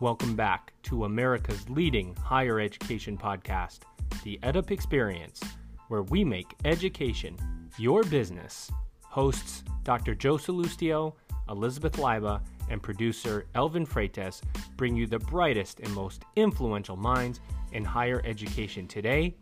Welcome 0.00 0.36
back 0.36 0.72
to 0.84 1.06
America's 1.06 1.68
leading 1.68 2.14
higher 2.14 2.60
education 2.60 3.18
podcast, 3.18 3.80
The 4.22 4.38
EdUp 4.44 4.70
Experience, 4.70 5.42
where 5.88 6.04
we 6.04 6.22
make 6.22 6.54
education 6.64 7.36
your 7.78 8.04
business. 8.04 8.70
Hosts 9.02 9.64
Dr. 9.82 10.14
Joe 10.14 10.36
Sallustio, 10.36 11.14
Elizabeth 11.48 11.94
Leiba, 11.94 12.40
and 12.70 12.80
producer 12.80 13.46
Elvin 13.56 13.84
Freytes 13.84 14.40
bring 14.76 14.94
you 14.94 15.08
the 15.08 15.18
brightest 15.18 15.80
and 15.80 15.92
most 15.92 16.22
influential 16.36 16.96
minds 16.96 17.40
in 17.72 17.84
higher 17.84 18.22
education 18.24 18.86
today. 18.86 19.34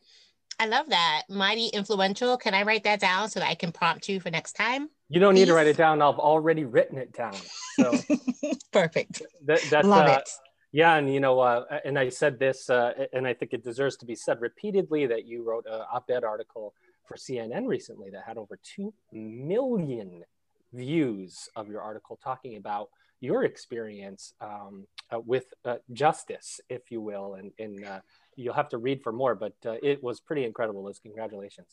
I 0.59 0.67
love 0.67 0.89
that. 0.89 1.25
Mighty 1.29 1.69
influential. 1.69 2.37
Can 2.39 2.55
I 2.55 2.63
write 2.63 2.85
that 2.85 3.01
down 3.01 3.29
so 3.29 3.41
that 3.41 3.49
I 3.49 3.55
can 3.55 3.73
prompt 3.73 4.09
you 4.09 4.21
for 4.21 4.31
next 4.31 4.55
time? 4.55 4.89
You 5.09 5.21
don't 5.21 5.35
Please? 5.35 5.41
need 5.41 5.47
to 5.47 5.55
write 5.55 5.67
it 5.67 5.77
down. 5.77 6.01
I've 6.01 6.19
already 6.19 6.65
written 6.65 6.97
it 6.97 7.13
down. 7.13 7.37
So 7.79 7.93
perfect. 8.73 9.23
That, 9.45 9.61
that's 9.71 9.87
love 9.87 10.09
uh, 10.09 10.19
it. 10.21 10.31
Yeah, 10.73 10.97
and 10.97 11.13
you 11.13 11.21
know, 11.21 11.41
uh, 11.41 11.65
and 11.85 11.99
I 11.99 12.09
said 12.09 12.39
this, 12.39 12.69
uh, 12.69 12.93
and 13.13 13.27
I 13.27 13.35
think 13.35 13.53
it 13.53 13.65
deserves 13.65 13.97
to 13.99 14.07
be 14.07 14.15
said 14.15 14.41
repeatedly 14.41 15.07
that 15.07 15.27
you 15.27 15.43
wrote 15.43 15.65
an 15.67 15.83
op-ed 15.93 16.25
article 16.25 16.75
for 17.07 17.17
CNN 17.17 17.67
recently 17.67 18.11
that 18.11 18.25
had 18.27 18.37
over 18.37 18.59
two 18.63 18.93
million 19.13 20.25
views 20.73 21.49
of 21.55 21.69
your 21.69 21.81
article 21.81 22.19
talking 22.23 22.57
about 22.57 22.89
your 23.27 23.45
experience 23.45 24.33
um, 24.41 24.87
uh, 25.13 25.19
with 25.19 25.45
uh, 25.65 25.77
justice, 25.93 26.61
if 26.69 26.91
you 26.91 27.01
will, 27.01 27.35
and, 27.35 27.51
and 27.59 27.85
uh, 27.85 28.01
you'll 28.37 28.55
have 28.55 28.69
to 28.71 28.79
read 28.79 29.03
for 29.03 29.13
more, 29.13 29.35
but 29.35 29.55
uh, 29.67 29.75
it 29.83 30.03
was 30.03 30.21
pretty 30.21 30.45
incredible. 30.45 30.85
Liz, 30.85 30.99
congratulations. 30.99 31.69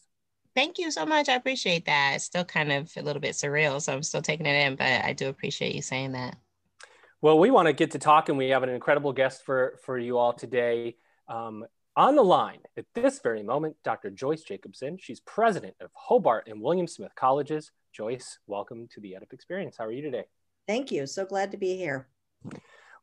Thank 0.56 0.78
you 0.78 0.92
so 0.92 1.06
much. 1.06 1.30
I 1.30 1.36
appreciate 1.36 1.86
that. 1.86 2.14
It's 2.16 2.26
still 2.26 2.44
kind 2.44 2.72
of 2.72 2.92
a 2.98 3.02
little 3.02 3.22
bit 3.22 3.34
surreal, 3.34 3.82
so 3.82 3.94
I'm 3.94 4.04
still 4.04 4.22
taking 4.22 4.46
it 4.46 4.66
in, 4.66 4.76
but 4.76 5.06
I 5.06 5.14
do 5.14 5.30
appreciate 5.30 5.76
you 5.76 5.82
saying 5.82 6.12
that. 6.14 6.36
Well, 7.22 7.40
we 7.40 7.52
want 7.52 7.68
to 7.68 7.74
get 7.74 7.92
to 7.92 8.00
talk, 8.00 8.30
and 8.30 8.38
we 8.38 8.50
have 8.50 8.64
an 8.64 8.70
incredible 8.70 9.14
guest 9.14 9.46
for 9.46 9.80
for 9.86 9.98
you 9.98 10.18
all 10.18 10.34
today. 10.34 10.98
Um, 11.28 11.66
on 11.96 12.16
the 12.16 12.24
line 12.24 12.60
at 12.76 12.86
this 12.96 13.20
very 13.20 13.44
moment, 13.44 13.76
Dr. 13.84 14.10
Joyce 14.10 14.42
Jacobsen. 14.42 14.98
She's 15.00 15.20
president 15.22 15.76
of 15.80 15.92
Hobart 15.94 16.48
and 16.48 16.60
William 16.60 16.88
Smith 16.88 17.14
Colleges. 17.16 17.72
Joyce, 17.94 18.40
welcome 18.48 18.88
to 18.94 19.00
the 19.00 19.12
EdUp 19.14 19.32
Experience. 19.32 19.78
How 19.78 19.86
are 19.86 19.92
you 19.92 20.02
today? 20.02 20.26
Thank 20.68 20.92
you. 20.92 21.06
So 21.08 21.26
glad 21.26 21.52
to 21.52 21.58
be 21.58 21.76
here. 21.76 22.08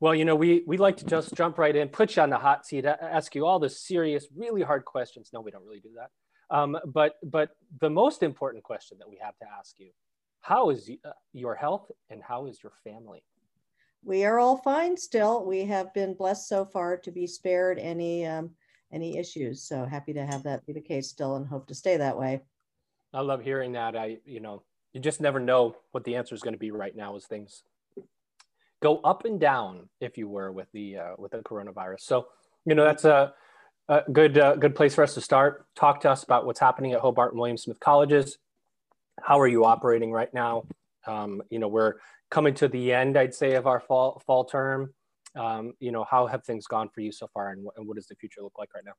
Well, 0.01 0.15
you 0.15 0.25
know, 0.25 0.35
we, 0.35 0.65
we 0.67 0.79
like 0.79 0.97
to 0.99 1.05
just 1.05 1.35
jump 1.35 1.59
right 1.59 1.77
in, 1.77 1.89
put 1.89 2.17
you 2.17 2.23
on 2.23 2.31
the 2.31 2.39
hot 2.39 2.65
seat, 2.67 2.87
ask 2.87 3.35
you 3.35 3.45
all 3.45 3.59
the 3.59 3.69
serious, 3.69 4.27
really 4.35 4.63
hard 4.63 4.87
questions. 4.87 5.31
No, 5.33 5.43
we 5.43 5.51
don't 5.51 5.65
really 5.65 5.81
do 5.81 5.91
that. 5.97 6.57
Um, 6.57 6.79
but, 6.87 7.17
but 7.23 7.51
the 7.81 7.91
most 7.91 8.23
important 8.23 8.65
question 8.65 8.97
that 8.99 9.09
we 9.09 9.19
have 9.23 9.37
to 9.39 9.47
ask 9.59 9.79
you, 9.79 9.91
how 10.41 10.71
is 10.71 10.91
uh, 11.05 11.11
your 11.35 11.55
health 11.55 11.91
and 12.09 12.23
how 12.23 12.47
is 12.47 12.63
your 12.63 12.73
family? 12.83 13.23
We 14.03 14.25
are 14.25 14.39
all 14.39 14.57
fine 14.57 14.97
still. 14.97 15.45
We 15.45 15.67
have 15.67 15.93
been 15.93 16.15
blessed 16.15 16.49
so 16.49 16.65
far 16.65 16.97
to 16.97 17.11
be 17.11 17.27
spared 17.27 17.79
any, 17.79 18.27
um, 18.27 18.51
any 18.91 19.19
issues. 19.19 19.63
So 19.63 19.85
happy 19.85 20.15
to 20.15 20.25
have 20.25 20.43
that 20.45 20.65
be 20.65 20.73
the 20.73 20.81
case 20.81 21.11
still 21.11 21.37
and 21.37 21.47
hope 21.47 21.67
to 21.67 21.75
stay 21.75 21.99
that 21.99 22.19
way. 22.19 22.41
I 23.13 23.21
love 23.21 23.43
hearing 23.43 23.73
that. 23.73 23.97
I, 23.97 24.17
you 24.25 24.41
know, 24.41 24.63
you 24.93 25.01
just 25.01 25.21
never 25.21 25.41
know 25.41 25.77
what 25.93 26.05
the 26.05 26.17
answer 26.17 26.35
is 26.35 26.43
going 26.43 26.55
to 26.55 26.59
be 26.59 26.71
right 26.71 26.95
now 26.95 27.17
as 27.17 27.27
things 27.27 27.63
go 28.83 28.99
up 28.99 29.25
and 29.25 29.39
down, 29.39 29.89
if 30.01 30.17
you 30.19 30.29
were, 30.29 30.51
with 30.51 30.69
the 30.73 30.97
uh, 30.99 31.13
with 31.19 31.33
the 31.33 31.39
coronavirus. 31.39 32.01
So, 32.01 32.29
you 32.65 32.75
know, 32.75 32.85
that's 32.85 33.05
a, 33.05 33.33
a 33.89 34.03
good 34.11 34.39
uh, 34.39 34.57
good 34.57 34.75
place 34.75 34.95
for 34.95 35.05
us 35.05 35.15
to 35.15 35.21
start. 35.21 35.67
Talk 35.77 36.01
to 36.01 36.11
us 36.11 36.23
about 36.23 36.47
what's 36.47 36.61
happening 36.61 36.93
at 36.93 37.01
Hobart 37.01 37.33
and 37.33 37.41
William 37.41 37.57
Smith 37.57 37.81
colleges. 37.81 38.39
How 39.23 39.39
are 39.39 39.49
you 39.49 39.65
operating 39.65 40.13
right 40.13 40.33
now? 40.33 40.65
Um, 41.07 41.43
you 41.51 41.59
know, 41.59 41.69
we're 41.69 41.95
coming 42.31 42.55
to 42.55 42.69
the 42.69 42.93
end, 42.93 43.17
I'd 43.17 43.35
say, 43.35 43.55
of 43.55 43.67
our 43.67 43.81
fall 43.81 44.23
fall 44.27 44.45
term. 44.45 44.95
Um, 45.37 45.75
you 45.79 45.93
know, 45.93 46.05
how 46.11 46.27
have 46.27 46.45
things 46.45 46.67
gone 46.67 46.89
for 46.93 47.03
you 47.03 47.13
so 47.13 47.29
far, 47.33 47.51
and, 47.51 47.65
and 47.77 47.87
what 47.87 47.97
does 47.97 48.07
the 48.07 48.17
future 48.17 48.43
look 48.43 48.59
like 48.59 48.71
right 48.75 48.85
now? 48.85 48.95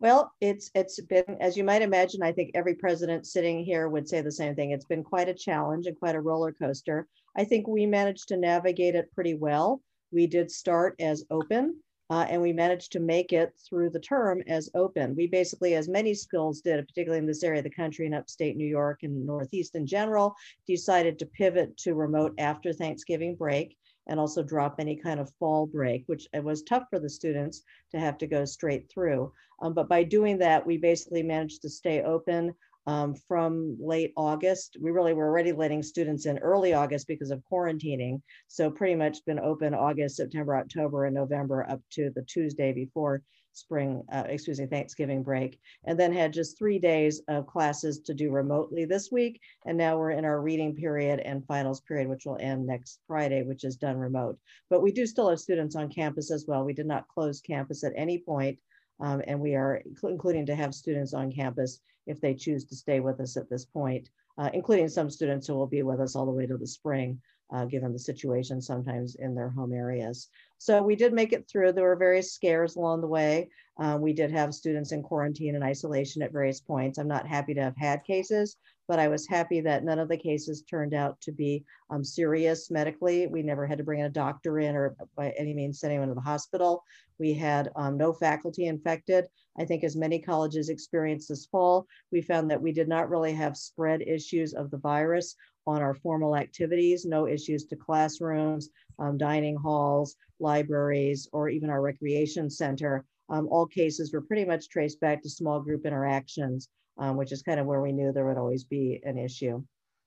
Well, 0.00 0.32
it's 0.40 0.70
it's 0.74 0.98
been, 0.98 1.36
as 1.40 1.58
you 1.58 1.64
might 1.64 1.82
imagine, 1.82 2.22
I 2.22 2.32
think 2.32 2.52
every 2.54 2.74
president 2.74 3.26
sitting 3.26 3.62
here 3.62 3.86
would 3.86 4.08
say 4.08 4.22
the 4.22 4.32
same 4.32 4.54
thing. 4.54 4.70
It's 4.70 4.86
been 4.86 5.04
quite 5.04 5.28
a 5.28 5.34
challenge 5.34 5.86
and 5.86 5.98
quite 5.98 6.14
a 6.14 6.20
roller 6.22 6.52
coaster. 6.52 7.06
I 7.36 7.44
think 7.44 7.68
we 7.68 7.84
managed 7.84 8.28
to 8.28 8.38
navigate 8.38 8.94
it 8.94 9.12
pretty 9.12 9.34
well. 9.34 9.82
We 10.10 10.26
did 10.26 10.50
start 10.50 10.96
as 11.00 11.26
open, 11.30 11.82
uh, 12.08 12.24
and 12.30 12.40
we 12.40 12.54
managed 12.54 12.92
to 12.92 13.00
make 13.00 13.34
it 13.34 13.52
through 13.68 13.90
the 13.90 14.00
term 14.00 14.42
as 14.48 14.70
open. 14.74 15.14
We 15.14 15.26
basically, 15.26 15.74
as 15.74 15.86
many 15.86 16.14
schools 16.14 16.62
did, 16.62 16.88
particularly 16.88 17.20
in 17.20 17.26
this 17.26 17.44
area 17.44 17.58
of 17.58 17.64
the 17.64 17.70
country 17.70 18.06
in 18.06 18.14
upstate 18.14 18.56
New 18.56 18.66
York 18.66 19.00
and 19.02 19.26
Northeast 19.26 19.74
in 19.74 19.86
general, 19.86 20.34
decided 20.66 21.18
to 21.18 21.26
pivot 21.26 21.76
to 21.76 21.94
remote 21.94 22.32
after 22.38 22.72
Thanksgiving 22.72 23.36
break 23.36 23.76
and 24.06 24.18
also 24.18 24.42
drop 24.42 24.76
any 24.78 24.96
kind 24.96 25.20
of 25.20 25.32
fall 25.38 25.66
break, 25.66 26.04
which 26.06 26.28
it 26.32 26.42
was 26.42 26.62
tough 26.62 26.84
for 26.90 26.98
the 26.98 27.08
students 27.08 27.62
to 27.90 27.98
have 27.98 28.18
to 28.18 28.26
go 28.26 28.44
straight 28.44 28.90
through. 28.90 29.32
Um, 29.62 29.74
but 29.74 29.88
by 29.88 30.02
doing 30.02 30.38
that, 30.38 30.66
we 30.66 30.78
basically 30.78 31.22
managed 31.22 31.62
to 31.62 31.68
stay 31.68 32.02
open 32.02 32.54
um, 32.86 33.14
from 33.14 33.76
late 33.80 34.12
August. 34.16 34.76
We 34.80 34.90
really 34.90 35.12
were 35.12 35.26
already 35.26 35.52
letting 35.52 35.82
students 35.82 36.26
in 36.26 36.38
early 36.38 36.72
August 36.72 37.06
because 37.06 37.30
of 37.30 37.42
quarantining. 37.50 38.22
So 38.48 38.70
pretty 38.70 38.94
much 38.94 39.24
been 39.26 39.38
open 39.38 39.74
August, 39.74 40.16
September, 40.16 40.56
October, 40.56 41.04
and 41.04 41.14
November 41.14 41.68
up 41.68 41.80
to 41.92 42.10
the 42.14 42.22
Tuesday 42.22 42.72
before 42.72 43.22
spring, 43.52 44.02
uh, 44.12 44.24
excuse 44.28 44.60
me, 44.60 44.66
Thanksgiving 44.66 45.22
break, 45.22 45.58
and 45.84 45.98
then 45.98 46.12
had 46.12 46.32
just 46.32 46.56
three 46.56 46.78
days 46.78 47.20
of 47.28 47.46
classes 47.46 48.00
to 48.00 48.14
do 48.14 48.30
remotely 48.30 48.84
this 48.84 49.10
week. 49.10 49.40
And 49.66 49.76
now 49.76 49.98
we're 49.98 50.12
in 50.12 50.24
our 50.24 50.40
reading 50.40 50.74
period 50.74 51.20
and 51.20 51.46
finals 51.46 51.80
period, 51.80 52.08
which 52.08 52.26
will 52.26 52.38
end 52.40 52.66
next 52.66 53.00
Friday, 53.06 53.42
which 53.42 53.64
is 53.64 53.76
done 53.76 53.96
remote. 53.96 54.38
But 54.68 54.82
we 54.82 54.92
do 54.92 55.06
still 55.06 55.28
have 55.28 55.40
students 55.40 55.76
on 55.76 55.88
campus 55.88 56.30
as 56.30 56.46
well. 56.46 56.64
We 56.64 56.74
did 56.74 56.86
not 56.86 57.08
close 57.08 57.40
campus 57.40 57.84
at 57.84 57.92
any 57.96 58.18
point, 58.18 58.58
um, 59.00 59.22
and 59.26 59.40
we 59.40 59.54
are 59.54 59.82
including 60.02 60.46
to 60.46 60.54
have 60.54 60.74
students 60.74 61.14
on 61.14 61.32
campus 61.32 61.80
if 62.06 62.20
they 62.20 62.34
choose 62.34 62.64
to 62.64 62.76
stay 62.76 63.00
with 63.00 63.20
us 63.20 63.36
at 63.36 63.50
this 63.50 63.64
point, 63.64 64.08
uh, 64.38 64.50
including 64.52 64.88
some 64.88 65.10
students 65.10 65.46
who 65.46 65.54
will 65.54 65.66
be 65.66 65.82
with 65.82 66.00
us 66.00 66.16
all 66.16 66.26
the 66.26 66.32
way 66.32 66.46
to 66.46 66.56
the 66.56 66.66
spring 66.66 67.20
uh, 67.52 67.64
given 67.64 67.92
the 67.92 67.98
situation 67.98 68.60
sometimes 68.60 69.16
in 69.16 69.34
their 69.34 69.50
home 69.50 69.72
areas. 69.72 70.28
So 70.58 70.82
we 70.82 70.96
did 70.96 71.12
make 71.12 71.32
it 71.32 71.48
through. 71.48 71.72
There 71.72 71.84
were 71.84 71.96
various 71.96 72.32
scares 72.32 72.76
along 72.76 73.00
the 73.00 73.08
way. 73.08 73.48
Uh, 73.80 73.96
we 73.98 74.12
did 74.12 74.30
have 74.30 74.54
students 74.54 74.92
in 74.92 75.02
quarantine 75.02 75.54
and 75.54 75.64
isolation 75.64 76.20
at 76.20 76.32
various 76.32 76.60
points. 76.60 76.98
I'm 76.98 77.08
not 77.08 77.26
happy 77.26 77.54
to 77.54 77.62
have 77.62 77.76
had 77.78 78.04
cases, 78.04 78.56
but 78.86 78.98
I 78.98 79.08
was 79.08 79.26
happy 79.26 79.62
that 79.62 79.84
none 79.84 79.98
of 79.98 80.08
the 80.08 80.18
cases 80.18 80.62
turned 80.62 80.92
out 80.92 81.18
to 81.22 81.32
be 81.32 81.64
um, 81.88 82.04
serious 82.04 82.70
medically. 82.70 83.26
We 83.26 83.42
never 83.42 83.66
had 83.66 83.78
to 83.78 83.84
bring 83.84 84.02
a 84.02 84.10
doctor 84.10 84.58
in 84.58 84.76
or 84.76 84.94
by 85.16 85.30
any 85.30 85.54
means 85.54 85.80
send 85.80 85.92
anyone 85.92 86.08
to 86.08 86.14
the 86.14 86.20
hospital. 86.20 86.84
We 87.18 87.32
had 87.32 87.70
um, 87.74 87.96
no 87.96 88.12
faculty 88.12 88.66
infected. 88.66 89.26
I 89.58 89.64
think 89.64 89.82
as 89.82 89.96
many 89.96 90.18
colleges 90.18 90.68
experienced 90.68 91.30
this 91.30 91.46
fall, 91.46 91.86
we 92.12 92.20
found 92.20 92.50
that 92.50 92.60
we 92.60 92.72
did 92.72 92.88
not 92.88 93.08
really 93.08 93.32
have 93.32 93.56
spread 93.56 94.02
issues 94.02 94.52
of 94.52 94.70
the 94.70 94.78
virus 94.78 95.36
on 95.70 95.82
our 95.82 95.94
formal 95.94 96.36
activities, 96.36 97.04
no 97.04 97.26
issues 97.26 97.64
to 97.66 97.76
classrooms, 97.76 98.70
um, 98.98 99.16
dining 99.16 99.56
halls, 99.56 100.16
libraries, 100.38 101.28
or 101.32 101.48
even 101.48 101.70
our 101.70 101.80
recreation 101.80 102.50
center. 102.50 103.04
Um, 103.28 103.48
all 103.50 103.66
cases 103.66 104.12
were 104.12 104.20
pretty 104.20 104.44
much 104.44 104.68
traced 104.68 105.00
back 105.00 105.22
to 105.22 105.30
small 105.30 105.60
group 105.60 105.86
interactions, 105.86 106.68
um, 106.98 107.16
which 107.16 107.32
is 107.32 107.42
kind 107.42 107.60
of 107.60 107.66
where 107.66 107.80
we 107.80 107.92
knew 107.92 108.12
there 108.12 108.26
would 108.26 108.38
always 108.38 108.64
be 108.64 109.00
an 109.04 109.16
issue. 109.16 109.62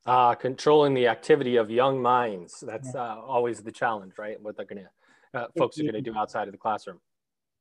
Uh, 0.06 0.36
controlling 0.36 0.94
the 0.94 1.08
activity 1.08 1.56
of 1.56 1.72
young 1.72 2.02
minds. 2.02 2.62
That's 2.66 2.94
uh, 2.94 3.22
always 3.26 3.62
the 3.62 3.72
challenge, 3.72 4.14
right? 4.18 4.40
What 4.42 4.58
they're 4.58 4.66
going 4.66 4.84
to, 4.84 5.40
uh, 5.40 5.48
folks 5.58 5.80
are 5.80 5.84
going 5.84 5.94
to 5.94 6.02
do 6.02 6.16
outside 6.16 6.50
of 6.50 6.52
the 6.52 6.58
classroom. 6.58 7.00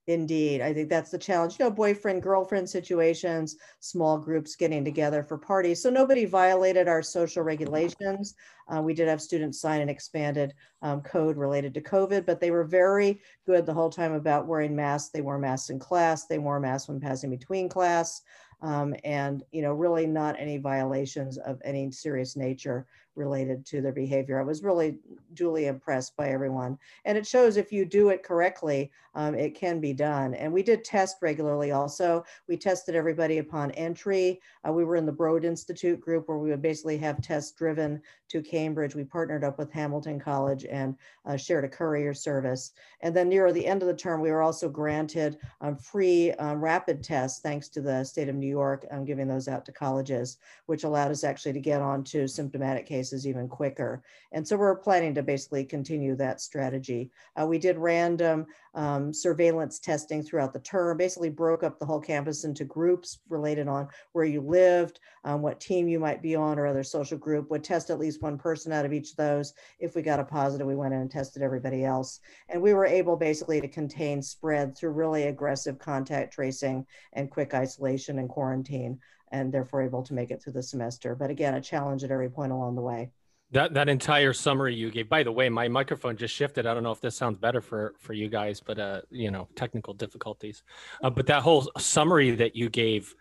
Indeed. 0.09 0.61
I 0.61 0.75
think 0.75 0.89
that's 0.89 1.11
the 1.11 1.19
challenge. 1.19 1.59
You 1.59 1.67
know, 1.67 1.71
boyfriend, 1.71 2.23
girlfriend 2.23 2.69
situations, 2.69 3.57
small 3.79 4.19
groups 4.19 4.57
getting 4.57 4.85
together 4.85 5.23
for 5.23 5.39
parties. 5.39 5.81
So 5.81 5.91
nobody 5.91 6.25
violated 6.25 6.89
our 6.89 7.03
social 7.03 7.45
regulations. 7.45 8.35
Uh, 8.69 8.83
we 8.83 8.95
did 8.95 9.07
have 9.07 9.23
students 9.23 9.61
sign 9.61 9.81
an 9.81 9.89
expanded 9.89 10.55
um, 10.83 11.03
code 11.03 11.37
related 11.37 11.73
to 11.75 11.81
COVID, 11.81 12.27
but 12.27 12.41
they 12.41 12.51
were 12.51 12.65
very 12.65 13.21
good 13.47 13.65
the 13.65 13.75
whole 13.75 13.91
time 13.91 14.13
about 14.13 14.49
wearing 14.49 14.75
masks. 14.75 15.11
They 15.11 15.21
wore 15.21 15.39
masks 15.39 15.71
in 15.71 15.79
class, 15.79 16.27
they 16.27 16.39
wore 16.39 16.59
masks 16.59 16.89
when 16.89 16.99
passing 16.99 17.31
between 17.31 17.69
class. 17.69 18.23
Um, 18.61 18.95
and 19.03 19.43
you 19.51 19.61
know 19.61 19.73
really 19.73 20.07
not 20.07 20.39
any 20.39 20.57
violations 20.57 21.37
of 21.37 21.61
any 21.65 21.91
serious 21.91 22.37
nature 22.37 22.87
related 23.15 23.67
to 23.67 23.81
their 23.81 23.93
behavior. 23.93 24.41
I 24.41 24.45
was 24.45 24.63
really 24.63 24.97
duly 25.35 25.67
impressed 25.67 26.17
by 26.17 26.29
everyone. 26.29 26.79
And 27.05 27.19
it 27.19 27.27
shows 27.27 27.57
if 27.57 27.73
you 27.73 27.85
do 27.85 28.09
it 28.09 28.23
correctly, 28.23 28.91
um, 29.15 29.35
it 29.35 29.55
can 29.55 29.81
be 29.81 29.93
done. 29.93 30.35
And 30.35 30.53
we 30.53 30.63
did 30.63 30.85
test 30.85 31.19
regularly 31.21 31.73
also. 31.73 32.25
We 32.49 32.57
tested 32.57 32.95
everybody 32.95 33.39
upon 33.39 33.71
entry. 33.73 34.41
Uh, 34.67 34.73
we 34.73 34.85
were 34.85 34.97
in 34.97 35.05
the 35.05 35.13
Broad 35.13 35.45
Institute 35.45 36.01
group 36.01 36.29
where 36.29 36.39
we 36.39 36.51
would 36.51 36.63
basically 36.63 36.97
have 36.99 37.21
tests 37.21 37.53
driven 37.53 38.01
to 38.29 38.41
Cambridge. 38.41 38.95
We 38.95 39.05
partnered 39.05 39.45
up 39.45 39.59
with 39.59 39.71
Hamilton 39.71 40.19
College 40.19 40.65
and 40.65 40.97
uh, 41.27 41.37
shared 41.37 41.65
a 41.65 41.69
courier 41.69 42.15
service. 42.15 42.73
And 43.03 43.15
then 43.15 43.29
near 43.29 43.53
the 43.53 43.67
end 43.67 43.83
of 43.83 43.89
the 43.89 43.95
term, 43.95 44.23
we 44.23 44.31
were 44.31 44.43
also 44.43 44.69
granted 44.69 45.39
um, 45.61 45.77
free 45.77 46.33
um, 46.33 46.63
rapid 46.63 47.03
tests 47.03 47.41
thanks 47.41 47.69
to 47.71 47.83
the 47.83 48.05
state 48.05 48.31
of 48.31 48.37
New 48.37 48.49
York 48.49 48.87
um, 48.91 49.05
giving 49.05 49.29
those 49.29 49.49
out 49.49 49.67
to 49.67 49.73
colleges, 49.73 50.39
which 50.67 50.85
allowed 50.85 51.11
us 51.11 51.25
actually 51.25 51.53
to 51.53 51.61
get 51.61 51.83
on 51.83 52.03
to 52.05 52.27
symptomatic 52.27 52.87
cases 52.87 53.02
cases 53.03 53.27
even 53.27 53.49
quicker. 53.49 54.01
And 54.31 54.47
so 54.47 54.57
we're 54.57 54.77
planning 54.77 55.13
to 55.17 55.25
basically 55.25 55.65
continue 55.65 56.15
that 56.17 56.41
strategy. 56.41 57.11
Uh, 57.37 57.47
we 57.47 57.59
did 57.59 57.77
random 57.77 58.47
um, 58.75 59.13
surveillance 59.13 59.81
testing 59.81 60.23
throughout 60.23 60.53
the 60.53 60.61
term, 60.61 60.97
basically 60.97 61.31
broke 61.31 61.65
up 61.65 61.81
the 61.81 61.85
whole 61.85 62.01
campus 62.01 62.45
into 62.45 62.65
groups 62.65 63.19
related 63.29 63.67
on 63.67 63.89
where 64.13 64.25
you 64.25 64.41
lived, 64.41 65.01
um, 65.25 65.43
what 65.43 65.59
team 65.59 65.89
you 65.89 65.99
might 65.99 66.23
be 66.23 66.37
on 66.37 66.61
or 66.61 66.67
other 66.67 66.85
social 66.85 67.19
group, 67.19 67.51
would 67.51 67.65
test 67.65 67.91
at 67.91 67.99
least 67.99 68.23
one 68.23 68.39
person 68.39 68.73
out 68.73 68.85
of 68.85 68.93
each 68.93 69.11
of 69.11 69.17
those. 69.17 69.53
If 69.81 69.97
we 69.97 70.03
got 70.03 70.21
a 70.21 70.25
positive, 70.25 70.67
we 70.67 70.77
went 70.77 70.95
in 70.95 71.01
and 71.01 71.11
tested 71.11 71.43
everybody 71.43 71.85
else. 71.85 72.21
And 72.49 72.63
we 72.63 72.73
were 72.73 72.87
able 72.87 73.17
basically 73.17 73.61
to 73.61 73.69
contain 73.69 74.23
spread 74.23 74.77
through 74.77 74.93
really 74.93 75.25
aggressive 75.25 75.81
contact 75.81 76.33
tracing 76.33 76.87
and 77.15 77.33
quick 77.33 77.53
isolation 77.53 78.21
and 78.21 78.29
quarantine 78.29 79.01
and 79.33 79.53
therefore 79.53 79.83
able 79.83 80.03
to 80.05 80.15
make 80.15 80.31
it 80.31 80.43
through 80.43 80.53
the 80.53 80.63
semester. 80.63 81.15
But 81.15 81.31
again, 81.31 81.55
a 81.55 81.61
challenge 81.61 82.05
at 82.05 82.11
every 82.11 82.31
point 82.31 82.53
along 82.53 82.77
the 82.77 82.83
way. 82.83 83.11
That 83.51 83.75
that 83.75 83.89
entire 83.89 84.33
summary 84.33 84.75
you 84.75 84.91
gave. 84.91 85.09
By 85.09 85.23
the 85.23 85.33
way, 85.33 85.49
my 85.49 85.69
microphone 85.69 86.17
just 86.17 86.35
shifted. 86.35 86.65
I 86.65 86.73
don't 86.73 86.83
know 86.83 86.93
if 86.93 87.01
this 87.03 87.17
sounds 87.17 87.37
better 87.37 87.61
for 87.61 87.95
for 87.99 88.15
you 88.15 88.29
guys, 88.29 88.61
but 88.61 88.79
uh, 88.79 89.03
you 89.11 89.31
know, 89.31 89.49
technical 89.57 89.93
difficulties. 89.93 90.63
Uh, 91.03 91.11
but 91.11 91.27
that 91.27 91.43
whole 91.43 91.71
summary 91.77 92.31
that 92.37 92.57
you 92.57 92.71
gave 92.71 93.15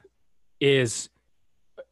is, 0.62 1.10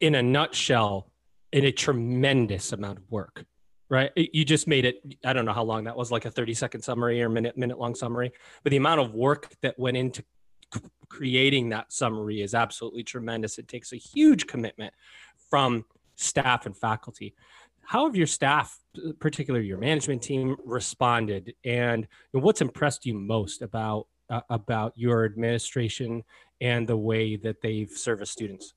in 0.00 0.14
a 0.14 0.22
nutshell, 0.22 1.10
in 1.52 1.64
a 1.64 1.72
tremendous 1.72 2.72
amount 2.72 2.98
of 2.98 3.04
work. 3.10 3.44
Right? 3.90 4.10
You 4.16 4.44
just 4.44 4.66
made 4.68 4.84
it. 4.84 5.02
I 5.24 5.32
don't 5.34 5.44
know 5.44 5.52
how 5.52 5.64
long 5.64 5.84
that 5.84 5.96
was, 5.96 6.10
like 6.10 6.24
a 6.24 6.30
thirty 6.30 6.54
second 6.54 6.80
summary 6.82 7.20
or 7.22 7.28
minute 7.28 7.58
minute 7.58 7.78
long 7.78 7.94
summary. 7.94 8.32
But 8.62 8.70
the 8.70 8.76
amount 8.76 9.00
of 9.00 9.12
work 9.12 9.52
that 9.60 9.78
went 9.78 9.96
into 9.98 10.24
creating 11.10 11.68
that 11.68 11.92
summary 11.92 12.40
is 12.40 12.54
absolutely 12.54 13.02
tremendous. 13.02 13.58
It 13.58 13.68
takes 13.68 13.92
a 13.92 13.96
huge 13.96 14.46
commitment 14.46 14.94
from 15.50 15.84
staff 16.16 16.64
and 16.64 16.76
faculty. 16.76 17.34
How 17.82 18.06
have 18.06 18.16
your 18.16 18.28
staff, 18.28 18.78
particularly 19.18 19.66
your 19.66 19.78
management 19.78 20.22
team, 20.22 20.56
responded, 20.64 21.54
and 21.64 22.06
what's 22.30 22.60
impressed 22.62 23.04
you 23.04 23.14
most 23.14 23.60
about 23.60 24.06
uh, 24.30 24.42
about 24.48 24.92
your 24.96 25.24
administration 25.24 26.22
and 26.60 26.86
the 26.86 26.96
way 26.96 27.36
that 27.36 27.60
they've 27.60 27.90
serviced 27.90 28.32
students? 28.32 28.74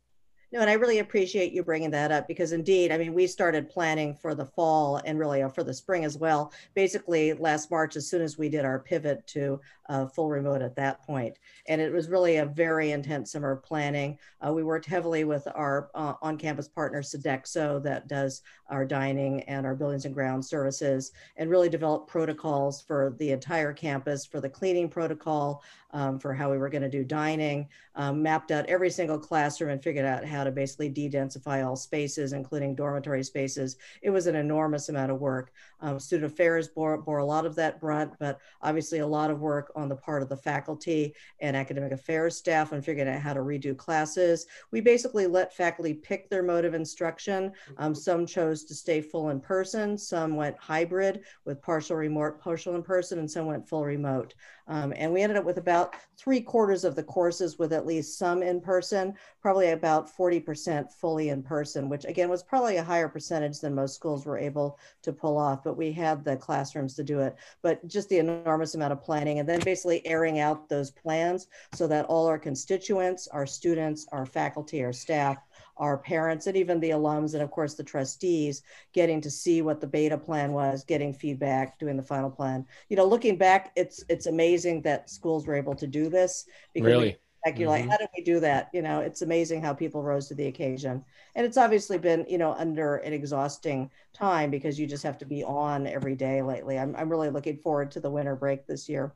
No, 0.53 0.59
and 0.59 0.69
I 0.69 0.73
really 0.73 0.99
appreciate 0.99 1.51
you 1.51 1.63
bringing 1.63 1.89
that 1.89 2.11
up 2.11 2.27
because 2.27 2.51
indeed, 2.51 2.91
I 2.91 2.99
mean, 2.99 3.15
we 3.15 3.25
started 3.25 3.71
planning 3.71 4.13
for 4.13 4.35
the 4.35 4.45
fall 4.45 5.01
and 5.03 5.17
really 5.17 5.41
uh, 5.41 5.49
for 5.49 5.63
the 5.63 5.73
spring 5.73 6.05
as 6.05 6.15
well. 6.15 6.53
Basically, 6.75 7.33
last 7.33 7.71
March, 7.71 7.95
as 7.95 8.07
soon 8.07 8.21
as 8.21 8.37
we 8.37 8.49
did 8.49 8.63
our 8.63 8.77
pivot 8.77 9.25
to 9.29 9.59
uh, 9.89 10.05
full 10.05 10.29
remote 10.29 10.61
at 10.61 10.75
that 10.75 11.03
point. 11.03 11.39
And 11.67 11.81
it 11.81 11.91
was 11.91 12.07
really 12.07 12.37
a 12.37 12.45
very 12.45 12.91
intense 12.91 13.31
summer 13.31 13.55
planning. 13.55 14.17
Uh, 14.45 14.53
we 14.53 14.63
worked 14.63 14.85
heavily 14.85 15.23
with 15.23 15.47
our 15.55 15.89
uh, 15.95 16.13
on 16.21 16.37
campus 16.37 16.67
partner, 16.67 17.01
Sodexo, 17.01 17.81
that 17.83 18.07
does 18.07 18.41
our 18.69 18.85
dining 18.85 19.41
and 19.43 19.65
our 19.65 19.75
buildings 19.75 20.05
and 20.05 20.13
ground 20.13 20.43
services, 20.45 21.11
and 21.37 21.49
really 21.49 21.69
developed 21.69 22.07
protocols 22.07 22.81
for 22.81 23.15
the 23.17 23.31
entire 23.31 23.73
campus 23.73 24.25
for 24.25 24.39
the 24.39 24.49
cleaning 24.49 24.89
protocol, 24.89 25.63
um, 25.91 26.17
for 26.17 26.33
how 26.33 26.49
we 26.49 26.57
were 26.57 26.69
going 26.69 26.81
to 26.81 26.89
do 26.89 27.03
dining, 27.03 27.67
um, 27.95 28.23
mapped 28.23 28.51
out 28.51 28.65
every 28.67 28.89
single 28.89 29.19
classroom 29.19 29.71
and 29.71 29.83
figured 29.83 30.05
out 30.05 30.25
how 30.25 30.42
to 30.43 30.51
basically 30.51 30.89
de-densify 30.89 31.65
all 31.65 31.75
spaces, 31.75 32.33
including 32.33 32.75
dormitory 32.75 33.23
spaces. 33.23 33.77
It 34.01 34.09
was 34.09 34.27
an 34.27 34.35
enormous 34.35 34.89
amount 34.89 35.11
of 35.11 35.19
work. 35.19 35.51
Um, 35.81 35.99
student 35.99 36.31
affairs 36.31 36.67
bore, 36.67 36.97
bore 36.97 37.17
a 37.17 37.25
lot 37.25 37.45
of 37.45 37.55
that 37.55 37.79
brunt, 37.79 38.13
but 38.19 38.39
obviously 38.61 38.99
a 38.99 39.07
lot 39.07 39.31
of 39.31 39.39
work 39.39 39.71
on 39.75 39.89
the 39.89 39.95
part 39.95 40.21
of 40.21 40.29
the 40.29 40.37
faculty 40.37 41.13
and 41.39 41.55
academic 41.55 41.91
affairs 41.91 42.37
staff 42.37 42.73
on 42.73 42.81
figuring 42.81 43.09
out 43.09 43.21
how 43.21 43.33
to 43.33 43.41
redo 43.41 43.75
classes. 43.75 44.45
We 44.71 44.81
basically 44.81 45.27
let 45.27 45.55
faculty 45.55 45.93
pick 45.93 46.29
their 46.29 46.43
mode 46.43 46.65
of 46.65 46.73
instruction. 46.73 47.51
Um, 47.77 47.93
some 47.93 48.25
chose 48.25 48.63
to 48.65 48.73
stay 48.73 49.01
full 49.01 49.29
in 49.29 49.39
person, 49.39 49.97
some 49.97 50.35
went 50.35 50.57
hybrid 50.57 51.21
with 51.45 51.61
partial 51.61 51.97
remote, 51.97 52.39
partial 52.39 52.75
in 52.75 52.83
person, 52.83 53.19
and 53.19 53.29
some 53.29 53.45
went 53.45 53.67
full 53.67 53.85
remote. 53.85 54.33
Um, 54.67 54.93
and 54.95 55.11
we 55.11 55.21
ended 55.21 55.37
up 55.37 55.45
with 55.45 55.57
about 55.57 55.95
three 56.17 56.39
quarters 56.39 56.83
of 56.83 56.95
the 56.95 57.03
courses 57.03 57.59
with 57.59 57.73
at 57.73 57.85
least 57.85 58.17
some 58.17 58.41
in 58.41 58.61
person, 58.61 59.13
probably 59.41 59.71
about 59.71 60.15
40% 60.15 60.91
fully 60.91 61.29
in 61.29 61.43
person, 61.43 61.89
which 61.89 62.05
again 62.05 62.29
was 62.29 62.43
probably 62.43 62.77
a 62.77 62.83
higher 62.83 63.09
percentage 63.09 63.59
than 63.59 63.75
most 63.75 63.95
schools 63.95 64.25
were 64.25 64.37
able 64.37 64.79
to 65.01 65.11
pull 65.11 65.37
off, 65.37 65.63
but 65.63 65.77
we 65.77 65.91
had 65.91 66.23
the 66.23 66.37
classrooms 66.37 66.93
to 66.95 67.03
do 67.03 67.19
it. 67.19 67.35
But 67.61 67.85
just 67.87 68.09
the 68.09 68.19
enormous 68.19 68.75
amount 68.75 68.93
of 68.93 69.01
planning 69.01 69.39
and 69.39 69.49
then 69.49 69.59
basically 69.59 70.05
airing 70.05 70.39
out 70.39 70.69
those 70.69 70.91
plans 70.91 71.47
so 71.73 71.87
that 71.87 72.05
all 72.05 72.27
our 72.27 72.39
constituents, 72.39 73.27
our 73.27 73.45
students, 73.45 74.07
our 74.11 74.25
faculty, 74.25 74.83
our 74.83 74.93
staff 74.93 75.37
our 75.77 75.97
parents 75.97 76.47
and 76.47 76.55
even 76.55 76.79
the 76.79 76.91
alums 76.91 77.33
and 77.33 77.41
of 77.41 77.51
course 77.51 77.73
the 77.73 77.83
trustees 77.83 78.61
getting 78.93 79.19
to 79.21 79.31
see 79.31 79.61
what 79.61 79.81
the 79.81 79.87
beta 79.87 80.17
plan 80.17 80.51
was 80.51 80.83
getting 80.83 81.13
feedback 81.13 81.79
doing 81.79 81.97
the 81.97 82.03
final 82.03 82.29
plan. 82.29 82.65
You 82.89 82.97
know 82.97 83.05
looking 83.05 83.37
back 83.37 83.71
it's 83.75 84.03
it's 84.09 84.27
amazing 84.27 84.81
that 84.83 85.09
schools 85.09 85.47
were 85.47 85.55
able 85.55 85.75
to 85.75 85.87
do 85.87 86.09
this 86.09 86.45
because 86.73 86.87
really? 86.87 87.17
like 87.45 87.57
you're 87.57 87.69
mm-hmm. 87.69 87.89
like 87.89 87.91
how 87.91 87.97
did 87.97 88.09
we 88.15 88.23
do 88.23 88.39
that? 88.39 88.69
You 88.73 88.81
know 88.81 88.99
it's 88.99 89.21
amazing 89.21 89.61
how 89.61 89.73
people 89.73 90.03
rose 90.03 90.27
to 90.27 90.35
the 90.35 90.47
occasion. 90.47 91.03
And 91.35 91.45
it's 91.45 91.57
obviously 91.57 91.97
been 91.97 92.25
you 92.29 92.37
know 92.37 92.53
under 92.53 92.97
an 92.97 93.13
exhausting 93.13 93.89
time 94.13 94.51
because 94.51 94.79
you 94.79 94.85
just 94.85 95.03
have 95.03 95.17
to 95.19 95.25
be 95.25 95.43
on 95.43 95.87
every 95.87 96.15
day 96.15 96.41
lately. 96.41 96.77
I'm, 96.77 96.95
I'm 96.95 97.09
really 97.09 97.29
looking 97.29 97.57
forward 97.57 97.91
to 97.91 97.99
the 97.99 98.11
winter 98.11 98.35
break 98.35 98.67
this 98.67 98.87
year. 98.87 99.13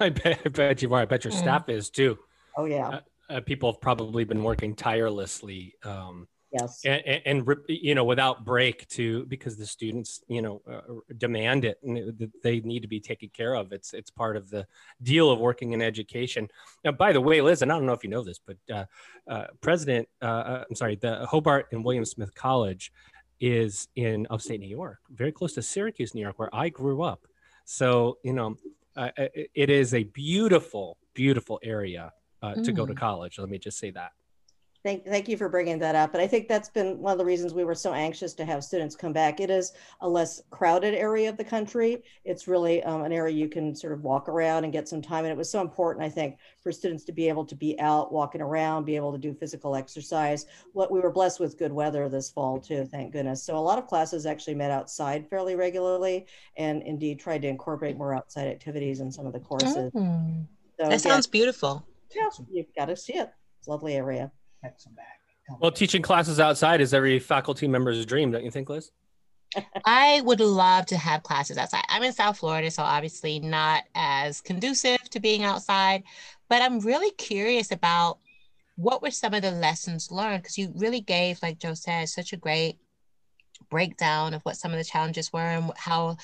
I 0.00 0.08
bet, 0.08 0.40
I 0.44 0.48
bet 0.48 0.82
you 0.82 0.92
are. 0.94 1.02
I 1.02 1.04
bet 1.04 1.24
your 1.24 1.32
mm. 1.32 1.38
staff 1.38 1.68
is 1.68 1.90
too. 1.90 2.18
Oh 2.56 2.64
yeah. 2.64 2.88
Uh, 2.88 3.00
uh, 3.32 3.40
people 3.40 3.72
have 3.72 3.80
probably 3.80 4.24
been 4.24 4.42
working 4.42 4.74
tirelessly 4.74 5.74
um, 5.84 6.28
yes. 6.52 6.80
and, 6.84 7.02
and, 7.06 7.22
and, 7.48 7.56
you 7.68 7.94
know 7.94 8.04
without 8.04 8.44
break 8.44 8.86
to 8.88 9.24
because 9.26 9.56
the 9.56 9.66
students 9.66 10.22
you 10.28 10.42
know 10.42 10.60
uh, 10.70 10.80
demand 11.16 11.64
it 11.64 11.78
and 11.82 12.30
they 12.42 12.60
need 12.60 12.80
to 12.80 12.88
be 12.88 13.00
taken 13.00 13.28
care 13.30 13.54
of. 13.54 13.72
It's 13.72 13.94
it's 13.94 14.10
part 14.10 14.36
of 14.36 14.50
the 14.50 14.66
deal 15.02 15.30
of 15.30 15.38
working 15.38 15.72
in 15.72 15.82
education. 15.82 16.48
Now 16.84 16.92
by 16.92 17.12
the 17.12 17.20
way 17.20 17.40
liz 17.40 17.62
and 17.62 17.72
i 17.72 17.74
don't 17.74 17.86
know 17.86 17.92
if 17.92 18.04
you 18.04 18.10
know 18.10 18.22
this 18.22 18.38
but 18.38 18.56
uh, 18.72 18.84
uh, 19.28 19.46
president 19.60 20.08
uh, 20.20 20.24
uh, 20.24 20.64
i'm 20.68 20.76
sorry 20.76 20.96
the 20.96 21.26
hobart 21.26 21.66
and 21.72 21.84
william 21.84 22.04
smith 22.04 22.34
college 22.34 22.92
is 23.40 23.88
in 23.96 24.26
upstate 24.30 24.60
new 24.60 24.68
york 24.68 24.98
very 25.10 25.32
close 25.32 25.52
to 25.54 25.62
syracuse 25.62 26.14
new 26.14 26.20
york 26.20 26.38
where 26.38 26.54
i 26.54 26.68
grew 26.68 27.02
up. 27.02 27.26
So 27.64 28.18
you 28.24 28.32
know 28.32 28.56
it 28.96 29.70
is 29.70 29.94
a 29.94 30.04
beautiful 30.04 30.98
beautiful 31.14 31.60
area 31.62 32.12
uh, 32.42 32.54
to 32.54 32.72
go 32.72 32.86
to 32.86 32.94
mm. 32.94 32.98
college. 32.98 33.38
Let 33.38 33.48
me 33.48 33.58
just 33.58 33.78
say 33.78 33.90
that. 33.90 34.12
Thank, 34.84 35.06
thank 35.06 35.28
you 35.28 35.36
for 35.36 35.48
bringing 35.48 35.78
that 35.78 35.94
up. 35.94 36.12
And 36.12 36.20
I 36.20 36.26
think 36.26 36.48
that's 36.48 36.68
been 36.68 36.98
one 36.98 37.12
of 37.12 37.18
the 37.18 37.24
reasons 37.24 37.54
we 37.54 37.62
were 37.62 37.74
so 37.74 37.92
anxious 37.92 38.34
to 38.34 38.44
have 38.44 38.64
students 38.64 38.96
come 38.96 39.12
back. 39.12 39.38
It 39.38 39.48
is 39.48 39.74
a 40.00 40.08
less 40.08 40.42
crowded 40.50 40.92
area 40.92 41.28
of 41.28 41.36
the 41.36 41.44
country. 41.44 42.02
It's 42.24 42.48
really 42.48 42.82
um, 42.82 43.04
an 43.04 43.12
area 43.12 43.32
you 43.32 43.48
can 43.48 43.76
sort 43.76 43.92
of 43.92 44.02
walk 44.02 44.28
around 44.28 44.64
and 44.64 44.72
get 44.72 44.88
some 44.88 45.00
time. 45.00 45.24
And 45.24 45.30
it 45.30 45.36
was 45.36 45.48
so 45.48 45.60
important, 45.60 46.04
I 46.04 46.08
think, 46.08 46.38
for 46.60 46.72
students 46.72 47.04
to 47.04 47.12
be 47.12 47.28
able 47.28 47.44
to 47.44 47.54
be 47.54 47.78
out 47.78 48.12
walking 48.12 48.40
around, 48.40 48.84
be 48.84 48.96
able 48.96 49.12
to 49.12 49.18
do 49.18 49.32
physical 49.32 49.76
exercise. 49.76 50.46
What 50.72 50.90
we 50.90 50.98
were 50.98 51.12
blessed 51.12 51.38
with 51.38 51.56
good 51.56 51.72
weather 51.72 52.08
this 52.08 52.30
fall 52.30 52.58
too, 52.58 52.84
thank 52.84 53.12
goodness. 53.12 53.44
So 53.44 53.56
a 53.56 53.60
lot 53.60 53.78
of 53.78 53.86
classes 53.86 54.26
actually 54.26 54.56
met 54.56 54.72
outside 54.72 55.30
fairly 55.30 55.54
regularly 55.54 56.26
and 56.56 56.82
indeed 56.82 57.20
tried 57.20 57.42
to 57.42 57.48
incorporate 57.48 57.96
more 57.96 58.14
outside 58.14 58.48
activities 58.48 58.98
in 58.98 59.12
some 59.12 59.26
of 59.26 59.32
the 59.32 59.40
courses. 59.40 59.92
Mm. 59.92 60.44
So, 60.80 60.88
that 60.88 61.00
sounds 61.00 61.28
yeah, 61.28 61.38
beautiful. 61.38 61.86
Yeah, 62.14 62.28
you've 62.50 62.74
got 62.76 62.86
to 62.86 62.96
see 62.96 63.14
it. 63.14 63.30
It's 63.58 63.68
a 63.68 63.70
lovely 63.70 63.94
area. 63.94 64.32
Well, 65.60 65.72
teaching 65.72 66.02
classes 66.02 66.40
outside 66.40 66.80
is 66.80 66.94
every 66.94 67.18
faculty 67.18 67.66
member's 67.66 68.04
dream, 68.06 68.30
don't 68.30 68.44
you 68.44 68.50
think, 68.50 68.68
Liz? 68.68 68.90
I 69.84 70.20
would 70.22 70.40
love 70.40 70.86
to 70.86 70.96
have 70.96 71.22
classes 71.22 71.58
outside. 71.58 71.84
I'm 71.88 72.02
in 72.02 72.12
South 72.12 72.38
Florida, 72.38 72.70
so 72.70 72.82
obviously 72.82 73.40
not 73.40 73.84
as 73.94 74.40
conducive 74.40 75.00
to 75.10 75.20
being 75.20 75.42
outside, 75.42 76.04
but 76.48 76.62
I'm 76.62 76.80
really 76.80 77.10
curious 77.12 77.70
about 77.70 78.18
what 78.76 79.02
were 79.02 79.10
some 79.10 79.34
of 79.34 79.42
the 79.42 79.50
lessons 79.50 80.10
learned 80.10 80.42
because 80.42 80.58
you 80.58 80.72
really 80.76 81.00
gave, 81.00 81.42
like 81.42 81.58
Joe 81.58 81.74
said, 81.74 82.08
such 82.08 82.32
a 82.32 82.38
great 82.38 82.78
breakdown 83.70 84.34
of 84.34 84.42
what 84.42 84.56
some 84.56 84.72
of 84.72 84.78
the 84.78 84.84
challenges 84.84 85.32
were 85.32 85.40
and 85.40 85.70
how 85.76 86.16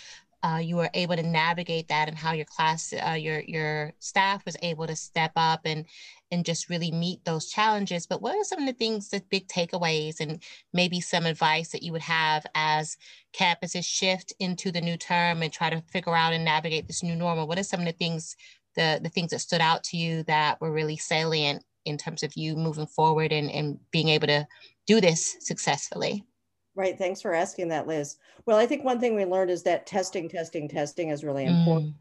uh, 0.42 0.60
you 0.62 0.76
were 0.76 0.90
able 0.94 1.16
to 1.16 1.22
navigate 1.22 1.88
that 1.88 2.08
and 2.08 2.16
how 2.16 2.32
your 2.32 2.44
class 2.44 2.92
uh, 2.92 3.12
your 3.12 3.40
your 3.40 3.92
staff 3.98 4.44
was 4.44 4.56
able 4.62 4.86
to 4.86 4.94
step 4.94 5.32
up 5.36 5.60
and 5.64 5.84
and 6.30 6.44
just 6.44 6.68
really 6.68 6.92
meet 6.92 7.24
those 7.24 7.50
challenges. 7.50 8.06
But 8.06 8.22
what 8.22 8.36
are 8.36 8.44
some 8.44 8.60
of 8.60 8.66
the 8.66 8.72
things 8.72 9.08
the 9.08 9.22
big 9.30 9.48
takeaways 9.48 10.20
and 10.20 10.42
maybe 10.72 11.00
some 11.00 11.26
advice 11.26 11.70
that 11.70 11.82
you 11.82 11.92
would 11.92 12.02
have 12.02 12.46
as 12.54 12.96
campuses 13.32 13.84
shift 13.84 14.32
into 14.38 14.70
the 14.70 14.80
new 14.80 14.96
term 14.96 15.42
and 15.42 15.52
try 15.52 15.70
to 15.70 15.82
figure 15.90 16.14
out 16.14 16.32
and 16.32 16.44
navigate 16.44 16.86
this 16.86 17.02
new 17.02 17.16
normal? 17.16 17.48
What 17.48 17.58
are 17.58 17.64
some 17.64 17.80
of 17.80 17.86
the 17.86 17.92
things 17.92 18.36
the 18.76 19.00
the 19.02 19.08
things 19.08 19.30
that 19.32 19.40
stood 19.40 19.60
out 19.60 19.82
to 19.84 19.96
you 19.96 20.22
that 20.24 20.60
were 20.60 20.70
really 20.70 20.96
salient 20.96 21.64
in 21.84 21.96
terms 21.98 22.22
of 22.22 22.36
you 22.36 22.54
moving 22.54 22.86
forward 22.86 23.32
and, 23.32 23.50
and 23.50 23.78
being 23.90 24.08
able 24.08 24.26
to 24.28 24.46
do 24.86 25.00
this 25.00 25.36
successfully 25.40 26.24
Right. 26.78 26.96
Thanks 26.96 27.20
for 27.20 27.34
asking 27.34 27.66
that, 27.70 27.88
Liz. 27.88 28.18
Well, 28.46 28.56
I 28.56 28.64
think 28.64 28.84
one 28.84 29.00
thing 29.00 29.16
we 29.16 29.24
learned 29.24 29.50
is 29.50 29.64
that 29.64 29.84
testing, 29.84 30.28
testing, 30.28 30.68
testing 30.68 31.08
is 31.08 31.24
really 31.24 31.44
important. 31.44 31.88
Mm. 31.88 31.94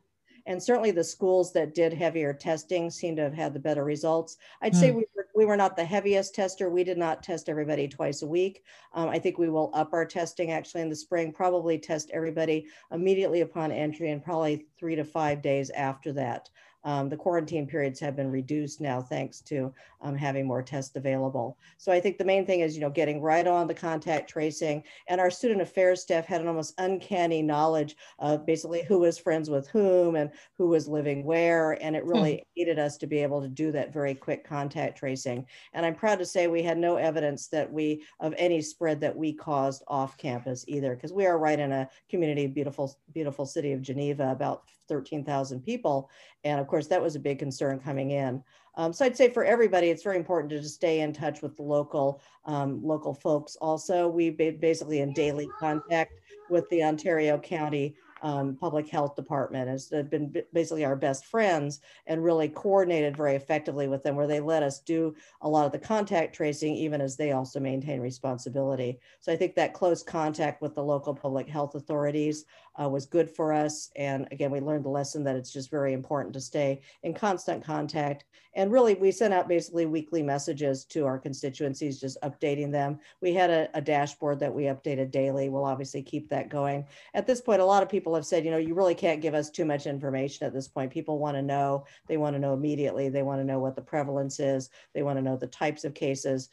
And 0.46 0.62
certainly 0.62 0.92
the 0.92 1.04
schools 1.04 1.52
that 1.54 1.74
did 1.74 1.92
heavier 1.92 2.32
testing 2.32 2.92
seem 2.92 3.16
to 3.16 3.24
have 3.24 3.34
had 3.34 3.56
the 3.56 3.60
better 3.60 3.84
results. 3.84 4.38
I'd 4.62 4.74
mm. 4.74 4.80
say 4.80 4.92
we 4.92 5.08
were, 5.16 5.26
we 5.36 5.46
were 5.46 5.58
not 5.58 5.76
the 5.76 5.84
heaviest 5.84 6.36
tester. 6.36 6.70
We 6.70 6.84
did 6.84 7.00
not 7.00 7.24
test 7.24 7.50
everybody 7.50 7.88
twice 7.88 8.22
a 8.22 8.28
week. 8.28 8.66
Um, 8.94 9.10
I 9.10 9.18
think 9.18 9.40
we 9.40 9.50
will 9.50 9.72
up 9.74 9.94
our 9.94 10.06
testing 10.06 10.52
actually 10.52 10.84
in 10.84 10.90
the 10.90 10.96
spring, 10.96 11.32
probably 11.34 11.80
test 11.80 12.12
everybody 12.14 12.68
immediately 12.92 13.42
upon 13.42 13.72
entry 13.72 14.12
and 14.12 14.24
probably 14.24 14.68
three 14.78 14.96
to 14.96 15.04
five 15.04 15.42
days 15.42 15.72
after 15.72 16.14
that. 16.14 16.50
Um, 16.88 17.10
the 17.10 17.17
quarantine 17.17 17.67
periods 17.67 18.00
have 18.00 18.15
been 18.15 18.32
reduced 18.32 18.79
now 18.79 19.01
thanks 19.01 19.41
to 19.41 19.74
um, 20.00 20.15
having 20.15 20.48
more 20.48 20.63
tests 20.63 20.96
available. 20.96 21.58
So 21.77 21.91
I 21.91 22.00
think 22.00 22.17
the 22.17 22.24
main 22.24 22.46
thing 22.46 22.62
is, 22.62 22.75
you 22.75 22.82
know, 22.82 22.89
getting 22.89 23.22
right 23.22 23.46
on 23.46 23.67
the 23.67 23.74
contact 23.74 24.29
tracing 24.29 24.84
and 25.10 25.20
our 25.20 25.29
student 25.29 25.62
affairs 25.62 26.01
staff 26.01 26.25
had 26.25 26.39
an 26.39 26.48
almost 26.48 26.75
uncanny 26.77 27.41
knowledge 27.41 27.98
of 28.20 28.46
basically 28.46 28.84
who 28.84 29.00
was 29.00 29.17
friends 29.17 29.50
with 29.50 29.67
whom 29.67 30.15
and 30.15 30.32
who 30.58 30.70
was 30.70 30.88
living 30.88 31.25
where. 31.25 31.74
And 31.84 31.94
it 31.94 32.06
really 32.06 32.38
hmm. 32.38 32.62
aided 32.62 32.79
us 32.79 32.96
to 33.00 33.08
be 33.08 33.17
able 33.20 33.41
to 33.41 33.50
do 33.50 33.70
that 33.74 33.91
very 33.91 34.15
quick 34.15 34.48
contact 34.48 34.98
tracing. 34.98 35.46
And 35.74 35.86
I'm 35.86 35.96
proud 35.96 36.20
to 36.20 36.25
say 36.25 36.48
we 36.48 36.63
had 36.63 36.77
no 36.77 36.96
evidence 36.96 37.50
that 37.50 37.70
we, 37.70 38.06
of 38.22 38.34
any 38.38 38.62
spread 38.62 39.01
that 39.01 39.15
we 39.15 39.34
caused 39.34 39.84
off 39.89 40.17
campus 40.17 40.63
either, 40.70 40.96
because 40.96 41.12
we 41.12 41.25
are 41.25 41.38
right 41.38 41.60
in 41.60 41.74
a 41.74 41.89
community, 42.10 42.48
beautiful, 42.48 42.98
beautiful 43.13 43.46
city 43.46 43.74
of 43.74 43.82
Geneva, 43.82 44.32
about 44.32 44.63
13,000 44.88 45.62
people. 45.62 46.10
And 46.44 46.60
of 46.60 46.67
course, 46.67 46.77
that 46.86 47.02
was 47.02 47.16
a 47.16 47.20
big 47.20 47.40
concern 47.40 47.80
coming 47.80 48.12
in. 48.12 48.44
Um, 48.76 48.94
so 48.94 49.06
I'd 49.06 49.18
say 49.18 49.30
for 49.32 49.44
everybody, 49.44 49.90
it's 49.90 50.04
very 50.04 50.18
important 50.18 50.52
to 50.52 50.62
just 50.62 50.76
stay 50.76 51.00
in 51.00 51.12
touch 51.12 51.42
with 51.42 51.58
the 51.58 51.64
local 51.64 52.22
um, 52.46 52.80
local 52.84 53.16
folks. 53.16 53.56
Also, 53.56 54.08
we've 54.08 54.38
been 54.38 54.60
basically 54.60 55.00
in 55.00 55.14
daily 55.14 55.50
contact 55.60 56.14
with 56.50 56.70
the 56.70 56.84
Ontario 56.84 57.40
County 57.40 57.96
um, 58.22 58.56
public 58.56 58.88
health 58.88 59.16
department 59.16 59.70
has 59.70 59.90
been 60.10 60.34
basically 60.54 60.86
our 60.86 60.96
best 60.96 61.26
friends 61.26 61.82
and 62.08 62.24
really 62.24 62.50
coordinated 62.50 63.16
very 63.16 63.36
effectively 63.36 63.88
with 63.88 64.04
them 64.04 64.16
where 64.16 64.28
they 64.28 64.40
let 64.40 64.64
us 64.64 64.80
do 64.80 65.16
a 65.42 65.50
lot 65.50 65.66
of 65.66 65.72
the 65.72 65.80
contact 65.80 66.36
tracing 66.36 66.76
even 66.76 67.02
as 67.02 67.16
they 67.16 67.32
also 67.32 67.60
maintain 67.60 68.00
responsibility 68.02 69.00
so 69.20 69.32
i 69.32 69.36
think 69.36 69.56
that 69.56 69.74
close 69.74 70.04
contact 70.04 70.62
with 70.62 70.74
the 70.76 70.84
local 70.84 71.14
public 71.14 71.48
health 71.48 71.76
authorities 71.76 72.46
uh, 72.82 72.90
was 72.90 73.06
good 73.06 73.30
for 73.30 73.54
us. 73.54 73.92
And 73.96 74.28
again 74.32 74.52
we 74.52 74.60
learned 74.60 74.86
the 74.86 74.90
lesson 74.90 75.24
that 75.26 75.36
it's 75.36 75.54
just 75.54 75.70
very 75.70 75.94
important 75.94 76.34
to 76.34 76.42
stay 76.42 76.82
in 77.04 77.14
constant 77.14 77.64
contact. 77.64 78.26
And 78.56 78.72
really 78.72 78.96
we 78.96 79.12
sent 79.12 79.34
out 79.34 79.48
basically 79.48 79.86
weekly 79.86 80.24
messages 80.24 80.86
to 80.86 81.06
our 81.06 81.20
constituencies 81.20 82.00
just 82.00 82.18
updating 82.24 82.72
them. 82.72 83.00
We 83.22 83.34
had 83.34 83.50
a, 83.50 83.70
a 83.76 83.82
dashboard 83.82 84.40
that 84.40 84.54
we 84.54 84.64
updated 84.64 85.12
daily. 85.12 85.50
We'll 85.50 85.66
obviously 85.66 86.02
keep 86.02 86.30
that 86.30 86.50
going. 86.50 86.86
At 87.14 87.28
this 87.28 87.42
point 87.42 87.62
a 87.62 87.66
lot 87.66 87.84
of 87.84 87.90
people 87.90 87.98
people 87.98 88.14
have 88.14 88.26
said, 88.26 88.46
you 88.46 88.52
know, 88.52 88.58
you 88.58 88.74
really 88.74 88.96
can't 88.96 89.22
give 89.22 89.34
us 89.34 89.50
too 89.50 89.66
much 89.66 89.86
information 89.86 90.48
at 90.48 90.54
this 90.54 90.68
point. 90.68 90.94
People 90.94 91.18
want 91.18 91.36
to 91.36 91.42
know, 91.42 91.84
they 92.08 92.16
want 92.16 92.36
to 92.36 92.40
know 92.40 92.54
immediately, 92.54 93.10
they 93.10 93.24
want 93.24 93.42
to 93.42 93.44
know 93.44 93.60
what 93.60 93.76
the 93.76 93.82
prevalence 93.82 94.40
is, 94.40 94.70
they 94.94 95.04
want 95.04 95.18
to 95.18 95.22
know 95.24 95.36
the 95.36 95.48
types 95.48 95.84
of 95.84 95.94
cases. 95.94 96.50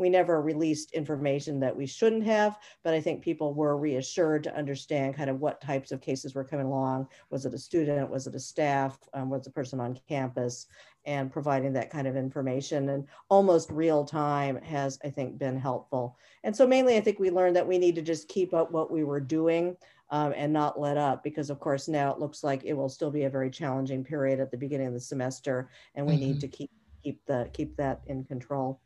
We 0.00 0.08
never 0.08 0.40
released 0.40 0.92
information 0.92 1.60
that 1.60 1.76
we 1.76 1.84
shouldn't 1.84 2.24
have, 2.24 2.58
but 2.82 2.94
I 2.94 3.02
think 3.02 3.20
people 3.22 3.52
were 3.52 3.76
reassured 3.76 4.42
to 4.44 4.56
understand 4.56 5.14
kind 5.14 5.28
of 5.28 5.40
what 5.40 5.60
types 5.60 5.92
of 5.92 6.00
cases 6.00 6.34
were 6.34 6.42
coming 6.42 6.64
along. 6.64 7.06
Was 7.28 7.44
it 7.44 7.52
a 7.52 7.58
student? 7.58 8.08
Was 8.08 8.26
it 8.26 8.34
a 8.34 8.40
staff? 8.40 8.98
Um, 9.12 9.28
was 9.28 9.46
a 9.46 9.50
person 9.50 9.78
on 9.78 10.00
campus? 10.08 10.68
And 11.04 11.30
providing 11.30 11.74
that 11.74 11.90
kind 11.90 12.06
of 12.06 12.16
information 12.16 12.88
and 12.88 13.06
almost 13.28 13.70
real 13.70 14.02
time 14.02 14.56
has, 14.62 14.98
I 15.04 15.10
think, 15.10 15.36
been 15.36 15.58
helpful. 15.58 16.16
And 16.44 16.56
so 16.56 16.66
mainly, 16.66 16.96
I 16.96 17.02
think 17.02 17.18
we 17.18 17.30
learned 17.30 17.56
that 17.56 17.68
we 17.68 17.76
need 17.76 17.94
to 17.96 18.02
just 18.02 18.26
keep 18.28 18.54
up 18.54 18.72
what 18.72 18.90
we 18.90 19.04
were 19.04 19.20
doing 19.20 19.76
um, 20.08 20.32
and 20.34 20.50
not 20.50 20.80
let 20.80 20.96
up 20.96 21.22
because 21.22 21.50
of 21.50 21.60
course 21.60 21.88
now 21.88 22.10
it 22.10 22.18
looks 22.18 22.42
like 22.42 22.64
it 22.64 22.72
will 22.72 22.88
still 22.88 23.10
be 23.10 23.24
a 23.24 23.30
very 23.30 23.50
challenging 23.50 24.02
period 24.02 24.40
at 24.40 24.50
the 24.50 24.56
beginning 24.56 24.86
of 24.86 24.94
the 24.94 25.00
semester 25.00 25.70
and 25.94 26.06
we 26.06 26.14
mm-hmm. 26.14 26.22
need 26.22 26.40
to 26.40 26.48
keep 26.48 26.70
keep 27.02 27.24
the 27.26 27.48
keep 27.52 27.76
that 27.76 28.00
in 28.06 28.24
control 28.24 28.80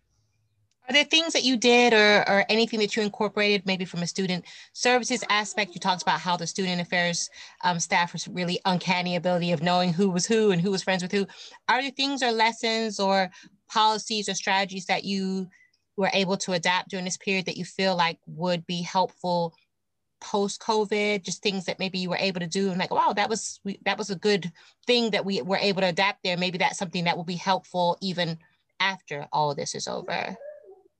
are 0.88 0.92
there 0.92 1.04
things 1.04 1.32
that 1.32 1.44
you 1.44 1.56
did 1.56 1.94
or, 1.94 2.28
or 2.28 2.44
anything 2.48 2.78
that 2.80 2.94
you 2.94 3.02
incorporated 3.02 3.64
maybe 3.64 3.84
from 3.84 4.02
a 4.02 4.06
student 4.06 4.44
services 4.74 5.24
aspect? 5.30 5.74
You 5.74 5.80
talked 5.80 6.02
about 6.02 6.20
how 6.20 6.36
the 6.36 6.46
student 6.46 6.80
affairs 6.80 7.30
um, 7.62 7.80
staff 7.80 8.12
was 8.12 8.28
really 8.28 8.60
uncanny 8.66 9.16
ability 9.16 9.52
of 9.52 9.62
knowing 9.62 9.92
who 9.92 10.10
was 10.10 10.26
who 10.26 10.50
and 10.50 10.60
who 10.60 10.70
was 10.70 10.82
friends 10.82 11.02
with 11.02 11.12
who. 11.12 11.26
Are 11.68 11.80
there 11.80 11.90
things 11.90 12.22
or 12.22 12.32
lessons 12.32 13.00
or 13.00 13.30
policies 13.68 14.28
or 14.28 14.34
strategies 14.34 14.86
that 14.86 15.04
you 15.04 15.48
were 15.96 16.10
able 16.12 16.36
to 16.36 16.52
adapt 16.52 16.90
during 16.90 17.04
this 17.04 17.16
period 17.16 17.46
that 17.46 17.56
you 17.56 17.64
feel 17.64 17.96
like 17.96 18.18
would 18.26 18.66
be 18.66 18.82
helpful 18.82 19.54
post 20.20 20.60
COVID, 20.60 21.22
just 21.22 21.42
things 21.42 21.66
that 21.66 21.78
maybe 21.78 21.98
you 21.98 22.08
were 22.08 22.16
able 22.16 22.40
to 22.40 22.46
do 22.46 22.70
and 22.70 22.78
like, 22.78 22.90
wow, 22.90 23.12
that 23.14 23.28
was 23.28 23.60
that 23.84 23.98
was 23.98 24.10
a 24.10 24.16
good 24.16 24.50
thing 24.86 25.10
that 25.10 25.24
we 25.24 25.42
were 25.42 25.58
able 25.58 25.80
to 25.82 25.88
adapt 25.88 26.22
there. 26.24 26.36
Maybe 26.36 26.58
that's 26.58 26.78
something 26.78 27.04
that 27.04 27.16
will 27.16 27.24
be 27.24 27.36
helpful 27.36 27.96
even 28.00 28.38
after 28.80 29.26
all 29.32 29.54
this 29.54 29.74
is 29.74 29.86
over. 29.86 30.36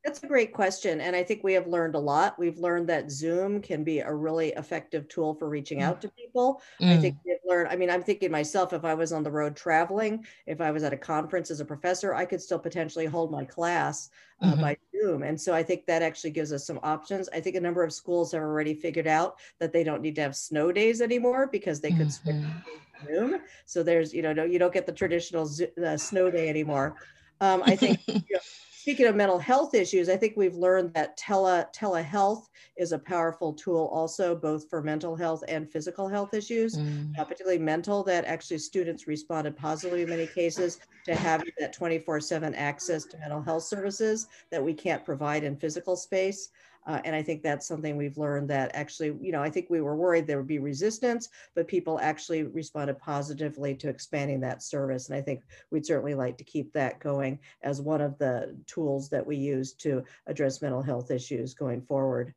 That's 0.04 0.22
a 0.22 0.26
great 0.26 0.52
question. 0.52 1.00
And 1.00 1.16
I 1.16 1.22
think 1.22 1.42
we 1.42 1.54
have 1.54 1.66
learned 1.66 1.94
a 1.94 1.98
lot. 1.98 2.38
We've 2.38 2.58
learned 2.58 2.88
that 2.90 3.10
Zoom 3.10 3.62
can 3.62 3.84
be 3.84 4.00
a 4.00 4.12
really 4.12 4.50
effective 4.50 5.08
tool 5.08 5.34
for 5.34 5.48
reaching 5.48 5.80
out 5.80 6.02
to 6.02 6.08
people. 6.10 6.60
Mm. 6.78 6.98
I 6.98 7.00
think 7.00 7.16
we've 7.24 7.36
learned, 7.46 7.70
I 7.70 7.76
mean, 7.76 7.88
I'm 7.88 8.02
thinking 8.02 8.30
myself, 8.30 8.74
if 8.74 8.84
I 8.84 8.92
was 8.92 9.14
on 9.14 9.22
the 9.22 9.30
road 9.30 9.56
traveling, 9.56 10.26
if 10.46 10.60
I 10.60 10.70
was 10.72 10.82
at 10.82 10.92
a 10.92 10.96
conference 10.98 11.50
as 11.50 11.60
a 11.60 11.64
professor, 11.64 12.14
I 12.14 12.26
could 12.26 12.42
still 12.42 12.58
potentially 12.58 13.06
hold 13.06 13.32
my 13.32 13.46
class 13.46 14.10
uh, 14.42 14.52
mm-hmm. 14.52 14.60
by 14.60 14.76
Zoom. 14.92 15.22
And 15.22 15.40
so 15.40 15.54
I 15.54 15.62
think 15.62 15.86
that 15.86 16.02
actually 16.02 16.32
gives 16.32 16.52
us 16.52 16.66
some 16.66 16.80
options. 16.82 17.30
I 17.32 17.40
think 17.40 17.56
a 17.56 17.60
number 17.60 17.82
of 17.82 17.90
schools 17.90 18.32
have 18.32 18.42
already 18.42 18.74
figured 18.74 19.06
out 19.06 19.36
that 19.58 19.72
they 19.72 19.84
don't 19.84 20.02
need 20.02 20.16
to 20.16 20.22
have 20.22 20.36
snow 20.36 20.70
days 20.70 21.00
anymore 21.00 21.48
because 21.50 21.80
they 21.80 21.90
could 21.90 22.08
mm-hmm. 22.08 22.42
switch 22.42 23.16
Zoom. 23.16 23.40
So 23.64 23.82
there's, 23.82 24.12
you 24.12 24.20
know, 24.20 24.34
no, 24.34 24.44
you 24.44 24.58
don't 24.58 24.72
get 24.72 24.84
the 24.84 24.92
traditional 24.92 25.48
uh, 25.82 25.96
snow 25.96 26.30
day 26.30 26.50
anymore. 26.50 26.96
Um, 27.40 27.62
I 27.64 27.74
think 27.74 28.00
you 28.06 28.14
know, 28.14 28.40
speaking 28.84 29.06
of 29.06 29.16
mental 29.16 29.38
health 29.38 29.74
issues, 29.74 30.10
I 30.10 30.16
think 30.18 30.34
we've 30.36 30.56
learned 30.56 30.92
that 30.92 31.16
tele 31.16 31.64
telehealth 31.74 32.48
is 32.76 32.92
a 32.92 32.98
powerful 32.98 33.54
tool 33.54 33.86
also, 33.90 34.36
both 34.36 34.68
for 34.68 34.82
mental 34.82 35.16
health 35.16 35.42
and 35.48 35.66
physical 35.66 36.06
health 36.06 36.34
issues, 36.34 36.76
mm. 36.76 37.18
uh, 37.18 37.24
particularly 37.24 37.58
mental, 37.58 38.04
that 38.04 38.26
actually 38.26 38.58
students 38.58 39.06
responded 39.06 39.56
positively 39.56 40.02
in 40.02 40.10
many 40.10 40.26
cases 40.26 40.80
to 41.06 41.14
having 41.14 41.48
that 41.58 41.72
24 41.72 42.20
7 42.20 42.54
access 42.54 43.06
to 43.06 43.16
mental 43.16 43.40
health 43.40 43.62
services 43.62 44.26
that 44.50 44.62
we 44.62 44.74
can't 44.74 45.02
provide 45.02 45.44
in 45.44 45.56
physical 45.56 45.96
space. 45.96 46.50
Uh, 46.86 47.00
and 47.04 47.16
I 47.16 47.22
think 47.22 47.42
that's 47.42 47.66
something 47.66 47.96
we've 47.96 48.18
learned 48.18 48.48
that 48.50 48.70
actually, 48.74 49.16
you 49.20 49.32
know, 49.32 49.42
I 49.42 49.50
think 49.50 49.70
we 49.70 49.80
were 49.80 49.96
worried 49.96 50.26
there 50.26 50.36
would 50.36 50.46
be 50.46 50.58
resistance, 50.58 51.28
but 51.54 51.66
people 51.66 51.98
actually 52.00 52.42
responded 52.42 52.98
positively 52.98 53.74
to 53.76 53.88
expanding 53.88 54.40
that 54.40 54.62
service. 54.62 55.08
And 55.08 55.16
I 55.16 55.22
think 55.22 55.42
we'd 55.70 55.86
certainly 55.86 56.14
like 56.14 56.36
to 56.38 56.44
keep 56.44 56.72
that 56.72 57.00
going 57.00 57.38
as 57.62 57.80
one 57.80 58.00
of 58.00 58.18
the 58.18 58.56
tools 58.66 59.08
that 59.10 59.26
we 59.26 59.36
use 59.36 59.72
to 59.74 60.04
address 60.26 60.60
mental 60.60 60.82
health 60.82 61.10
issues 61.10 61.54
going 61.54 61.82
forward. 61.82 62.34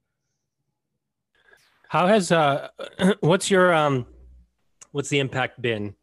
How 1.89 2.07
has 2.07 2.31
uh 2.31 2.69
what's 3.21 3.49
your 3.49 3.73
um 3.73 4.05
what's 4.91 5.09
the 5.09 5.19
impact 5.19 5.61
been, 5.61 5.95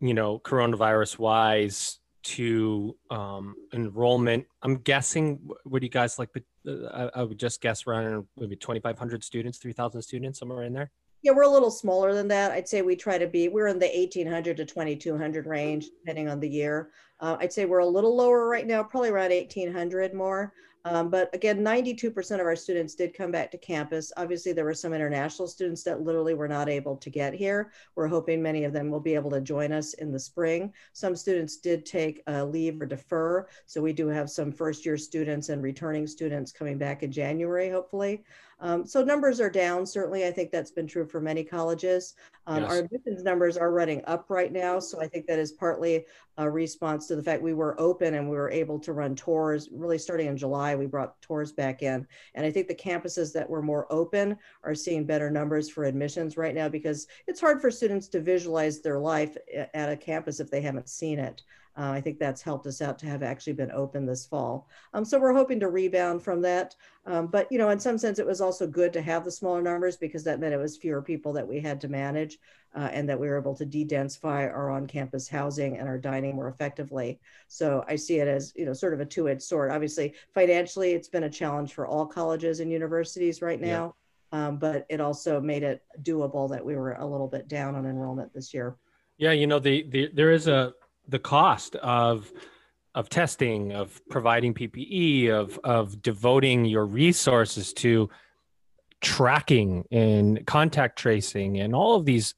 you 0.00 0.14
know, 0.14 0.38
coronavirus 0.38 1.18
wise 1.18 1.98
to 2.22 2.96
um 3.10 3.54
enrollment? 3.72 4.46
I'm 4.62 4.76
guessing 4.76 5.40
what 5.64 5.80
do 5.80 5.86
you 5.86 5.90
guys 5.90 6.18
like 6.18 6.30
uh, 6.66 7.08
I, 7.14 7.20
I 7.20 7.22
would 7.22 7.38
just 7.38 7.60
guess 7.60 7.86
around 7.86 8.26
maybe 8.36 8.56
2500 8.56 9.24
students, 9.24 9.58
3000 9.58 10.02
students 10.02 10.38
somewhere 10.38 10.64
in 10.64 10.72
there. 10.72 10.90
Yeah, 11.22 11.32
we're 11.32 11.42
a 11.42 11.48
little 11.48 11.70
smaller 11.70 12.14
than 12.14 12.26
that. 12.28 12.50
I'd 12.50 12.68
say 12.68 12.82
we 12.82 12.96
try 12.96 13.16
to 13.16 13.28
be, 13.28 13.48
we're 13.48 13.68
in 13.68 13.78
the 13.78 13.86
1800 13.86 14.56
to 14.56 14.64
2200 14.64 15.46
range, 15.46 15.86
depending 16.00 16.28
on 16.28 16.40
the 16.40 16.48
year. 16.48 16.90
Uh, 17.20 17.36
I'd 17.38 17.52
say 17.52 17.64
we're 17.64 17.78
a 17.78 17.86
little 17.86 18.16
lower 18.16 18.48
right 18.48 18.66
now, 18.66 18.82
probably 18.82 19.10
around 19.10 19.30
1800 19.30 20.14
more. 20.14 20.52
Um, 20.84 21.10
but 21.10 21.32
again, 21.32 21.60
92% 21.60 22.34
of 22.34 22.40
our 22.40 22.56
students 22.56 22.94
did 22.94 23.14
come 23.14 23.30
back 23.30 23.50
to 23.52 23.58
campus. 23.58 24.12
Obviously, 24.16 24.52
there 24.52 24.64
were 24.64 24.74
some 24.74 24.92
international 24.92 25.46
students 25.46 25.84
that 25.84 26.02
literally 26.02 26.34
were 26.34 26.48
not 26.48 26.68
able 26.68 26.96
to 26.96 27.10
get 27.10 27.34
here. 27.34 27.70
We're 27.94 28.08
hoping 28.08 28.42
many 28.42 28.64
of 28.64 28.72
them 28.72 28.90
will 28.90 29.00
be 29.00 29.14
able 29.14 29.30
to 29.30 29.40
join 29.40 29.70
us 29.72 29.94
in 29.94 30.10
the 30.10 30.18
spring. 30.18 30.72
Some 30.92 31.14
students 31.14 31.58
did 31.58 31.86
take 31.86 32.22
a 32.26 32.44
leave 32.44 32.80
or 32.80 32.86
defer. 32.86 33.46
So 33.66 33.80
we 33.80 33.92
do 33.92 34.08
have 34.08 34.28
some 34.28 34.50
first 34.50 34.84
year 34.84 34.96
students 34.96 35.50
and 35.50 35.62
returning 35.62 36.06
students 36.06 36.50
coming 36.50 36.78
back 36.78 37.04
in 37.04 37.12
January, 37.12 37.70
hopefully. 37.70 38.24
Um, 38.62 38.86
so 38.86 39.02
numbers 39.02 39.40
are 39.40 39.50
down. 39.50 39.84
Certainly, 39.84 40.24
I 40.24 40.30
think 40.30 40.52
that's 40.52 40.70
been 40.70 40.86
true 40.86 41.04
for 41.04 41.20
many 41.20 41.42
colleges. 41.42 42.14
Um, 42.46 42.62
yes. 42.62 42.70
Our 42.70 42.78
admissions 42.78 43.24
numbers 43.24 43.56
are 43.56 43.72
running 43.72 44.02
up 44.06 44.26
right 44.30 44.52
now. 44.52 44.78
So 44.78 45.00
I 45.00 45.08
think 45.08 45.26
that 45.26 45.40
is 45.40 45.50
partly 45.50 46.06
a 46.38 46.48
response 46.48 47.08
to 47.08 47.16
the 47.16 47.22
fact 47.22 47.42
we 47.42 47.54
were 47.54 47.78
open 47.80 48.14
and 48.14 48.30
we 48.30 48.36
were 48.36 48.50
able 48.50 48.78
to 48.78 48.92
run 48.92 49.16
tours. 49.16 49.68
Really 49.72 49.98
starting 49.98 50.28
in 50.28 50.36
July, 50.36 50.76
we 50.76 50.86
brought 50.86 51.20
tours 51.20 51.50
back 51.50 51.82
in. 51.82 52.06
And 52.36 52.46
I 52.46 52.52
think 52.52 52.68
the 52.68 52.74
campuses 52.74 53.32
that 53.32 53.50
were 53.50 53.62
more 53.62 53.92
open 53.92 54.38
are 54.62 54.76
seeing 54.76 55.04
better 55.04 55.28
numbers 55.28 55.68
for 55.68 55.84
admissions 55.84 56.36
right 56.36 56.54
now 56.54 56.68
because 56.68 57.08
it's 57.26 57.40
hard 57.40 57.60
for 57.60 57.70
students 57.70 58.06
to 58.08 58.20
visualize 58.20 58.80
their 58.80 59.00
life 59.00 59.36
at 59.74 59.90
a 59.90 59.96
campus 59.96 60.38
if 60.38 60.52
they 60.52 60.60
haven't 60.60 60.88
seen 60.88 61.18
it. 61.18 61.42
Uh, 61.76 61.90
I 61.90 62.00
think 62.02 62.18
that's 62.18 62.42
helped 62.42 62.66
us 62.66 62.82
out 62.82 62.98
to 62.98 63.06
have 63.06 63.22
actually 63.22 63.54
been 63.54 63.72
open 63.72 64.04
this 64.04 64.26
fall. 64.26 64.68
Um, 64.92 65.04
so 65.04 65.18
we're 65.18 65.32
hoping 65.32 65.58
to 65.60 65.68
rebound 65.68 66.22
from 66.22 66.42
that. 66.42 66.76
Um, 67.06 67.28
but, 67.28 67.50
you 67.50 67.56
know, 67.58 67.70
in 67.70 67.80
some 67.80 67.96
sense, 67.96 68.18
it 68.18 68.26
was 68.26 68.42
also 68.42 68.66
good 68.66 68.92
to 68.92 69.00
have 69.00 69.24
the 69.24 69.30
smaller 69.30 69.62
numbers 69.62 69.96
because 69.96 70.22
that 70.24 70.38
meant 70.38 70.52
it 70.52 70.58
was 70.58 70.76
fewer 70.76 71.00
people 71.00 71.32
that 71.32 71.48
we 71.48 71.60
had 71.60 71.80
to 71.80 71.88
manage 71.88 72.38
uh, 72.76 72.90
and 72.92 73.08
that 73.08 73.18
we 73.18 73.26
were 73.26 73.38
able 73.38 73.54
to 73.54 73.64
de-densify 73.64 74.52
our 74.52 74.70
on-campus 74.70 75.28
housing 75.28 75.78
and 75.78 75.88
our 75.88 75.98
dining 75.98 76.36
more 76.36 76.48
effectively. 76.48 77.18
So 77.48 77.84
I 77.88 77.96
see 77.96 78.18
it 78.18 78.28
as, 78.28 78.52
you 78.54 78.66
know, 78.66 78.74
sort 78.74 78.92
of 78.92 79.00
a 79.00 79.06
two-edged 79.06 79.42
sword. 79.42 79.70
Obviously, 79.70 80.12
financially, 80.34 80.92
it's 80.92 81.08
been 81.08 81.24
a 81.24 81.30
challenge 81.30 81.72
for 81.72 81.86
all 81.86 82.06
colleges 82.06 82.60
and 82.60 82.70
universities 82.70 83.40
right 83.40 83.60
now. 83.60 83.94
Yeah. 84.32 84.46
Um, 84.46 84.56
but 84.58 84.86
it 84.88 85.00
also 85.00 85.40
made 85.40 85.62
it 85.62 85.82
doable 86.02 86.48
that 86.50 86.64
we 86.64 86.76
were 86.76 86.92
a 86.92 87.06
little 87.06 87.28
bit 87.28 87.48
down 87.48 87.74
on 87.74 87.84
enrollment 87.84 88.32
this 88.32 88.54
year. 88.54 88.76
Yeah, 89.18 89.32
you 89.32 89.46
know, 89.46 89.58
the, 89.58 89.84
the 89.90 90.10
there 90.14 90.30
is 90.30 90.48
a 90.48 90.72
the 91.08 91.18
cost 91.18 91.76
of 91.76 92.30
of 92.94 93.08
testing, 93.08 93.72
of 93.72 94.02
providing 94.10 94.54
PPE, 94.54 95.30
of 95.30 95.58
of 95.64 96.02
devoting 96.02 96.64
your 96.64 96.86
resources 96.86 97.72
to 97.74 98.10
tracking 99.00 99.84
and 99.90 100.46
contact 100.46 100.96
tracing 100.96 101.58
and 101.58 101.74
all 101.74 101.96
of 101.96 102.04
these 102.04 102.34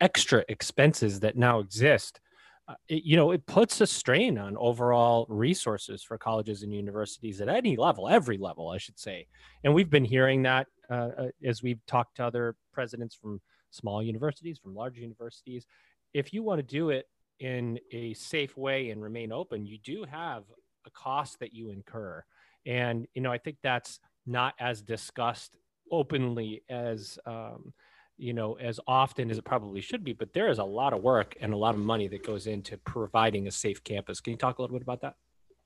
extra 0.00 0.44
expenses 0.48 1.20
that 1.20 1.36
now 1.36 1.58
exist. 1.58 2.20
Uh, 2.66 2.74
it, 2.88 3.02
you 3.04 3.16
know, 3.16 3.32
it 3.32 3.44
puts 3.46 3.80
a 3.80 3.86
strain 3.86 4.38
on 4.38 4.56
overall 4.56 5.26
resources 5.28 6.02
for 6.02 6.16
colleges 6.18 6.62
and 6.62 6.72
universities 6.72 7.40
at 7.40 7.48
any 7.48 7.76
level, 7.76 8.08
every 8.08 8.38
level, 8.38 8.70
I 8.70 8.78
should 8.78 8.98
say. 8.98 9.26
And 9.64 9.74
we've 9.74 9.90
been 9.90 10.04
hearing 10.04 10.42
that 10.42 10.66
uh, 10.90 11.08
uh 11.18 11.28
as 11.44 11.62
we've 11.62 11.84
talked 11.86 12.16
to 12.16 12.24
other 12.24 12.56
presidents 12.72 13.14
from 13.14 13.40
small 13.70 14.02
universities, 14.02 14.58
from 14.58 14.74
large 14.74 14.96
universities. 14.96 15.66
If 16.14 16.32
you 16.32 16.42
want 16.42 16.58
to 16.60 16.62
do 16.62 16.90
it 16.90 17.06
in 17.40 17.78
a 17.92 18.14
safe 18.14 18.56
way 18.56 18.90
and 18.90 19.02
remain 19.02 19.32
open, 19.32 19.66
you 19.66 19.78
do 19.78 20.04
have 20.10 20.44
a 20.86 20.90
cost 20.90 21.38
that 21.40 21.52
you 21.52 21.70
incur. 21.70 22.24
And, 22.66 23.06
you 23.14 23.22
know, 23.22 23.32
I 23.32 23.38
think 23.38 23.58
that's 23.62 24.00
not 24.26 24.54
as 24.58 24.82
discussed 24.82 25.56
openly 25.90 26.62
as, 26.68 27.18
um, 27.26 27.72
you 28.16 28.32
know, 28.32 28.54
as 28.54 28.80
often 28.86 29.30
as 29.30 29.38
it 29.38 29.44
probably 29.44 29.80
should 29.80 30.04
be, 30.04 30.12
but 30.12 30.32
there 30.32 30.48
is 30.48 30.58
a 30.58 30.64
lot 30.64 30.92
of 30.92 31.02
work 31.02 31.36
and 31.40 31.52
a 31.52 31.56
lot 31.56 31.74
of 31.74 31.80
money 31.80 32.08
that 32.08 32.26
goes 32.26 32.46
into 32.46 32.76
providing 32.78 33.46
a 33.46 33.50
safe 33.50 33.82
campus. 33.84 34.20
Can 34.20 34.32
you 34.32 34.36
talk 34.36 34.58
a 34.58 34.62
little 34.62 34.76
bit 34.76 34.82
about 34.82 35.02
that? 35.02 35.14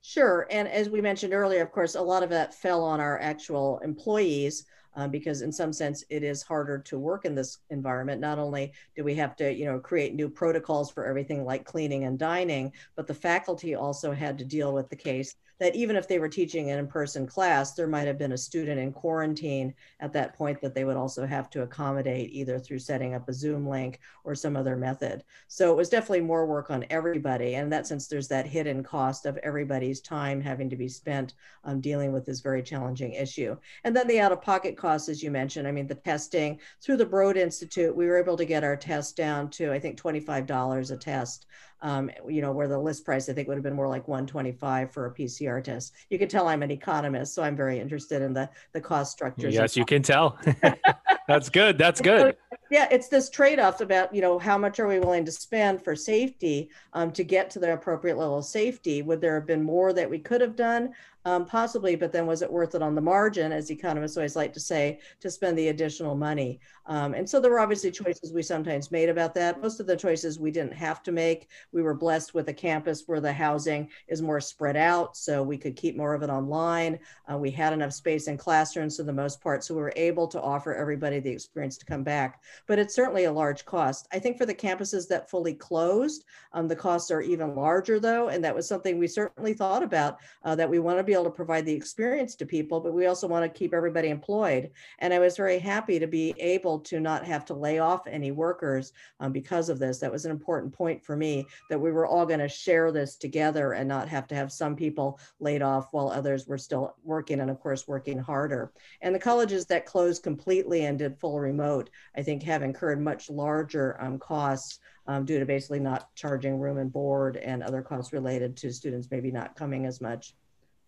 Sure. 0.03 0.47
And 0.51 0.69
as 0.69 0.89
we 0.91 1.01
mentioned 1.01 1.33
earlier, 1.33 1.63
of 1.63 1.71
course, 1.73 1.95
a 1.95 2.01
lot 2.03 2.23
of 2.23 2.31
that 2.31 2.53
fell 2.55 2.83
on 2.83 3.01
our 3.01 3.19
actual 3.21 3.79
employees 3.79 4.67
um, 4.95 5.11
because 5.11 5.41
in 5.43 5.53
some 5.53 5.73
sense 5.73 6.05
it 6.11 6.23
is 6.23 6.43
harder 6.43 6.79
to 6.81 6.99
work 6.99 7.25
in 7.25 7.35
this 7.35 7.59
environment. 7.71 8.21
Not 8.21 8.39
only 8.39 8.73
do 8.97 9.05
we 9.05 9.15
have 9.15 9.37
to, 9.37 9.53
you 9.53 9.65
know, 9.65 9.79
create 9.79 10.15
new 10.15 10.29
protocols 10.29 10.91
for 10.91 11.07
everything 11.07 11.45
like 11.45 11.65
cleaning 11.65 12.05
and 12.05 12.19
dining, 12.19 12.73
but 12.97 13.07
the 13.07 13.15
faculty 13.15 13.75
also 13.75 14.13
had 14.13 14.37
to 14.39 14.45
deal 14.45 14.75
with 14.75 14.91
the 14.91 14.97
case 14.97 15.37
that 15.63 15.77
even 15.77 15.95
if 15.95 16.09
they 16.09 16.19
were 16.19 16.29
teaching 16.29 16.73
an 16.73 16.79
in-person 16.81 17.25
class, 17.25 17.75
there 17.75 17.87
might 17.87 18.09
have 18.09 18.19
been 18.19 18.33
a 18.33 18.37
student 18.37 18.81
in 18.81 18.93
quarantine 18.93 19.73
at 20.01 20.13
that 20.13 20.35
point 20.35 20.61
that 20.61 20.75
they 20.75 20.85
would 20.85 20.97
also 20.97 21.25
have 21.25 21.49
to 21.49 21.63
accommodate 21.63 22.31
either 22.33 22.59
through 22.59 22.81
setting 22.81 23.15
up 23.15 23.29
a 23.29 23.33
Zoom 23.33 23.69
link 23.69 24.01
or 24.25 24.35
some 24.35 24.57
other 24.57 24.75
method. 24.75 25.23
So 25.47 25.71
it 25.71 25.77
was 25.77 25.89
definitely 25.89 26.23
more 26.23 26.47
work 26.47 26.73
on 26.73 26.85
everybody. 26.91 27.55
And 27.55 27.63
in 27.65 27.71
that 27.71 27.87
sense, 27.87 28.09
there's 28.09 28.27
that 28.27 28.45
hidden 28.45 28.83
cost 28.83 29.25
of 29.25 29.37
everybody's 29.45 30.01
time 30.01 30.41
having 30.41 30.69
to 30.69 30.75
be 30.75 30.89
spent 30.89 31.35
um, 31.63 31.81
dealing 31.81 32.13
with 32.13 32.27
this 32.27 32.41
very 32.41 32.65
challenging 32.65 33.13
issue. 33.13 33.57
And 33.85 33.95
then 33.95 34.09
the 34.09 34.19
out-of-pocket 34.19 34.77
costs, 34.77 35.09
as 35.09 35.23
you 35.23 35.31
mentioned, 35.31 35.69
I 35.69 35.71
mean, 35.71 35.87
the 35.87 35.95
testing 35.95 36.59
through 36.81 36.97
the 36.97 37.07
Broad 37.07 37.37
Institute, 37.37 37.95
we 37.95 38.07
were 38.07 38.19
able 38.19 38.37
to 38.37 38.45
get 38.45 38.65
our 38.65 38.77
test 38.77 39.17
down 39.17 39.49
to, 39.51 39.73
I 39.73 39.79
think, 39.79 39.97
$25 39.97 40.91
a 40.91 40.97
test 40.97 41.47
um, 41.83 42.11
you 42.29 42.41
know, 42.41 42.53
where 42.53 42.69
the 42.69 42.79
list 42.79 43.05
price 43.05 43.29
I 43.29 43.33
think 43.33 43.49
would 43.49 43.57
have 43.57 43.65
been 43.65 43.75
more 43.75 43.89
like 43.89 44.07
125 44.07 44.93
for 44.93 45.07
a 45.07 45.15
PCR 45.15 45.52
test. 45.61 45.93
You 46.11 46.19
can 46.19 46.29
tell 46.29 46.49
I'm 46.49 46.63
an 46.63 46.71
economist, 46.71 47.35
so 47.35 47.43
I'm 47.43 47.57
very 47.57 47.79
interested 47.79 48.23
in 48.23 48.33
the 48.33 48.49
the 48.73 48.81
cost 48.81 49.13
structures. 49.13 49.55
Yes, 49.55 49.77
you 49.77 49.85
can 49.85 50.03
tell. 50.03 50.39
That's 51.29 51.49
good. 51.49 51.79
That's 51.79 52.01
good. 52.01 52.37
yeah, 52.71 52.89
it's 52.91 53.09
this 53.09 53.31
trade-off 53.31 53.81
about 53.81 54.15
you 54.15 54.21
know 54.21 54.39
how 54.39 54.59
much 54.59 54.81
are 54.81 54.89
we 54.89 54.99
willing 54.99 55.25
to 55.25 55.33
spend 55.33 55.83
for 55.83 55.95
safety 55.95 56.71
um, 56.93 57.13
to 57.13 57.25
get 57.25 57.51
to 57.51 57.59
the 57.59 57.73
appropriate 57.73 58.19
level 58.19 58.39
of 58.39 58.45
safety. 58.45 59.03
Would 59.03 59.21
there 59.21 59.35
have 59.35 59.47
been 59.47 59.63
more 59.63 59.93
that 59.93 60.09
we 60.09 60.19
could 60.19 60.41
have 60.41 60.57
done? 60.57 60.93
Um, 61.25 61.47
possibly, 61.47 61.95
but 61.95 62.13
then 62.13 62.27
was 62.27 62.43
it 62.43 62.51
worth 62.51 62.75
it 62.75 62.83
on 62.83 62.95
the 62.95 63.01
margin, 63.01 63.53
as 63.53 63.71
economists 63.71 64.17
always 64.17 64.35
like 64.35 64.53
to 64.55 64.61
say, 64.61 64.99
to 65.21 65.31
spend 65.31 65.57
the 65.57 65.69
additional 65.69 66.17
money? 66.17 66.59
Um, 66.87 67.15
and 67.15 67.29
so 67.29 67.41
there 67.41 67.51
were 67.51 67.61
obviously 67.61 67.93
choices 67.93 68.33
we 68.33 68.43
sometimes 68.43 68.91
made 68.91 69.09
about 69.09 69.35
that. 69.35 69.63
Most 69.63 69.79
of 69.79 69.87
the 69.87 69.97
choices 69.97 70.41
we 70.41 70.51
didn't 70.51 70.75
have 70.75 71.03
to 71.05 71.13
make. 71.13 71.49
We 71.71 71.83
were 71.83 71.95
blessed 71.95 72.35
with 72.35 72.49
a 72.49 72.53
campus 72.53 73.05
where 73.07 73.21
the 73.21 73.33
housing 73.33 73.89
is 74.09 74.21
more 74.21 74.41
spread 74.41 74.77
out, 74.77 75.17
so 75.17 75.45
we 75.45 75.57
could 75.57 75.77
keep 75.77 75.97
more 75.97 76.13
of 76.13 76.23
it 76.23 76.31
online. 76.31 76.99
Uh, 77.31 77.39
we 77.39 77.53
had 77.53 77.73
enough 77.73 77.93
space 77.93 78.27
in 78.27 78.37
classrooms 78.37 78.97
for 78.97 79.05
the 79.05 79.13
most 79.13 79.41
part, 79.41 79.63
so 79.63 79.75
we 79.75 79.81
were 79.81 79.93
able 79.95 80.27
to 80.27 80.43
offer 80.43 80.75
everybody 80.75 81.21
the 81.21 81.31
experience 81.31 81.79
to 81.79 81.87
come 81.87 82.03
back. 82.03 82.43
But 82.67 82.81
it's 82.81 82.95
certainly 82.95 83.25
a 83.25 83.33
large 83.33 83.65
cost. 83.65 84.09
I 84.13 84.19
think 84.19 84.39
for 84.39 84.47
the 84.47 84.55
campuses 84.55 85.07
that 85.09 85.31
fully 85.31 85.55
closed, 85.55 86.25
um, 86.53 86.67
the 86.67 86.77
costs 86.77 87.13
are 87.13 87.23
even 87.23 87.55
larger, 87.55 88.01
though, 88.01 88.29
and 88.29 88.43
that 88.43 88.55
was 88.55 88.67
something 88.67 88.99
we 88.99 89.07
certainly 89.07 89.55
thought 89.55 89.85
about 89.85 90.19
uh, 90.43 90.57
that 90.57 90.69
we 90.69 90.81
want 90.81 90.99
to 90.99 91.05
be 91.05 91.12
able 91.13 91.25
to 91.25 91.31
provide 91.31 91.67
the 91.67 91.73
experience 91.73 92.35
to 92.37 92.47
people, 92.47 92.81
but 92.81 92.93
we 92.93 93.07
also 93.07 93.27
want 93.27 93.45
to 93.45 93.59
keep 93.59 93.75
everybody 93.75 94.09
employed. 94.09 94.71
And 94.99 95.13
I 95.13 95.19
was 95.19 95.37
very 95.37 95.59
happy 95.59 95.99
to 95.99 96.07
be 96.07 96.35
able 96.39 96.81
to 96.81 97.01
not 97.01 97.25
have 97.25 97.45
to 97.47 97.55
lay 97.55 97.79
off 97.79 98.07
any 98.07 98.31
workers 98.31 98.93
um, 99.21 99.33
because 99.33 99.69
of 99.69 99.79
this. 99.79 99.99
That 99.99 100.13
was 100.13 100.25
an 100.25 100.31
important 100.31 100.73
point 100.73 101.05
for 101.05 101.17
me 101.17 101.47
that 101.71 101.81
we 101.81 101.93
were 101.93 102.07
all 102.07 102.27
going 102.27 102.41
to 102.41 102.49
share 102.49 102.93
this 102.93 103.17
together 103.17 103.73
and 103.73 103.89
not 103.89 104.09
have 104.09 104.27
to 104.29 104.35
have 104.35 104.53
some 104.53 104.77
people 104.77 105.19
laid 105.41 105.63
off 105.63 105.89
while 105.93 106.09
others 106.09 106.47
were 106.47 106.59
still 106.59 106.97
working 107.05 107.41
and, 107.41 107.51
of 107.51 107.61
course, 107.61 107.89
working 107.89 108.19
harder. 108.19 108.73
And 109.01 109.15
the 109.15 109.19
colleges 109.19 109.67
that 109.67 109.87
closed 109.87 110.23
completely 110.23 110.85
and 110.85 110.99
did 110.99 111.19
full 111.19 111.41
remote, 111.41 111.91
I 112.17 112.23
think, 112.23 112.43
have 112.43 112.63
incurred 112.63 113.01
much 113.01 113.31
larger 113.31 114.01
um, 114.01 114.19
costs 114.19 114.79
um, 115.07 115.25
due 115.25 115.39
to 115.39 115.47
basically 115.47 115.81
not 115.81 116.15
charging 116.15 116.59
room 116.59 116.79
and 116.79 116.93
board 116.93 117.37
and 117.37 117.63
other 117.63 117.83
costs 117.83 118.13
related 118.13 118.57
to 118.59 118.73
students 118.73 119.09
maybe 119.11 119.31
not 119.31 119.57
coming 119.57 119.87
as 119.87 120.01
much. 120.01 120.35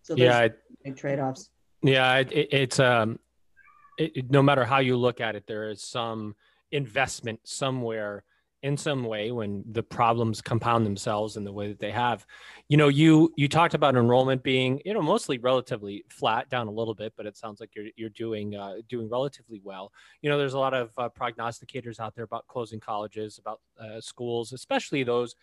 So 0.05 0.15
yeah, 0.15 0.49
big 0.83 0.95
trade-offs. 0.95 1.49
Yeah, 1.81 2.17
it, 2.17 2.31
it, 2.31 2.47
it's 2.51 2.79
um, 2.79 3.17
it, 3.97 4.29
no 4.29 4.43
matter 4.43 4.63
how 4.63 4.77
you 4.77 4.97
look 4.97 5.19
at 5.19 5.35
it, 5.35 5.47
there 5.47 5.67
is 5.71 5.81
some 5.81 6.35
investment 6.71 7.39
somewhere 7.43 8.23
in 8.61 8.77
some 8.77 9.03
way 9.03 9.31
when 9.31 9.63
the 9.71 9.81
problems 9.81 10.41
compound 10.41 10.85
themselves 10.85 11.37
in 11.37 11.43
the 11.43 11.51
way 11.51 11.67
that 11.67 11.79
they 11.79 11.91
have 11.91 12.25
you 12.67 12.77
know 12.77 12.87
you 12.87 13.31
you 13.35 13.47
talked 13.47 13.75
about 13.75 13.95
enrollment 13.95 14.41
being 14.41 14.81
you 14.83 14.93
know 14.93 15.01
mostly 15.01 15.37
relatively 15.37 16.03
flat 16.09 16.49
down 16.49 16.67
a 16.67 16.71
little 16.71 16.95
bit 16.95 17.13
but 17.15 17.27
it 17.27 17.37
sounds 17.37 17.59
like 17.59 17.69
you're 17.75 17.85
you're 17.95 18.09
doing 18.09 18.55
uh, 18.55 18.75
doing 18.89 19.07
relatively 19.07 19.61
well 19.63 19.91
you 20.21 20.29
know 20.31 20.37
there's 20.39 20.55
a 20.55 20.59
lot 20.59 20.73
of 20.73 20.89
uh, 20.97 21.09
prognosticators 21.09 21.99
out 21.99 22.15
there 22.15 22.23
about 22.23 22.47
closing 22.47 22.79
colleges 22.79 23.37
about 23.37 23.59
uh, 23.79 24.01
schools 24.01 24.51
especially 24.51 25.03
those 25.03 25.35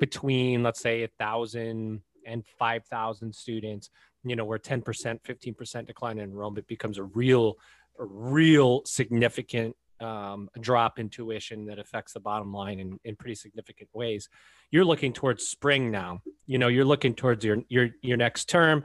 between 0.00 0.62
let's 0.62 0.80
say 0.80 1.02
a 1.02 1.08
thousand 1.18 2.00
and 2.26 2.44
5000 2.58 3.34
students 3.34 3.90
you 4.24 4.36
know 4.36 4.44
where 4.44 4.58
10% 4.58 4.82
15% 4.84 5.86
decline 5.86 6.18
in 6.18 6.24
enrollment 6.24 6.66
becomes 6.66 6.98
a 6.98 7.04
real 7.04 7.56
a 7.98 8.04
real 8.04 8.82
significant 8.84 9.76
um, 10.02 10.48
drop 10.60 10.98
in 10.98 11.08
tuition 11.08 11.66
that 11.66 11.78
affects 11.78 12.12
the 12.12 12.20
bottom 12.20 12.52
line 12.52 12.80
in, 12.80 12.98
in 13.04 13.16
pretty 13.16 13.34
significant 13.34 13.88
ways. 13.92 14.28
You're 14.70 14.84
looking 14.84 15.12
towards 15.12 15.46
spring 15.46 15.90
now. 15.90 16.22
You 16.46 16.58
know, 16.58 16.68
you're 16.68 16.84
looking 16.84 17.14
towards 17.14 17.44
your 17.44 17.58
your 17.68 17.90
your 18.02 18.16
next 18.16 18.48
term, 18.48 18.84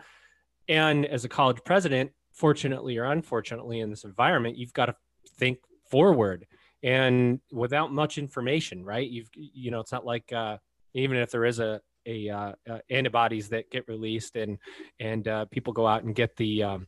and 0.69 1.06
as 1.06 1.26
a 1.26 1.30
college 1.30 1.58
president, 1.65 2.12
fortunately 2.32 2.97
or 2.97 3.06
unfortunately, 3.06 3.80
in 3.80 3.89
this 3.89 4.04
environment, 4.04 4.58
you've 4.58 4.73
got 4.73 4.88
to 4.88 4.95
think 5.38 5.60
forward 5.89 6.45
and 6.84 7.39
without 7.52 7.91
much 7.91 8.17
information, 8.17 8.84
right? 8.86 9.10
You've 9.10 9.30
you 9.34 9.71
know, 9.71 9.80
it's 9.80 9.91
not 9.91 10.06
like 10.06 10.32
uh, 10.32 10.58
even 10.93 11.17
if 11.17 11.32
there 11.32 11.45
is 11.45 11.60
a 11.60 11.82
a 12.08 12.30
uh, 12.30 12.54
uh, 12.70 12.80
antibodies 12.89 13.50
that 13.50 13.70
get 13.70 13.88
released 13.88 14.36
and 14.36 14.58
and 15.00 15.28
uh, 15.28 15.46
people 15.46 15.74
go 15.74 15.86
out 15.86 16.04
and 16.04 16.15
get 16.15 16.36
the 16.38 16.63
um, 16.63 16.88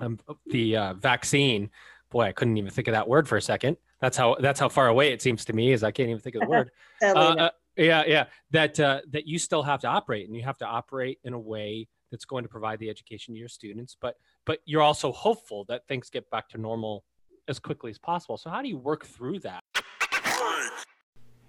um, 0.00 0.18
the 0.46 0.76
uh, 0.76 0.94
vaccine 0.94 1.70
boy, 2.12 2.24
I 2.24 2.32
couldn't 2.32 2.56
even 2.58 2.70
think 2.70 2.86
of 2.86 2.92
that 2.92 3.08
word 3.08 3.26
for 3.26 3.36
a 3.36 3.42
second. 3.42 3.76
That's 4.00 4.16
how 4.16 4.36
that's 4.38 4.60
how 4.60 4.68
far 4.68 4.88
away 4.88 5.12
it 5.12 5.22
seems 5.22 5.44
to 5.46 5.52
me. 5.52 5.72
Is 5.72 5.82
I 5.82 5.90
can't 5.90 6.08
even 6.08 6.20
think 6.20 6.36
of 6.36 6.42
the 6.42 6.48
word. 6.48 6.70
uh, 7.02 7.06
uh, 7.06 7.50
yeah, 7.76 8.04
yeah. 8.06 8.26
That 8.50 8.78
uh, 8.78 9.00
that 9.10 9.26
you 9.26 9.38
still 9.38 9.62
have 9.62 9.80
to 9.80 9.88
operate, 9.88 10.28
and 10.28 10.36
you 10.36 10.42
have 10.42 10.58
to 10.58 10.66
operate 10.66 11.18
in 11.24 11.32
a 11.32 11.38
way 11.38 11.88
that's 12.10 12.24
going 12.24 12.44
to 12.44 12.48
provide 12.48 12.78
the 12.78 12.90
education 12.90 13.34
to 13.34 13.38
your 13.40 13.48
students. 13.48 13.96
But 14.00 14.16
but 14.44 14.60
you're 14.64 14.82
also 14.82 15.10
hopeful 15.10 15.64
that 15.68 15.86
things 15.88 16.10
get 16.10 16.28
back 16.30 16.48
to 16.50 16.58
normal 16.58 17.04
as 17.48 17.58
quickly 17.58 17.90
as 17.90 17.98
possible. 17.98 18.36
So 18.36 18.50
how 18.50 18.62
do 18.62 18.68
you 18.68 18.78
work 18.78 19.04
through 19.04 19.40
that? 19.40 19.64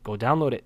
Go 0.03 0.13
download 0.13 0.53
it. 0.53 0.63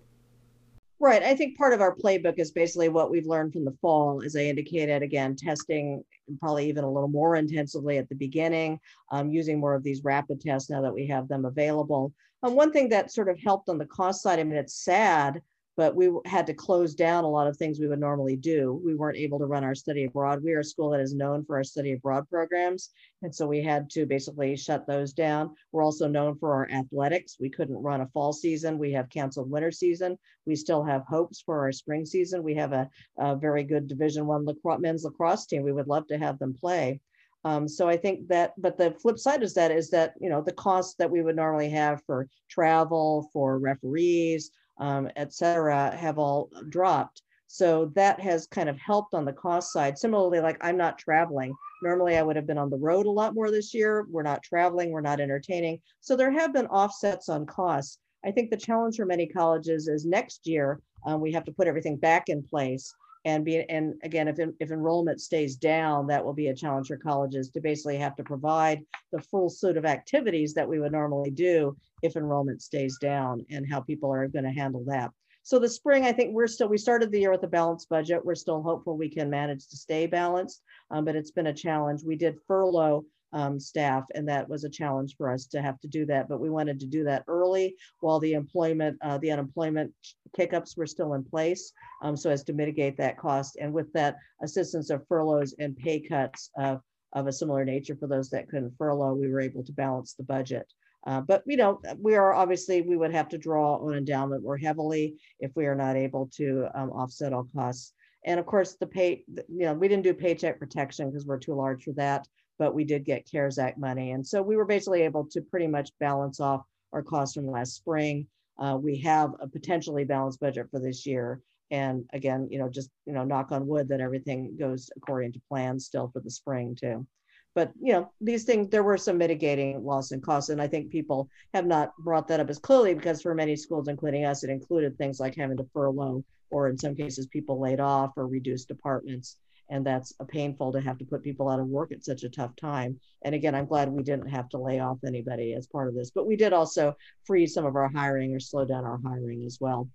Right. 0.99 1.21
I 1.21 1.35
think 1.35 1.55
part 1.57 1.73
of 1.73 1.81
our 1.81 1.95
playbook 1.95 2.39
is 2.39 2.49
basically 2.49 2.89
what 2.89 3.11
we've 3.11 3.27
learned 3.27 3.53
from 3.53 3.65
the 3.65 3.77
fall, 3.81 4.23
as 4.25 4.35
I 4.35 4.45
indicated, 4.45 5.03
again, 5.03 5.35
testing 5.35 6.03
probably 6.39 6.67
even 6.69 6.83
a 6.83 6.91
little 6.91 7.07
more 7.07 7.35
intensively 7.35 7.99
at 7.99 8.09
the 8.09 8.15
beginning, 8.15 8.79
um, 9.11 9.29
using 9.29 9.59
more 9.59 9.75
of 9.75 9.83
these 9.83 10.03
rapid 10.03 10.41
tests 10.41 10.71
now 10.71 10.81
that 10.81 10.93
we 10.93 11.05
have 11.05 11.27
them 11.27 11.45
available. 11.45 12.11
Um, 12.41 12.55
one 12.55 12.71
thing 12.71 12.89
that 12.89 13.11
sort 13.11 13.29
of 13.29 13.39
helped 13.39 13.69
on 13.69 13.77
the 13.77 13.85
cost 13.85 14.23
side, 14.23 14.39
I 14.39 14.43
mean, 14.43 14.57
it's 14.57 14.83
sad 14.83 15.43
but 15.77 15.95
we 15.95 16.09
had 16.25 16.47
to 16.47 16.55
close 16.55 16.95
down 16.95 17.23
a 17.23 17.29
lot 17.29 17.45
of 17.45 17.55
things 17.55 17.79
we 17.79 17.87
would 17.87 17.99
normally 17.99 18.35
do. 18.35 18.81
We 18.83 18.95
weren't 18.95 19.17
able 19.17 19.37
to 19.37 19.45
run 19.45 19.63
our 19.63 19.75
study 19.75 20.05
abroad. 20.05 20.43
We 20.43 20.53
are 20.53 20.61
a 20.61 20.63
school 20.63 20.89
that 20.89 20.99
is 20.99 21.13
known 21.13 21.45
for 21.45 21.55
our 21.55 21.63
study 21.63 21.93
abroad 21.93 22.27
programs. 22.31 22.89
And 23.21 23.33
so 23.33 23.45
we 23.45 23.61
had 23.61 23.87
to 23.91 24.07
basically 24.07 24.57
shut 24.57 24.87
those 24.87 25.13
down. 25.13 25.53
We're 25.71 25.83
also 25.83 26.07
known 26.07 26.35
for 26.39 26.55
our 26.55 26.67
athletics. 26.71 27.37
We 27.39 27.51
couldn't 27.51 27.77
run 27.77 28.01
a 28.01 28.07
fall 28.07 28.33
season. 28.33 28.79
We 28.79 28.91
have 28.93 29.11
canceled 29.11 29.51
winter 29.51 29.71
season. 29.71 30.17
We 30.47 30.55
still 30.55 30.83
have 30.83 31.03
hopes 31.07 31.43
for 31.45 31.59
our 31.59 31.71
spring 31.71 32.07
season. 32.07 32.41
We 32.41 32.55
have 32.55 32.73
a, 32.73 32.89
a 33.19 33.35
very 33.35 33.63
good 33.63 33.87
Division 33.87 34.25
One 34.25 34.45
lacrosse, 34.45 34.81
men's 34.81 35.03
lacrosse 35.03 35.45
team. 35.45 35.61
We 35.61 35.73
would 35.73 35.87
love 35.87 36.07
to 36.07 36.17
have 36.17 36.39
them 36.39 36.55
play. 36.59 37.01
Um, 37.43 37.67
so 37.67 37.87
I 37.87 37.97
think 37.97 38.27
that, 38.29 38.53
but 38.57 38.79
the 38.79 38.95
flip 38.99 39.19
side 39.19 39.43
is 39.43 39.53
that 39.53 39.71
is 39.71 39.91
that 39.91 40.15
you 40.19 40.27
know 40.27 40.41
the 40.41 40.51
costs 40.51 40.95
that 40.95 41.09
we 41.09 41.21
would 41.21 41.35
normally 41.35 41.69
have 41.69 42.01
for 42.05 42.27
travel, 42.49 43.29
for 43.31 43.59
referees, 43.59 44.51
um, 44.79 45.09
et 45.15 45.33
cetera, 45.33 45.95
have 45.95 46.17
all 46.17 46.49
dropped. 46.69 47.21
So 47.47 47.91
that 47.95 48.19
has 48.19 48.45
kind 48.47 48.67
of 48.67 48.77
helped 48.77 49.13
on 49.13 49.25
the 49.25 49.33
cost 49.33 49.71
side. 49.71 49.97
Similarly, 49.97 50.39
like 50.41 50.57
I'm 50.61 50.77
not 50.77 50.97
traveling. 50.97 51.55
Normally 51.81 52.17
I 52.17 52.23
would 52.23 52.35
have 52.35 52.47
been 52.47 52.57
on 52.57 52.69
the 52.69 52.77
road 52.77 53.05
a 53.05 53.11
lot 53.11 53.35
more 53.35 53.51
this 53.51 53.73
year. 53.73 54.05
We're 54.09 54.23
not 54.23 54.43
traveling, 54.43 54.91
we're 54.91 55.01
not 55.01 55.19
entertaining. 55.19 55.79
So 56.01 56.15
there 56.15 56.31
have 56.31 56.53
been 56.53 56.67
offsets 56.67 57.29
on 57.29 57.45
costs. 57.45 57.99
I 58.25 58.31
think 58.31 58.49
the 58.49 58.57
challenge 58.57 58.97
for 58.97 59.05
many 59.05 59.27
colleges 59.27 59.87
is 59.87 60.05
next 60.05 60.45
year 60.45 60.81
um, 61.05 61.21
we 61.21 61.31
have 61.31 61.45
to 61.45 61.51
put 61.51 61.67
everything 61.67 61.95
back 61.95 62.29
in 62.29 62.43
place 62.43 62.93
and 63.27 63.43
be 63.43 63.61
and 63.69 63.93
again 64.03 64.29
if, 64.29 64.39
if 64.61 64.71
enrollment 64.71 65.19
stays 65.19 65.57
down 65.57 66.07
that 66.07 66.23
will 66.23 66.33
be 66.33 66.47
a 66.47 66.55
challenge 66.55 66.87
for 66.87 66.95
colleges 66.95 67.49
to 67.49 67.59
basically 67.59 67.97
have 67.97 68.15
to 68.15 68.23
provide 68.23 68.81
the 69.11 69.21
full 69.21 69.49
suite 69.49 69.75
of 69.75 69.85
activities 69.85 70.53
that 70.53 70.67
we 70.67 70.79
would 70.79 70.93
normally 70.93 71.29
do 71.29 71.75
if 72.01 72.15
enrollment 72.15 72.61
stays 72.61 72.97
down 72.99 73.45
and 73.49 73.69
how 73.69 73.81
people 73.81 74.11
are 74.11 74.29
going 74.29 74.45
to 74.45 74.51
handle 74.51 74.83
that. 74.85 75.11
So 75.43 75.59
the 75.59 75.69
spring 75.69 76.05
i 76.05 76.13
think 76.13 76.33
we're 76.33 76.47
still 76.47 76.69
we 76.69 76.77
started 76.77 77.11
the 77.11 77.19
year 77.19 77.31
with 77.31 77.43
a 77.43 77.47
balanced 77.47 77.89
budget. 77.89 78.25
We're 78.25 78.35
still 78.35 78.63
hopeful 78.63 78.97
we 78.97 79.09
can 79.09 79.29
manage 79.29 79.67
to 79.67 79.77
stay 79.77 80.07
balanced 80.07 80.61
um, 80.89 81.03
but 81.03 81.15
it's 81.17 81.31
been 81.31 81.47
a 81.47 81.53
challenge. 81.53 82.03
We 82.03 82.15
did 82.15 82.39
furlough 82.47 83.05
um, 83.33 83.59
staff, 83.59 84.03
and 84.15 84.27
that 84.27 84.47
was 84.47 84.63
a 84.63 84.69
challenge 84.69 85.15
for 85.17 85.31
us 85.31 85.45
to 85.47 85.61
have 85.61 85.79
to 85.81 85.87
do 85.87 86.05
that. 86.05 86.29
But 86.29 86.39
we 86.39 86.49
wanted 86.49 86.79
to 86.79 86.85
do 86.85 87.03
that 87.05 87.23
early 87.27 87.75
while 87.99 88.19
the 88.19 88.33
employment, 88.33 88.97
uh, 89.01 89.17
the 89.17 89.31
unemployment 89.31 89.93
kick-ups 90.35 90.77
were 90.77 90.87
still 90.87 91.13
in 91.13 91.23
place, 91.23 91.71
um, 92.01 92.15
so 92.15 92.29
as 92.29 92.43
to 92.45 92.53
mitigate 92.53 92.97
that 92.97 93.17
cost. 93.17 93.57
And 93.59 93.73
with 93.73 93.91
that 93.93 94.17
assistance 94.41 94.89
of 94.89 95.05
furloughs 95.07 95.55
and 95.59 95.75
pay 95.77 95.99
cuts 95.99 96.49
of, 96.57 96.81
of 97.13 97.27
a 97.27 97.33
similar 97.33 97.65
nature 97.65 97.95
for 97.99 98.07
those 98.07 98.29
that 98.29 98.49
couldn't 98.49 98.75
furlough, 98.77 99.13
we 99.13 99.29
were 99.29 99.41
able 99.41 99.63
to 99.63 99.71
balance 99.73 100.13
the 100.13 100.23
budget. 100.23 100.71
Uh, 101.05 101.21
but 101.21 101.41
you 101.45 101.55
know, 101.55 101.79
we 102.01 102.15
are 102.15 102.33
obviously 102.33 102.81
we 102.81 102.97
would 102.97 103.13
have 103.13 103.29
to 103.29 103.37
draw 103.37 103.77
on 103.77 103.95
endowment 103.95 104.43
more 104.43 104.57
heavily 104.57 105.15
if 105.39 105.51
we 105.55 105.65
are 105.65 105.75
not 105.75 105.95
able 105.95 106.29
to 106.35 106.67
um, 106.75 106.89
offset 106.91 107.31
all 107.31 107.47
costs. 107.55 107.93
And 108.25 108.41
of 108.41 108.45
course, 108.45 108.75
the 108.77 108.87
pay, 108.87 109.23
you 109.27 109.65
know, 109.65 109.73
we 109.73 109.87
didn't 109.87 110.03
do 110.03 110.13
paycheck 110.13 110.59
protection 110.59 111.09
because 111.09 111.25
we're 111.25 111.39
too 111.39 111.53
large 111.53 111.83
for 111.83 111.93
that 111.93 112.27
but 112.57 112.73
we 112.73 112.83
did 112.83 113.05
get 113.05 113.29
CARES 113.29 113.59
Act 113.59 113.77
money. 113.77 114.11
And 114.11 114.25
so 114.25 114.41
we 114.41 114.55
were 114.55 114.65
basically 114.65 115.03
able 115.03 115.25
to 115.31 115.41
pretty 115.41 115.67
much 115.67 115.91
balance 115.99 116.39
off 116.39 116.63
our 116.93 117.03
costs 117.03 117.35
from 117.35 117.49
last 117.49 117.75
spring. 117.75 118.27
Uh, 118.59 118.77
we 118.81 118.97
have 118.99 119.33
a 119.39 119.47
potentially 119.47 120.03
balanced 120.03 120.39
budget 120.39 120.67
for 120.71 120.79
this 120.79 121.05
year. 121.05 121.41
And 121.69 122.05
again, 122.13 122.47
you 122.49 122.59
know, 122.59 122.69
just, 122.69 122.89
you 123.05 123.13
know, 123.13 123.23
knock 123.23 123.51
on 123.51 123.67
wood 123.67 123.89
that 123.89 124.01
everything 124.01 124.55
goes 124.57 124.89
according 124.95 125.33
to 125.33 125.41
plan 125.49 125.79
still 125.79 126.09
for 126.11 126.21
the 126.21 126.31
spring 126.31 126.75
too. 126.79 127.05
But, 127.53 127.71
you 127.81 127.93
know, 127.93 128.11
these 128.21 128.43
things, 128.43 128.69
there 128.69 128.83
were 128.83 128.97
some 128.97 129.17
mitigating 129.17 129.83
loss 129.83 130.11
and 130.11 130.23
costs. 130.23 130.49
And 130.49 130.61
I 130.61 130.67
think 130.67 130.91
people 130.91 131.29
have 131.53 131.65
not 131.65 131.91
brought 131.97 132.27
that 132.27 132.39
up 132.39 132.49
as 132.49 132.59
clearly 132.59 132.93
because 132.93 133.21
for 133.21 133.33
many 133.33 133.55
schools, 133.55 133.87
including 133.87 134.25
us, 134.25 134.43
it 134.43 134.49
included 134.49 134.97
things 134.97 135.19
like 135.19 135.35
having 135.35 135.57
to 135.57 135.67
furlough 135.73 136.23
or 136.49 136.69
in 136.69 136.77
some 136.77 136.95
cases 136.95 137.27
people 137.27 137.59
laid 137.59 137.79
off 137.79 138.13
or 138.15 138.27
reduced 138.27 138.67
departments 138.67 139.37
and 139.69 139.85
that's 139.85 140.13
painful 140.27 140.71
to 140.71 140.81
have 140.81 140.97
to 140.97 141.05
put 141.05 141.23
people 141.23 141.49
out 141.49 141.59
of 141.59 141.67
work 141.67 141.91
at 141.91 142.03
such 142.03 142.23
a 142.23 142.29
tough 142.29 142.55
time. 142.55 142.99
And 143.23 143.35
again, 143.35 143.55
I'm 143.55 143.65
glad 143.65 143.89
we 143.91 144.03
didn't 144.03 144.29
have 144.29 144.49
to 144.49 144.57
lay 144.57 144.79
off 144.79 144.99
anybody 145.05 145.53
as 145.53 145.67
part 145.67 145.87
of 145.87 145.95
this, 145.95 146.11
but 146.11 146.27
we 146.27 146.35
did 146.35 146.53
also 146.53 146.95
freeze 147.25 147.53
some 147.53 147.65
of 147.65 147.75
our 147.75 147.89
hiring 147.89 148.33
or 148.33 148.39
slow 148.39 148.65
down 148.65 148.85
our 148.85 148.99
hiring 149.03 149.43
as 149.45 149.57
well. 149.59 149.89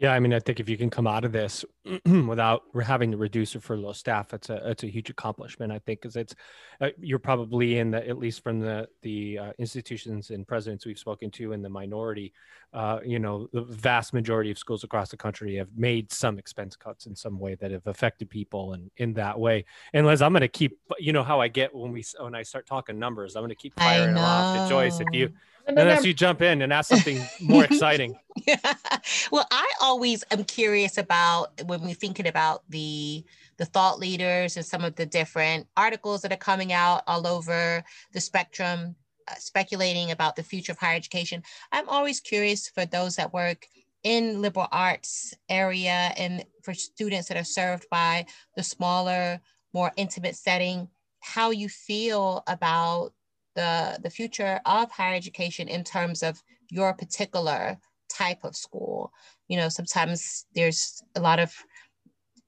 Yeah, 0.00 0.12
I 0.12 0.20
mean, 0.20 0.32
I 0.32 0.38
think 0.38 0.60
if 0.60 0.68
you 0.68 0.76
can 0.76 0.90
come 0.90 1.08
out 1.08 1.24
of 1.24 1.32
this 1.32 1.64
without 2.06 2.62
having 2.84 3.10
to 3.10 3.16
reduce 3.16 3.56
or 3.56 3.60
furlough 3.60 3.92
staff, 3.92 4.32
it's 4.32 4.48
a 4.48 4.70
it's 4.70 4.84
a 4.84 4.86
huge 4.86 5.10
accomplishment. 5.10 5.72
I 5.72 5.80
think 5.80 6.02
because 6.02 6.14
it's 6.14 6.36
uh, 6.80 6.90
you're 7.00 7.18
probably 7.18 7.78
in 7.78 7.90
the 7.90 8.06
at 8.08 8.16
least 8.16 8.44
from 8.44 8.60
the 8.60 8.88
the 9.02 9.38
uh, 9.38 9.52
institutions 9.58 10.30
and 10.30 10.46
presidents 10.46 10.86
we've 10.86 11.00
spoken 11.00 11.32
to 11.32 11.52
in 11.52 11.62
the 11.62 11.68
minority. 11.68 12.32
Uh, 12.72 13.00
you 13.04 13.18
know, 13.18 13.48
the 13.52 13.62
vast 13.62 14.14
majority 14.14 14.52
of 14.52 14.58
schools 14.58 14.84
across 14.84 15.10
the 15.10 15.16
country 15.16 15.56
have 15.56 15.70
made 15.76 16.12
some 16.12 16.38
expense 16.38 16.76
cuts 16.76 17.06
in 17.06 17.16
some 17.16 17.40
way 17.40 17.56
that 17.56 17.72
have 17.72 17.86
affected 17.88 18.30
people, 18.30 18.74
and 18.74 18.92
in 18.98 19.12
that 19.14 19.36
way. 19.36 19.64
And 19.94 20.06
Liz, 20.06 20.22
I'm 20.22 20.32
going 20.32 20.42
to 20.42 20.48
keep. 20.48 20.78
You 21.00 21.12
know 21.12 21.24
how 21.24 21.40
I 21.40 21.48
get 21.48 21.74
when 21.74 21.90
we 21.90 22.04
when 22.20 22.36
I 22.36 22.44
start 22.44 22.66
talking 22.66 23.00
numbers, 23.00 23.34
I'm 23.34 23.40
going 23.40 23.50
to 23.50 23.56
keep 23.56 23.74
firing 23.74 24.16
off 24.16 24.56
to 24.56 24.68
Joyce 24.68 25.00
if 25.00 25.08
you 25.12 25.32
unless 25.68 26.04
you 26.04 26.14
jump 26.14 26.42
in 26.42 26.62
and 26.62 26.72
ask 26.72 26.90
something 26.90 27.20
more 27.40 27.64
exciting. 27.64 28.16
well, 29.32 29.46
I 29.50 29.70
always 29.80 30.24
am 30.30 30.44
curious 30.44 30.98
about 30.98 31.62
when 31.64 31.82
we're 31.82 31.94
thinking 31.94 32.26
about 32.26 32.62
the 32.68 33.24
the 33.58 33.64
thought 33.64 33.98
leaders 33.98 34.56
and 34.56 34.64
some 34.64 34.84
of 34.84 34.94
the 34.94 35.04
different 35.04 35.66
articles 35.76 36.22
that 36.22 36.32
are 36.32 36.36
coming 36.36 36.72
out 36.72 37.02
all 37.08 37.26
over 37.26 37.82
the 38.12 38.20
spectrum, 38.20 38.94
uh, 39.26 39.34
speculating 39.34 40.12
about 40.12 40.36
the 40.36 40.44
future 40.44 40.72
of 40.72 40.78
higher 40.78 40.94
education. 40.94 41.42
I'm 41.72 41.88
always 41.88 42.20
curious 42.20 42.68
for 42.68 42.86
those 42.86 43.16
that 43.16 43.32
work 43.32 43.66
in 44.04 44.40
liberal 44.40 44.68
arts 44.70 45.34
area 45.48 46.12
and 46.16 46.44
for 46.62 46.72
students 46.72 47.26
that 47.28 47.36
are 47.36 47.44
served 47.44 47.86
by 47.90 48.26
the 48.56 48.62
smaller, 48.62 49.40
more 49.74 49.90
intimate 49.96 50.36
setting, 50.36 50.88
how 51.20 51.50
you 51.50 51.68
feel 51.68 52.44
about 52.46 53.12
the, 53.58 53.98
the 54.04 54.10
future 54.10 54.60
of 54.66 54.88
higher 54.92 55.16
education 55.16 55.66
in 55.66 55.82
terms 55.82 56.22
of 56.22 56.40
your 56.70 56.94
particular 56.94 57.76
type 58.08 58.44
of 58.44 58.54
school. 58.54 59.10
You 59.48 59.56
know, 59.56 59.68
sometimes 59.68 60.46
there's 60.54 61.02
a 61.16 61.20
lot 61.20 61.40
of 61.40 61.52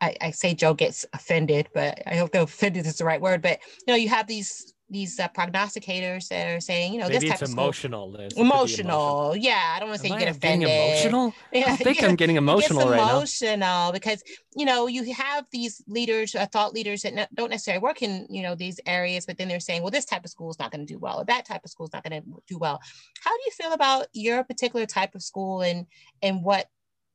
I, 0.01 0.17
I, 0.23 0.31
say 0.31 0.55
Joe 0.55 0.73
gets 0.73 1.05
offended, 1.13 1.69
but 1.75 2.01
I 2.07 2.15
hope 2.17 2.31
the 2.33 2.43
offended 2.43 2.87
is 2.87 2.97
the 2.97 3.05
right 3.05 3.21
word. 3.21 3.43
But 3.43 3.59
you 3.81 3.93
know, 3.93 3.97
you 3.97 4.09
have 4.09 4.27
these 4.27 4.73
these 4.91 5.21
uh, 5.21 5.29
prognosticators 5.29 6.29
that 6.29 6.49
are 6.49 6.61
saying, 6.61 6.93
you 6.93 6.99
know, 7.01 7.07
Maybe 7.07 7.21
this 7.21 7.31
type 7.31 7.43
it's 7.43 7.53
of 7.53 7.59
emotional, 7.59 8.11
Liz. 8.11 8.33
Emotional. 8.35 8.91
emotional. 8.91 9.37
Yeah, 9.37 9.75
I 9.75 9.79
don't 9.79 9.89
want 9.89 10.01
to 10.01 10.07
say 10.07 10.13
Am 10.13 10.19
you 10.19 10.27
get 10.27 10.37
offended. 10.37 10.69
emotional? 10.69 11.35
I 11.55 11.77
think 11.77 12.03
I'm 12.03 12.17
getting 12.17 12.37
emotional 12.37 12.89
right 12.89 12.97
now. 12.97 13.17
Emotional 13.17 13.93
because 13.93 14.23
you 14.57 14.65
know 14.65 14.89
you 14.89 15.15
have 15.15 15.47
these 15.53 15.83
leaders, 15.87 16.35
uh, 16.35 16.47
thought 16.47 16.73
leaders 16.73 17.03
that 17.03 17.29
don't 17.35 17.51
necessarily 17.51 17.81
work 17.81 18.03
in 18.03 18.27
you 18.29 18.43
know 18.43 18.55
these 18.55 18.81
areas, 18.87 19.27
but 19.27 19.39
then 19.39 19.49
they're 19.49 19.61
saying, 19.61 19.83
well, 19.83 19.91
this 19.91 20.05
type 20.05 20.25
of 20.25 20.31
school 20.31 20.51
is 20.51 20.59
not 20.59 20.73
going 20.73 20.85
to 20.85 20.93
do 20.93 20.99
well, 20.99 21.21
or 21.21 21.25
that 21.25 21.45
type 21.45 21.63
of 21.65 21.71
school 21.71 21.87
is 21.87 21.93
not 21.93 22.03
going 22.03 22.21
to 22.21 22.29
do 22.49 22.59
well. 22.59 22.81
How 23.23 23.31
do 23.31 23.43
you 23.47 23.53
feel 23.53 23.73
about 23.73 24.07
your 24.13 24.43
particular 24.45 24.87
type 24.87 25.15
of 25.15 25.23
school 25.23 25.63
and 25.63 25.87
and 26.23 26.43
what 26.43 26.69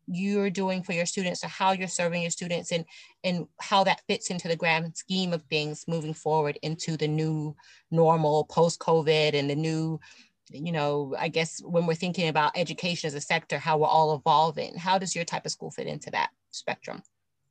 you're 0.08 0.50
doing 0.50 0.84
for 0.84 0.94
your 0.94 1.06
students 1.06 1.44
or 1.44 1.48
how 1.48 1.72
you're 1.72 1.88
serving 1.88 2.22
your 2.22 2.32
students 2.32 2.72
and 2.72 2.86
and 3.24 3.48
how 3.60 3.84
that 3.84 4.02
fits 4.08 4.30
into 4.30 4.48
the 4.48 4.56
grand 4.56 4.96
scheme 4.96 5.34
of 5.34 5.41
things 5.44 5.86
moving 5.88 6.13
forward 6.13 6.58
into 6.62 6.98
the 6.98 7.08
new 7.08 7.56
normal 7.91 8.46
post 8.46 8.80
covid 8.80 9.34
and 9.34 9.50
the 9.50 9.56
new 9.56 10.00
you 10.52 10.72
know 10.72 11.15
i 11.18 11.28
guess 11.28 11.62
when 11.63 11.86
we're 11.86 11.96
thinking 11.96 12.28
about 12.28 12.56
education 12.56 13.08
as 13.08 13.15
a 13.15 13.22
sector 13.22 13.58
how 13.58 13.78
we're 13.78 13.88
all 13.88 14.15
evolving 14.15 14.76
how 14.78 14.98
does 14.98 15.15
your 15.15 15.26
type 15.26 15.46
of 15.46 15.52
school 15.52 15.72
fit 15.72 15.88
into 15.88 16.12
that 16.12 16.30
spectrum 16.52 17.02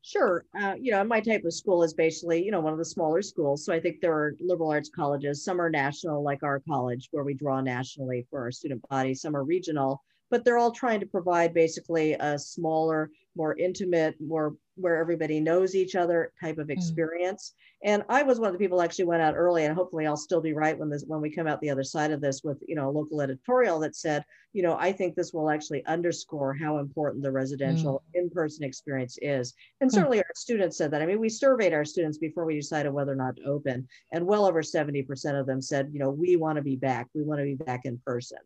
Sure. 0.07 0.45
Uh, 0.61 0.75
you 0.79 0.93
know, 0.93 1.03
my 1.03 1.19
type 1.19 1.47
of 1.47 1.55
school 1.55 1.83
is 1.83 1.95
basically, 1.95 2.45
you 2.45 2.51
know, 2.51 2.61
one 2.61 2.75
of 2.75 2.79
the 2.79 2.85
smaller 2.85 3.23
schools. 3.23 3.65
So 3.65 3.73
I 3.73 3.81
think 3.81 4.03
there 4.03 4.13
are 4.13 4.35
liberal 4.39 4.71
arts 4.71 4.91
colleges. 4.95 5.43
Some 5.43 5.59
are 5.63 5.71
national, 5.71 6.23
like 6.23 6.43
our 6.43 6.61
college, 6.69 7.09
where 7.11 7.25
we 7.25 7.33
draw 7.33 7.63
nationally 7.63 8.27
for 8.29 8.43
our 8.43 8.51
student 8.51 8.87
body. 8.91 9.15
Some 9.15 9.35
are 9.35 9.45
regional 9.45 10.03
but 10.35 10.45
they're 10.45 10.59
all 10.59 10.73
trying 10.73 10.99
to 10.99 11.07
provide 11.07 11.55
basically 11.55 12.15
a 12.15 12.37
smaller, 12.37 13.09
more 13.37 13.57
intimate, 13.57 14.17
more 14.21 14.57
where 14.75 14.97
everybody 14.97 15.39
knows 15.39 15.77
each 15.77 15.95
other 15.95 16.33
type 16.41 16.59
of 16.59 16.67
mm. 16.67 16.71
experience. 16.71 17.53
Mm. 17.55 17.89
And 17.93 18.05
I 18.09 18.25
was 18.25 18.41
one 18.41 18.49
of 18.49 18.53
the 18.53 18.59
people 18.59 18.83
actually 18.83 19.05
went 19.05 19.23
out 19.23 19.37
early, 19.37 19.65
and 19.65 19.73
hopefully 19.77 20.09
I'll 20.09 20.17
still 20.17 20.41
be 20.41 20.53
right 20.53 20.77
when 20.77 20.91
this 20.91 21.05
when 21.07 21.21
we 21.21 21.31
come 21.31 21.47
out 21.47 21.61
the 21.61 21.71
other 21.71 21.85
side 21.85 22.11
of 22.11 22.21
this 22.21 22.43
with 22.43 22.59
you 22.67 22.75
know 22.75 22.89
a 22.89 22.91
local 22.91 23.21
editorial 23.21 23.79
that 23.79 23.95
said, 23.95 24.25
you 24.53 24.65
know, 24.65 24.77
I 24.77 24.91
think 24.91 25.15
this 25.15 25.33
will 25.33 25.51
actually 25.51 25.87
underscore 25.87 26.53
how 26.53 26.79
important 26.79 27.23
the 27.23 27.31
residential 27.31 28.03
mm. 28.13 28.23
in-person 28.23 28.65
experience 28.65 29.17
is. 29.23 29.55
And 29.81 29.89
mm. 29.89 29.95
certainly 29.95 30.19
mm. 30.19 30.23
our 30.23 30.35
students 30.35 30.77
said 30.77 30.91
that. 30.91 31.01
I 31.01 31.07
mean, 31.07 31.21
we 31.21 31.29
surveyed 31.29 31.73
our 31.73 31.85
students 31.85 32.19
before 32.19 32.45
we 32.45 32.57
decided 32.57 32.93
whether 32.93 33.13
or 33.13 33.23
not 33.25 33.37
to 33.37 33.45
open, 33.45 33.87
and 34.11 34.27
well 34.27 34.47
over 34.47 34.63
70% 34.63 35.39
of 35.39 35.47
them 35.47 35.63
said, 35.63 35.91
you 35.93 36.01
know, 36.01 36.11
we 36.11 36.35
want 36.35 36.57
to 36.57 36.63
be 36.63 36.75
back. 36.75 37.07
We 37.15 37.23
want 37.23 37.39
to 37.39 37.45
be 37.45 37.55
back 37.55 37.83
in 37.85 38.03
person. 38.05 38.39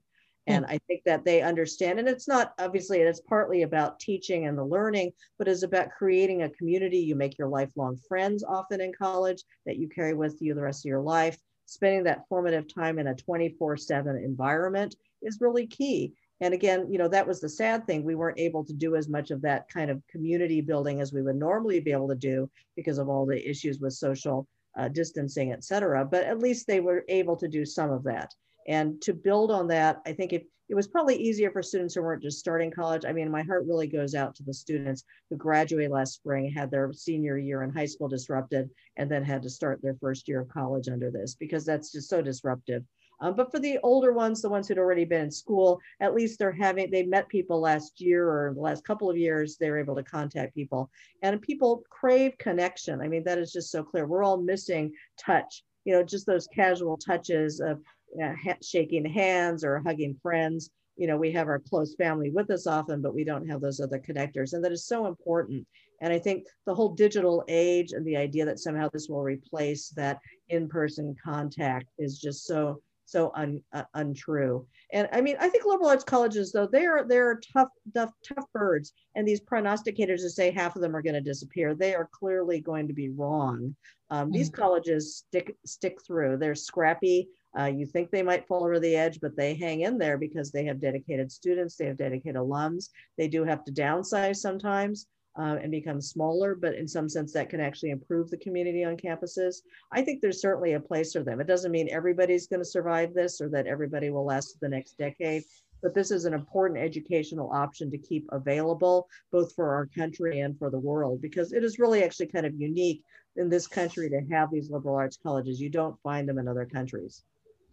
And 0.48 0.64
I 0.66 0.78
think 0.86 1.02
that 1.04 1.24
they 1.24 1.42
understand, 1.42 1.98
and 1.98 2.08
it's 2.08 2.26
not 2.26 2.54
obviously, 2.58 3.00
it's 3.00 3.20
partly 3.20 3.62
about 3.62 4.00
teaching 4.00 4.46
and 4.46 4.56
the 4.56 4.64
learning, 4.64 5.12
but 5.38 5.46
it's 5.46 5.62
about 5.62 5.90
creating 5.90 6.42
a 6.42 6.50
community. 6.50 6.98
You 6.98 7.16
make 7.16 7.38
your 7.38 7.48
lifelong 7.48 7.98
friends 8.08 8.42
often 8.42 8.80
in 8.80 8.92
college 8.92 9.42
that 9.66 9.76
you 9.76 9.88
carry 9.88 10.14
with 10.14 10.40
you 10.40 10.54
the 10.54 10.62
rest 10.62 10.86
of 10.86 10.88
your 10.88 11.02
life. 11.02 11.38
Spending 11.66 12.04
that 12.04 12.26
formative 12.30 12.72
time 12.72 12.98
in 12.98 13.08
a 13.08 13.14
24 13.14 13.76
7 13.76 14.16
environment 14.16 14.96
is 15.20 15.42
really 15.42 15.66
key. 15.66 16.14
And 16.40 16.54
again, 16.54 16.90
you 16.90 16.96
know, 16.96 17.08
that 17.08 17.26
was 17.26 17.40
the 17.40 17.48
sad 17.48 17.86
thing. 17.86 18.02
We 18.02 18.14
weren't 18.14 18.38
able 18.38 18.64
to 18.64 18.72
do 18.72 18.96
as 18.96 19.08
much 19.08 19.30
of 19.30 19.42
that 19.42 19.68
kind 19.68 19.90
of 19.90 20.00
community 20.08 20.62
building 20.62 21.00
as 21.00 21.12
we 21.12 21.20
would 21.20 21.36
normally 21.36 21.80
be 21.80 21.92
able 21.92 22.08
to 22.08 22.14
do 22.14 22.48
because 22.74 22.96
of 22.96 23.10
all 23.10 23.26
the 23.26 23.48
issues 23.48 23.80
with 23.80 23.92
social 23.92 24.46
uh, 24.78 24.88
distancing, 24.88 25.52
et 25.52 25.64
cetera. 25.64 26.04
But 26.04 26.24
at 26.24 26.38
least 26.38 26.66
they 26.66 26.80
were 26.80 27.04
able 27.08 27.36
to 27.36 27.48
do 27.48 27.66
some 27.66 27.90
of 27.90 28.04
that. 28.04 28.32
And 28.68 29.00
to 29.02 29.14
build 29.14 29.50
on 29.50 29.66
that, 29.68 30.00
I 30.06 30.12
think 30.12 30.32
it 30.32 30.46
was 30.70 30.86
probably 30.86 31.16
easier 31.16 31.50
for 31.50 31.62
students 31.62 31.94
who 31.94 32.02
weren't 32.02 32.22
just 32.22 32.38
starting 32.38 32.70
college. 32.70 33.04
I 33.06 33.12
mean, 33.12 33.30
my 33.30 33.42
heart 33.42 33.64
really 33.66 33.86
goes 33.86 34.14
out 34.14 34.34
to 34.36 34.42
the 34.42 34.52
students 34.52 35.04
who 35.30 35.36
graduated 35.36 35.90
last 35.90 36.14
spring, 36.14 36.50
had 36.50 36.70
their 36.70 36.92
senior 36.92 37.38
year 37.38 37.62
in 37.62 37.70
high 37.70 37.86
school 37.86 38.08
disrupted, 38.08 38.68
and 38.96 39.10
then 39.10 39.24
had 39.24 39.42
to 39.42 39.50
start 39.50 39.80
their 39.82 39.96
first 40.00 40.28
year 40.28 40.42
of 40.42 40.48
college 40.48 40.88
under 40.88 41.10
this 41.10 41.34
because 41.34 41.64
that's 41.64 41.90
just 41.90 42.10
so 42.10 42.20
disruptive. 42.20 42.84
Um, 43.20 43.34
but 43.34 43.50
for 43.50 43.58
the 43.58 43.78
older 43.82 44.12
ones, 44.12 44.42
the 44.42 44.48
ones 44.48 44.68
who'd 44.68 44.78
already 44.78 45.04
been 45.04 45.22
in 45.22 45.30
school, 45.30 45.80
at 46.00 46.14
least 46.14 46.38
they're 46.38 46.52
having, 46.52 46.90
they 46.90 47.02
met 47.02 47.28
people 47.28 47.60
last 47.60 48.00
year 48.00 48.28
or 48.28 48.52
the 48.54 48.60
last 48.60 48.84
couple 48.84 49.10
of 49.10 49.16
years, 49.16 49.56
they 49.56 49.70
were 49.70 49.78
able 49.78 49.96
to 49.96 50.04
contact 50.04 50.54
people. 50.54 50.88
And 51.22 51.42
people 51.42 51.82
crave 51.90 52.38
connection. 52.38 53.00
I 53.00 53.08
mean, 53.08 53.24
that 53.24 53.38
is 53.38 53.52
just 53.52 53.72
so 53.72 53.82
clear. 53.82 54.06
We're 54.06 54.22
all 54.22 54.36
missing 54.36 54.92
touch, 55.18 55.64
you 55.84 55.94
know, 55.94 56.04
just 56.04 56.26
those 56.26 56.46
casual 56.54 56.96
touches 56.96 57.58
of 57.58 57.80
uh, 58.22 58.32
shaking 58.62 59.04
hands 59.04 59.64
or 59.64 59.82
hugging 59.84 60.16
friends. 60.22 60.70
You 60.96 61.06
know, 61.06 61.16
we 61.16 61.30
have 61.32 61.46
our 61.46 61.60
close 61.60 61.94
family 61.94 62.30
with 62.30 62.50
us 62.50 62.66
often, 62.66 63.00
but 63.00 63.14
we 63.14 63.24
don't 63.24 63.48
have 63.48 63.60
those 63.60 63.80
other 63.80 64.00
connectors. 64.00 64.52
And 64.52 64.64
that 64.64 64.72
is 64.72 64.86
so 64.86 65.06
important. 65.06 65.66
And 66.00 66.12
I 66.12 66.18
think 66.18 66.44
the 66.66 66.74
whole 66.74 66.94
digital 66.94 67.44
age 67.48 67.92
and 67.92 68.06
the 68.06 68.16
idea 68.16 68.44
that 68.44 68.58
somehow 68.58 68.88
this 68.92 69.08
will 69.08 69.22
replace 69.22 69.90
that 69.90 70.18
in 70.48 70.68
person 70.68 71.14
contact 71.24 71.88
is 71.98 72.18
just 72.18 72.46
so 72.46 72.80
so 73.08 73.32
un, 73.34 73.62
uh, 73.72 73.84
untrue. 73.94 74.66
And 74.92 75.08
I 75.12 75.22
mean, 75.22 75.36
I 75.40 75.48
think 75.48 75.64
liberal 75.64 75.88
arts 75.88 76.04
colleges, 76.04 76.52
though, 76.52 76.66
they 76.66 76.84
are 76.84 77.08
they're 77.08 77.40
tough, 77.52 77.68
tough, 77.94 78.12
tough 78.22 78.44
birds. 78.52 78.92
And 79.14 79.26
these 79.26 79.40
prognosticators 79.40 80.20
who 80.20 80.28
say 80.28 80.50
half 80.50 80.76
of 80.76 80.82
them 80.82 80.94
are 80.94 81.00
going 81.00 81.14
to 81.14 81.20
disappear, 81.22 81.74
they 81.74 81.94
are 81.94 82.08
clearly 82.12 82.60
going 82.60 82.86
to 82.86 82.92
be 82.92 83.08
wrong. 83.08 83.74
Um, 84.10 84.26
mm-hmm. 84.26 84.32
These 84.32 84.50
colleges 84.50 85.16
stick 85.16 85.56
stick 85.64 86.02
through. 86.06 86.36
They're 86.36 86.54
scrappy. 86.54 87.28
Uh, 87.58 87.64
you 87.64 87.86
think 87.86 88.10
they 88.10 88.22
might 88.22 88.46
fall 88.46 88.64
over 88.64 88.78
the 88.78 88.96
edge, 88.96 89.20
but 89.20 89.36
they 89.36 89.54
hang 89.54 89.80
in 89.80 89.98
there 89.98 90.18
because 90.18 90.50
they 90.50 90.64
have 90.64 90.80
dedicated 90.80 91.32
students, 91.32 91.76
they 91.76 91.86
have 91.86 91.96
dedicated 91.96 92.36
alums. 92.36 92.90
They 93.16 93.28
do 93.28 93.44
have 93.44 93.64
to 93.64 93.72
downsize 93.72 94.36
sometimes 94.36 95.06
uh, 95.38 95.56
and 95.62 95.70
become 95.70 96.00
smaller, 96.00 96.54
but 96.54 96.74
in 96.74 96.86
some 96.86 97.08
sense 97.08 97.32
that 97.32 97.48
can 97.48 97.60
actually 97.60 97.90
improve 97.90 98.28
the 98.28 98.36
community 98.38 98.84
on 98.84 98.96
campuses. 98.96 99.56
I 99.92 100.02
think 100.02 100.20
there's 100.20 100.40
certainly 100.40 100.74
a 100.74 100.80
place 100.80 101.12
for 101.12 101.22
them. 101.22 101.40
It 101.40 101.46
doesn't 101.46 101.72
mean 101.72 101.88
everybody's 101.90 102.48
going 102.48 102.60
to 102.60 102.68
survive 102.68 103.14
this 103.14 103.40
or 103.40 103.48
that 103.50 103.66
everybody 103.66 104.10
will 104.10 104.26
last 104.26 104.58
the 104.60 104.68
next 104.68 104.98
decade, 104.98 105.44
but 105.80 105.94
this 105.94 106.10
is 106.10 106.24
an 106.24 106.34
important 106.34 106.80
educational 106.80 107.50
option 107.52 107.90
to 107.90 107.98
keep 107.98 108.26
available 108.32 109.08
both 109.30 109.54
for 109.54 109.72
our 109.74 109.86
country 109.86 110.40
and 110.40 110.58
for 110.58 110.70
the 110.70 110.78
world 110.78 111.22
because 111.22 111.52
it 111.52 111.62
is 111.62 111.78
really 111.78 112.02
actually 112.02 112.26
kind 112.26 112.46
of 112.46 112.54
unique 112.60 113.02
in 113.36 113.48
this 113.48 113.68
country 113.68 114.10
to 114.10 114.20
have 114.30 114.50
these 114.50 114.70
liberal 114.70 114.96
arts 114.96 115.18
colleges. 115.22 115.60
You 115.60 115.70
don't 115.70 116.00
find 116.02 116.28
them 116.28 116.38
in 116.38 116.48
other 116.48 116.66
countries 116.66 117.22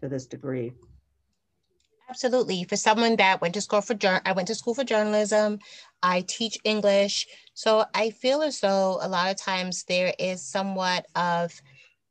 to 0.06 0.10
this 0.10 0.26
degree. 0.26 0.72
Absolutely. 2.10 2.64
For 2.64 2.76
someone 2.76 3.16
that 3.16 3.42
went 3.42 3.56
to 3.56 3.62
school 3.62 3.82
for 3.82 3.96
I 4.26 4.32
went 4.32 4.48
to 4.50 4.56
school 4.56 4.76
for 4.76 4.84
journalism. 4.84 5.60
I 6.04 6.22
teach 6.22 6.58
English. 6.64 7.26
So 7.56 7.86
I 7.96 8.12
feel 8.12 8.44
as 8.44 8.60
though 8.60 9.00
a 9.02 9.10
lot 9.10 9.32
of 9.32 9.38
times 9.38 9.84
there 9.86 10.14
is 10.20 10.46
somewhat 10.46 11.08
of 11.16 11.52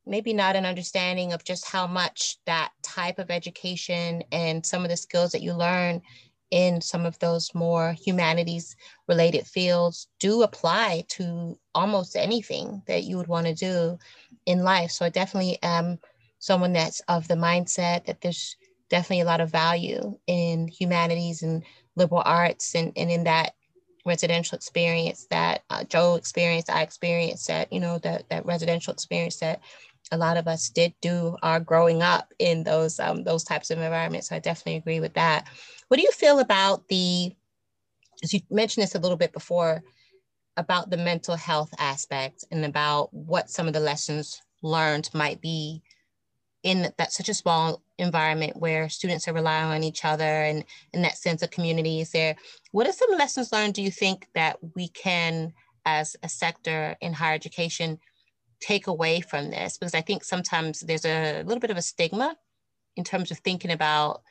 maybe 0.05 0.35
not 0.35 0.57
an 0.57 0.67
understanding 0.67 1.33
of 1.33 1.45
just 1.45 1.67
how 1.67 1.87
much 1.87 2.39
that 2.45 2.73
type 2.83 3.19
of 3.19 3.31
education 3.31 4.23
and 4.33 4.67
some 4.67 4.83
of 4.83 4.91
the 4.91 4.97
skills 4.97 5.31
that 5.33 5.43
you 5.43 5.55
learn 5.55 6.03
in 6.51 6.81
some 6.81 7.07
of 7.07 7.19
those 7.21 7.55
more 7.55 7.95
humanities 8.05 8.77
related 9.09 9.47
fields 9.47 10.09
do 10.19 10.43
apply 10.43 11.05
to 11.09 11.59
almost 11.75 12.17
anything 12.17 12.83
that 12.87 13.05
you 13.05 13.17
would 13.17 13.29
want 13.29 13.47
to 13.47 13.55
do 13.55 13.97
in 14.45 14.63
life. 14.63 14.91
So 14.91 15.07
I 15.07 15.09
definitely 15.09 15.59
am 15.63 15.99
someone 16.45 16.75
that's 16.75 17.01
of 17.09 17.27
the 17.27 17.35
mindset 17.35 18.05
that 18.05 18.21
there's 18.21 18.55
definitely 18.91 19.23
a 19.23 19.25
lot 19.25 19.41
of 19.41 19.51
value 19.51 20.15
in 20.27 20.69
humanities 20.69 21.43
and 21.43 21.63
liberal 21.97 22.23
arts 22.23 22.75
and, 22.75 22.93
and 22.97 23.11
in 23.11 23.25
that 23.25 23.55
residential 24.05 24.55
experience 24.55 25.27
that 25.31 25.63
uh, 25.71 25.85
Joe 25.85 26.17
experienced, 26.17 26.69
I 26.69 26.83
experienced 26.83 27.49
that, 27.49 27.73
you 27.73 27.81
know, 27.81 27.97
that, 28.01 28.29
that 28.29 28.45
residential 28.45 28.93
experience 28.93 29.39
that 29.39 29.63
a 30.13 30.19
lot 30.19 30.37
of 30.37 30.47
us 30.47 30.69
did 30.69 30.93
do 31.01 31.35
our 31.43 31.61
growing 31.61 32.03
up 32.03 32.31
in 32.39 32.63
those, 32.63 33.01
um, 33.01 33.25
those 33.25 33.43
types 33.43 33.71
of 33.71 33.79
environments. 33.79 34.29
So 34.29 34.37
I 34.37 34.39
definitely 34.39 34.77
agree 34.77 35.01
with 35.01 35.15
that. 35.15 35.49
What 35.89 35.97
do 35.97 36.03
you 36.03 36.13
feel 36.13 36.41
about 36.41 36.87
the, 36.89 37.35
as 38.23 38.35
you 38.35 38.41
mentioned 38.51 38.83
this 38.83 38.95
a 38.95 39.01
little 39.01 39.17
bit 39.17 39.33
before, 39.33 39.83
about 40.59 40.91
the 40.91 40.99
mental 40.99 41.37
health 41.37 41.71
aspect 41.79 42.45
and 42.51 42.67
about 42.67 43.15
what 43.15 43.49
some 43.49 43.67
of 43.67 43.73
the 43.73 43.81
lessons 43.81 44.43
learned 44.61 45.09
might 45.15 45.41
be 45.41 45.83
in 46.64 46.90
that 46.96 47.12
such 47.12 47.29
a 47.29 47.35
small 47.35 47.83
environment 47.98 48.57
where 48.57 48.88
students 48.88 49.29
are 49.29 49.35
relying 49.35 49.70
on 49.70 49.85
each 49.85 50.05
other 50.05 50.24
and 50.24 50.64
in 50.94 51.03
that 51.03 51.18
sense 51.18 51.42
of 51.42 51.50
community 51.50 52.00
is 52.00 52.11
there. 52.11 52.35
What 52.72 52.88
are 52.88 52.92
some 52.92 53.12
lessons 53.12 53.53
learned 53.53 53.74
do 53.74 53.83
you 53.83 53.90
think 53.90 54.27
that 54.35 54.57
we 54.74 54.88
can 54.88 55.53
as 55.85 56.16
a 56.22 56.29
sector 56.29 56.96
in 57.03 57.12
higher 57.12 57.35
education 57.35 57.98
take 58.61 58.87
away 58.87 59.20
from 59.20 59.50
this? 59.50 59.77
Because 59.77 59.94
i 59.94 60.00
think 60.00 60.24
sometimes 60.24 60.81
there's 60.81 61.05
a 61.05 61.42
little 61.44 61.61
bit 61.61 61.70
of 61.70 61.77
a 61.77 61.83
stigma 61.83 62.35
in 62.96 63.05
terms 63.05 63.31
of 63.31 63.38
thinking 63.38 63.70
about 63.70 64.22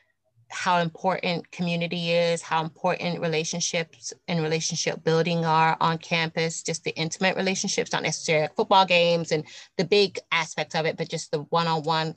how 0.48 0.78
important 0.78 1.50
community 1.50 2.10
is, 2.10 2.42
how 2.42 2.62
important 2.62 3.20
relationships 3.20 4.12
and 4.28 4.42
relationship 4.42 5.02
building 5.04 5.44
are 5.44 5.76
on 5.80 5.98
campus, 5.98 6.62
just 6.62 6.84
the 6.84 6.94
intimate 6.96 7.36
relationships, 7.36 7.92
not 7.92 8.02
necessarily 8.02 8.48
football 8.56 8.86
games 8.86 9.32
and 9.32 9.44
the 9.76 9.84
big 9.84 10.18
aspects 10.32 10.74
of 10.74 10.86
it, 10.86 10.96
but 10.96 11.08
just 11.08 11.30
the 11.30 11.40
one 11.50 11.66
on 11.66 11.82
one 11.82 12.14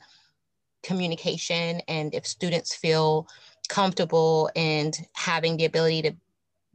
communication. 0.82 1.80
And 1.88 2.14
if 2.14 2.26
students 2.26 2.74
feel 2.74 3.28
comfortable 3.68 4.50
and 4.56 4.96
having 5.14 5.56
the 5.56 5.64
ability 5.64 6.02
to 6.02 6.16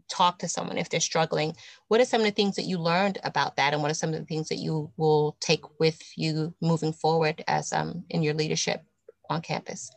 talk 0.09 0.39
to 0.39 0.47
someone 0.47 0.77
if 0.77 0.89
they're 0.89 0.99
struggling, 0.99 1.55
what 1.87 2.01
are 2.01 2.05
some 2.05 2.21
of 2.21 2.25
the 2.25 2.31
things 2.31 2.55
that 2.55 2.63
you 2.63 2.77
learned 2.77 3.19
about 3.23 3.55
that? 3.55 3.73
And 3.73 3.81
what 3.81 3.91
are 3.91 3.95
some 3.95 4.13
of 4.13 4.19
the 4.19 4.25
things 4.25 4.49
that 4.49 4.57
you 4.57 4.91
will 4.97 5.37
take 5.39 5.79
with 5.79 6.01
you 6.15 6.53
moving 6.61 6.93
forward 6.93 7.43
as 7.47 7.73
um, 7.73 8.03
in 8.09 8.21
your 8.23 8.33
leadership 8.33 8.83
on 9.29 9.41
campus? 9.41 9.91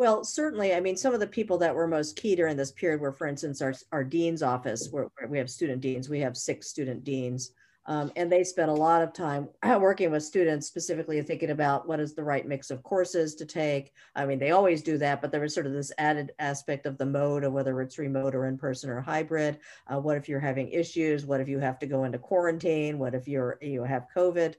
Well, 0.00 0.24
certainly. 0.24 0.72
I 0.72 0.80
mean, 0.80 0.96
some 0.96 1.12
of 1.12 1.20
the 1.20 1.26
people 1.26 1.58
that 1.58 1.74
were 1.74 1.86
most 1.86 2.16
key 2.16 2.34
during 2.34 2.56
this 2.56 2.72
period 2.72 3.02
were, 3.02 3.12
for 3.12 3.26
instance, 3.26 3.60
our, 3.60 3.74
our 3.92 4.02
dean's 4.02 4.42
office, 4.42 4.88
where, 4.90 5.08
where 5.18 5.28
we 5.28 5.36
have 5.36 5.50
student 5.50 5.82
deans. 5.82 6.08
We 6.08 6.20
have 6.20 6.38
six 6.38 6.70
student 6.70 7.04
deans. 7.04 7.52
Um, 7.86 8.12
and 8.16 8.30
they 8.30 8.44
spent 8.44 8.70
a 8.70 8.74
lot 8.74 9.02
of 9.02 9.12
time 9.12 9.48
working 9.80 10.10
with 10.10 10.22
students, 10.22 10.66
specifically 10.66 11.20
thinking 11.22 11.50
about 11.50 11.88
what 11.88 12.00
is 12.00 12.14
the 12.14 12.22
right 12.22 12.46
mix 12.46 12.70
of 12.70 12.82
courses 12.82 13.34
to 13.36 13.46
take. 13.46 13.92
I 14.14 14.26
mean, 14.26 14.38
they 14.38 14.50
always 14.50 14.82
do 14.82 14.98
that, 14.98 15.20
but 15.20 15.32
there 15.32 15.40
was 15.40 15.54
sort 15.54 15.66
of 15.66 15.72
this 15.72 15.92
added 15.98 16.32
aspect 16.38 16.86
of 16.86 16.98
the 16.98 17.06
mode 17.06 17.44
of 17.44 17.52
whether 17.52 17.80
it's 17.80 17.98
remote 17.98 18.34
or 18.34 18.46
in 18.46 18.58
person 18.58 18.90
or 18.90 19.00
hybrid. 19.00 19.58
Uh, 19.86 19.98
what 19.98 20.16
if 20.16 20.28
you're 20.28 20.40
having 20.40 20.68
issues? 20.68 21.24
What 21.24 21.40
if 21.40 21.48
you 21.48 21.58
have 21.58 21.78
to 21.80 21.86
go 21.86 22.04
into 22.04 22.18
quarantine? 22.18 22.98
What 22.98 23.14
if 23.14 23.26
you're 23.26 23.58
you 23.60 23.82
have 23.82 24.06
COVID? 24.14 24.54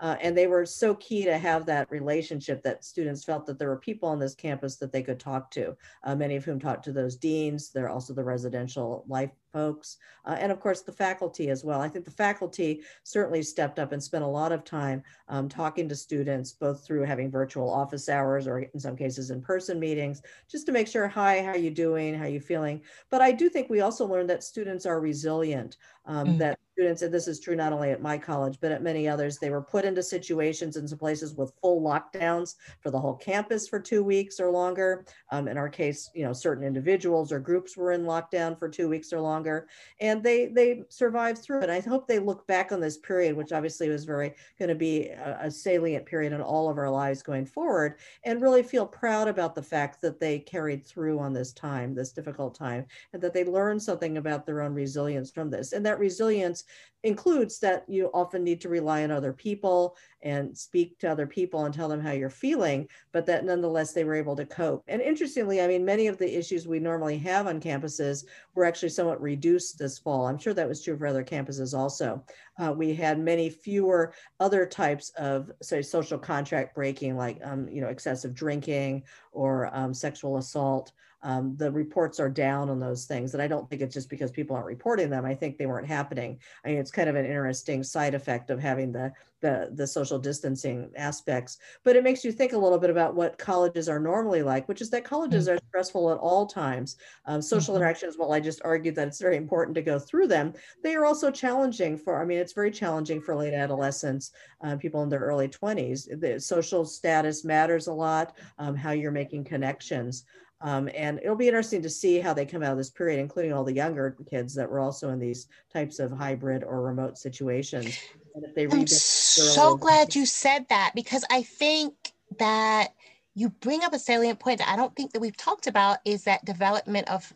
Uh, 0.00 0.16
and 0.20 0.36
they 0.36 0.46
were 0.46 0.66
so 0.66 0.94
key 0.96 1.24
to 1.24 1.38
have 1.38 1.66
that 1.66 1.90
relationship 1.90 2.62
that 2.62 2.84
students 2.84 3.24
felt 3.24 3.46
that 3.46 3.58
there 3.58 3.68
were 3.68 3.78
people 3.78 4.08
on 4.08 4.18
this 4.18 4.34
campus 4.34 4.76
that 4.76 4.92
they 4.92 5.02
could 5.02 5.18
talk 5.18 5.50
to. 5.52 5.76
Uh, 6.04 6.14
many 6.14 6.36
of 6.36 6.44
whom 6.44 6.60
talked 6.60 6.84
to 6.84 6.92
those 6.92 7.16
deans. 7.16 7.70
They're 7.70 7.88
also 7.88 8.12
the 8.12 8.24
residential 8.24 9.04
life 9.08 9.30
folks, 9.56 9.96
uh, 10.26 10.36
and 10.38 10.52
of 10.52 10.60
course 10.60 10.82
the 10.82 10.92
faculty 10.92 11.48
as 11.48 11.64
well. 11.64 11.80
I 11.80 11.88
think 11.88 12.04
the 12.04 12.10
faculty 12.26 12.82
certainly 13.04 13.42
stepped 13.42 13.78
up 13.78 13.92
and 13.92 14.02
spent 14.02 14.24
a 14.24 14.36
lot 14.40 14.52
of 14.52 14.64
time 14.64 15.02
um, 15.28 15.48
talking 15.48 15.88
to 15.88 15.96
students, 15.96 16.52
both 16.52 16.84
through 16.84 17.04
having 17.04 17.30
virtual 17.30 17.70
office 17.70 18.06
hours 18.10 18.46
or 18.46 18.58
in 18.74 18.80
some 18.80 18.96
cases 18.96 19.30
in-person 19.30 19.80
meetings, 19.80 20.20
just 20.52 20.66
to 20.66 20.72
make 20.72 20.88
sure, 20.88 21.08
hi, 21.08 21.40
how 21.42 21.52
are 21.52 21.56
you 21.56 21.70
doing, 21.70 22.14
how 22.14 22.24
are 22.24 22.36
you 22.38 22.40
feeling. 22.40 22.82
But 23.08 23.22
I 23.22 23.32
do 23.32 23.48
think 23.48 23.70
we 23.70 23.80
also 23.80 24.04
learned 24.06 24.28
that 24.28 24.44
students 24.44 24.84
are 24.84 25.00
resilient, 25.00 25.78
um, 26.04 26.26
mm-hmm. 26.26 26.38
that 26.38 26.58
students, 26.76 27.00
and 27.00 27.14
this 27.14 27.26
is 27.26 27.40
true 27.40 27.56
not 27.56 27.72
only 27.72 27.90
at 27.90 28.02
my 28.02 28.18
college, 28.18 28.58
but 28.60 28.70
at 28.70 28.82
many 28.82 29.08
others, 29.08 29.38
they 29.38 29.48
were 29.48 29.62
put 29.62 29.86
into 29.86 30.02
situations 30.02 30.76
in 30.76 30.86
some 30.86 30.98
places 30.98 31.34
with 31.34 31.50
full 31.62 31.80
lockdowns 31.80 32.56
for 32.80 32.90
the 32.90 33.00
whole 33.00 33.14
campus 33.14 33.66
for 33.66 33.80
two 33.80 34.04
weeks 34.04 34.38
or 34.38 34.50
longer. 34.50 35.06
Um, 35.32 35.48
in 35.48 35.56
our 35.56 35.70
case, 35.70 36.10
you 36.14 36.22
know, 36.22 36.34
certain 36.34 36.62
individuals 36.62 37.32
or 37.32 37.40
groups 37.40 37.78
were 37.78 37.92
in 37.92 38.02
lockdown 38.02 38.58
for 38.58 38.68
two 38.68 38.90
weeks 38.90 39.10
or 39.14 39.22
longer, 39.22 39.68
and 40.02 40.22
they 40.22 40.48
they 40.48 40.82
survived 40.90 41.38
through 41.38 41.62
it. 41.62 41.70
I 41.70 41.80
hope 41.80 42.06
they 42.06 42.18
look 42.18 42.46
back 42.46 42.72
on 42.72 42.80
this 42.80 42.98
period, 42.98 43.34
which 43.34 43.52
obviously 43.52 43.88
was 43.88 44.04
very 44.04 44.34
going 44.58 44.68
to 44.68 44.74
be 44.74 45.08
a, 45.08 45.38
a 45.44 45.50
salient 45.50 46.04
period 46.04 46.34
in 46.34 46.42
all 46.42 46.68
of 46.68 46.76
our 46.76 46.90
lives 46.90 47.22
going 47.22 47.46
forward, 47.46 47.94
and 48.24 48.42
really 48.42 48.62
feel 48.62 48.86
proud 48.86 49.28
about 49.28 49.54
the 49.54 49.62
fact 49.62 50.02
that 50.02 50.20
they 50.20 50.38
carried 50.40 50.84
through 50.84 51.18
on 51.20 51.32
this 51.32 51.54
time, 51.54 51.94
this 51.94 52.12
difficult 52.12 52.54
time, 52.54 52.84
and 53.14 53.22
that 53.22 53.32
they 53.32 53.44
learned 53.44 53.82
something 53.82 54.18
about 54.18 54.44
their 54.44 54.60
own 54.60 54.74
resilience 54.74 55.30
from 55.30 55.48
this. 55.48 55.72
And 55.72 55.86
that 55.86 55.98
resilience 55.98 56.64
includes 57.02 57.60
that 57.60 57.84
you 57.88 58.10
often 58.12 58.42
need 58.42 58.60
to 58.60 58.68
rely 58.68 59.04
on 59.04 59.12
other 59.12 59.32
people 59.32 59.96
and 60.22 60.56
speak 60.56 60.98
to 60.98 61.08
other 61.08 61.26
people 61.26 61.64
and 61.64 61.72
tell 61.72 61.88
them 61.88 62.00
how 62.00 62.10
you're 62.10 62.28
feeling, 62.28 62.88
but 63.12 63.24
that 63.26 63.44
nonetheless 63.44 63.92
they 63.92 64.02
were 64.02 64.14
able 64.14 64.34
to 64.34 64.44
cope. 64.44 64.82
And 64.88 65.00
interestingly, 65.00 65.60
I 65.60 65.68
mean, 65.68 65.84
many 65.84 66.08
of 66.08 66.18
the 66.18 66.36
issues 66.36 66.66
we 66.66 66.80
normally 66.80 67.18
have 67.18 67.46
on 67.46 67.60
campuses 67.60 68.24
were 68.54 68.64
actually 68.64 68.88
somewhat 68.88 69.22
reduced 69.22 69.78
this 69.78 69.98
fall. 69.98 70.26
I'm 70.26 70.38
sure 70.38 70.54
that 70.54 70.68
was 70.68 70.82
true 70.82 70.98
for 70.98 71.06
other 71.06 71.22
campuses 71.22 71.78
also. 71.78 72.24
Uh, 72.58 72.72
we 72.72 72.92
had 72.92 73.20
many 73.20 73.50
fewer 73.50 74.12
other 74.40 74.66
types 74.66 75.10
of, 75.10 75.52
say, 75.62 75.82
social 75.82 76.18
contract 76.18 76.74
breaking, 76.74 77.16
like, 77.16 77.38
um, 77.44 77.68
you 77.68 77.80
know, 77.80 77.88
excessive 77.88 78.34
drinking 78.34 79.04
or 79.30 79.70
um, 79.72 79.94
sexual 79.94 80.38
assault 80.38 80.92
um, 81.26 81.56
the 81.56 81.72
reports 81.72 82.20
are 82.20 82.30
down 82.30 82.70
on 82.70 82.78
those 82.78 83.04
things. 83.04 83.34
And 83.34 83.42
I 83.42 83.48
don't 83.48 83.68
think 83.68 83.82
it's 83.82 83.92
just 83.92 84.08
because 84.08 84.30
people 84.30 84.54
aren't 84.54 84.68
reporting 84.68 85.10
them. 85.10 85.24
I 85.24 85.34
think 85.34 85.58
they 85.58 85.66
weren't 85.66 85.88
happening. 85.88 86.38
I 86.64 86.68
mean, 86.68 86.78
it's 86.78 86.92
kind 86.92 87.08
of 87.08 87.16
an 87.16 87.26
interesting 87.26 87.82
side 87.82 88.14
effect 88.14 88.48
of 88.48 88.60
having 88.60 88.92
the, 88.92 89.12
the, 89.40 89.70
the 89.74 89.88
social 89.88 90.20
distancing 90.20 90.88
aspects. 90.94 91.58
But 91.82 91.96
it 91.96 92.04
makes 92.04 92.24
you 92.24 92.30
think 92.30 92.52
a 92.52 92.58
little 92.58 92.78
bit 92.78 92.90
about 92.90 93.16
what 93.16 93.38
colleges 93.38 93.88
are 93.88 93.98
normally 93.98 94.44
like, 94.44 94.68
which 94.68 94.80
is 94.80 94.88
that 94.90 95.04
colleges 95.04 95.48
mm-hmm. 95.48 95.56
are 95.56 95.68
stressful 95.68 96.12
at 96.12 96.18
all 96.18 96.46
times. 96.46 96.94
Um, 97.24 97.42
social 97.42 97.74
mm-hmm. 97.74 97.82
interactions, 97.82 98.16
while 98.16 98.32
I 98.32 98.38
just 98.38 98.60
argued 98.64 98.94
that 98.94 99.08
it's 99.08 99.20
very 99.20 99.36
important 99.36 99.74
to 99.74 99.82
go 99.82 99.98
through 99.98 100.28
them, 100.28 100.52
they 100.84 100.94
are 100.94 101.06
also 101.06 101.32
challenging 101.32 101.98
for, 101.98 102.22
I 102.22 102.24
mean, 102.24 102.38
it's 102.38 102.52
very 102.52 102.70
challenging 102.70 103.20
for 103.20 103.34
late 103.34 103.52
adolescents, 103.52 104.30
uh, 104.62 104.76
people 104.76 105.02
in 105.02 105.08
their 105.08 105.18
early 105.18 105.48
20s. 105.48 106.20
The 106.20 106.38
social 106.38 106.84
status 106.84 107.44
matters 107.44 107.88
a 107.88 107.92
lot, 107.92 108.36
um, 108.60 108.76
how 108.76 108.92
you're 108.92 109.10
making 109.10 109.42
connections. 109.42 110.24
Um, 110.62 110.88
and 110.94 111.20
it'll 111.22 111.36
be 111.36 111.48
interesting 111.48 111.82
to 111.82 111.90
see 111.90 112.18
how 112.18 112.32
they 112.32 112.46
come 112.46 112.62
out 112.62 112.72
of 112.72 112.78
this 112.78 112.90
period, 112.90 113.20
including 113.20 113.52
all 113.52 113.64
the 113.64 113.74
younger 113.74 114.16
kids 114.28 114.54
that 114.54 114.70
were 114.70 114.80
also 114.80 115.10
in 115.10 115.18
these 115.18 115.48
types 115.72 115.98
of 115.98 116.10
hybrid 116.10 116.64
or 116.64 116.80
remote 116.82 117.18
situations. 117.18 117.98
And 118.34 118.44
if 118.44 118.54
they 118.54 118.64
I'm 118.66 118.86
so 118.86 119.76
glad 119.76 120.14
you 120.14 120.24
said 120.24 120.66
that 120.70 120.92
because 120.94 121.24
I 121.30 121.42
think 121.42 121.94
that 122.38 122.88
you 123.34 123.50
bring 123.50 123.84
up 123.84 123.92
a 123.92 123.98
salient 123.98 124.40
point 124.40 124.58
that 124.60 124.68
I 124.68 124.76
don't 124.76 124.96
think 124.96 125.12
that 125.12 125.20
we've 125.20 125.36
talked 125.36 125.66
about 125.66 125.98
is 126.06 126.24
that 126.24 126.44
development 126.46 127.10
of 127.10 127.30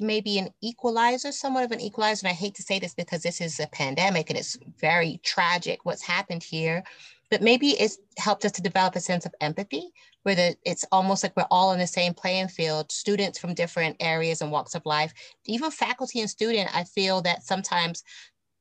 maybe 0.00 0.38
an 0.38 0.48
equalizer, 0.62 1.30
somewhat 1.30 1.64
of 1.64 1.72
an 1.72 1.80
equalizer. 1.80 2.26
And 2.26 2.32
I 2.32 2.36
hate 2.36 2.54
to 2.54 2.62
say 2.62 2.78
this 2.78 2.94
because 2.94 3.22
this 3.22 3.40
is 3.40 3.60
a 3.60 3.66
pandemic 3.66 4.30
and 4.30 4.38
it's 4.38 4.58
very 4.80 5.20
tragic 5.22 5.84
what's 5.84 6.02
happened 6.02 6.42
here 6.42 6.82
but 7.30 7.42
maybe 7.42 7.70
it's 7.70 7.98
helped 8.18 8.44
us 8.44 8.52
to 8.52 8.62
develop 8.62 8.96
a 8.96 9.00
sense 9.00 9.26
of 9.26 9.34
empathy 9.40 9.90
where 10.22 10.34
the, 10.34 10.56
it's 10.64 10.84
almost 10.92 11.22
like 11.22 11.36
we're 11.36 11.46
all 11.50 11.70
on 11.70 11.78
the 11.78 11.86
same 11.86 12.14
playing 12.14 12.48
field 12.48 12.90
students 12.90 13.38
from 13.38 13.54
different 13.54 13.96
areas 14.00 14.40
and 14.40 14.50
walks 14.50 14.74
of 14.74 14.84
life. 14.86 15.12
Even 15.46 15.70
faculty 15.70 16.20
and 16.20 16.30
student 16.30 16.74
i 16.74 16.84
feel 16.84 17.22
that 17.22 17.42
sometimes 17.42 18.02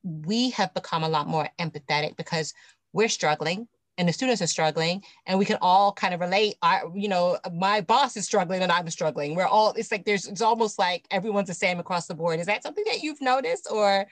we 0.04 0.50
have 0.50 0.74
become 0.74 1.04
a 1.04 1.10
lot 1.10 1.28
more 1.28 1.48
empathetic 1.60 2.18
because 2.18 2.54
we're 2.92 3.08
struggling 3.08 3.68
and 3.98 4.08
the 4.10 4.14
students 4.14 4.42
are 4.42 4.48
struggling 4.48 5.04
and 5.28 5.38
we 5.38 5.46
can 5.46 5.58
all 5.62 5.92
kind 5.94 6.14
of 6.14 6.20
relate. 6.20 6.56
I 6.62 6.82
you 6.96 7.08
know 7.08 7.38
my 7.54 7.82
boss 7.82 8.18
is 8.18 8.26
struggling 8.26 8.62
and 8.62 8.72
i'm 8.72 8.90
struggling. 8.90 9.36
We're 9.36 9.46
all 9.46 9.74
it's 9.74 9.92
like 9.92 10.06
there's 10.06 10.28
it's 10.28 10.42
almost 10.42 10.80
like 10.80 11.06
everyone's 11.12 11.48
the 11.48 11.54
same 11.54 11.80
across 11.80 12.08
the 12.08 12.16
board. 12.16 12.40
Is 12.40 12.48
that 12.48 12.64
something 12.64 12.84
that 12.88 13.04
you've 13.04 13.22
noticed 13.22 13.68
or 13.72 14.06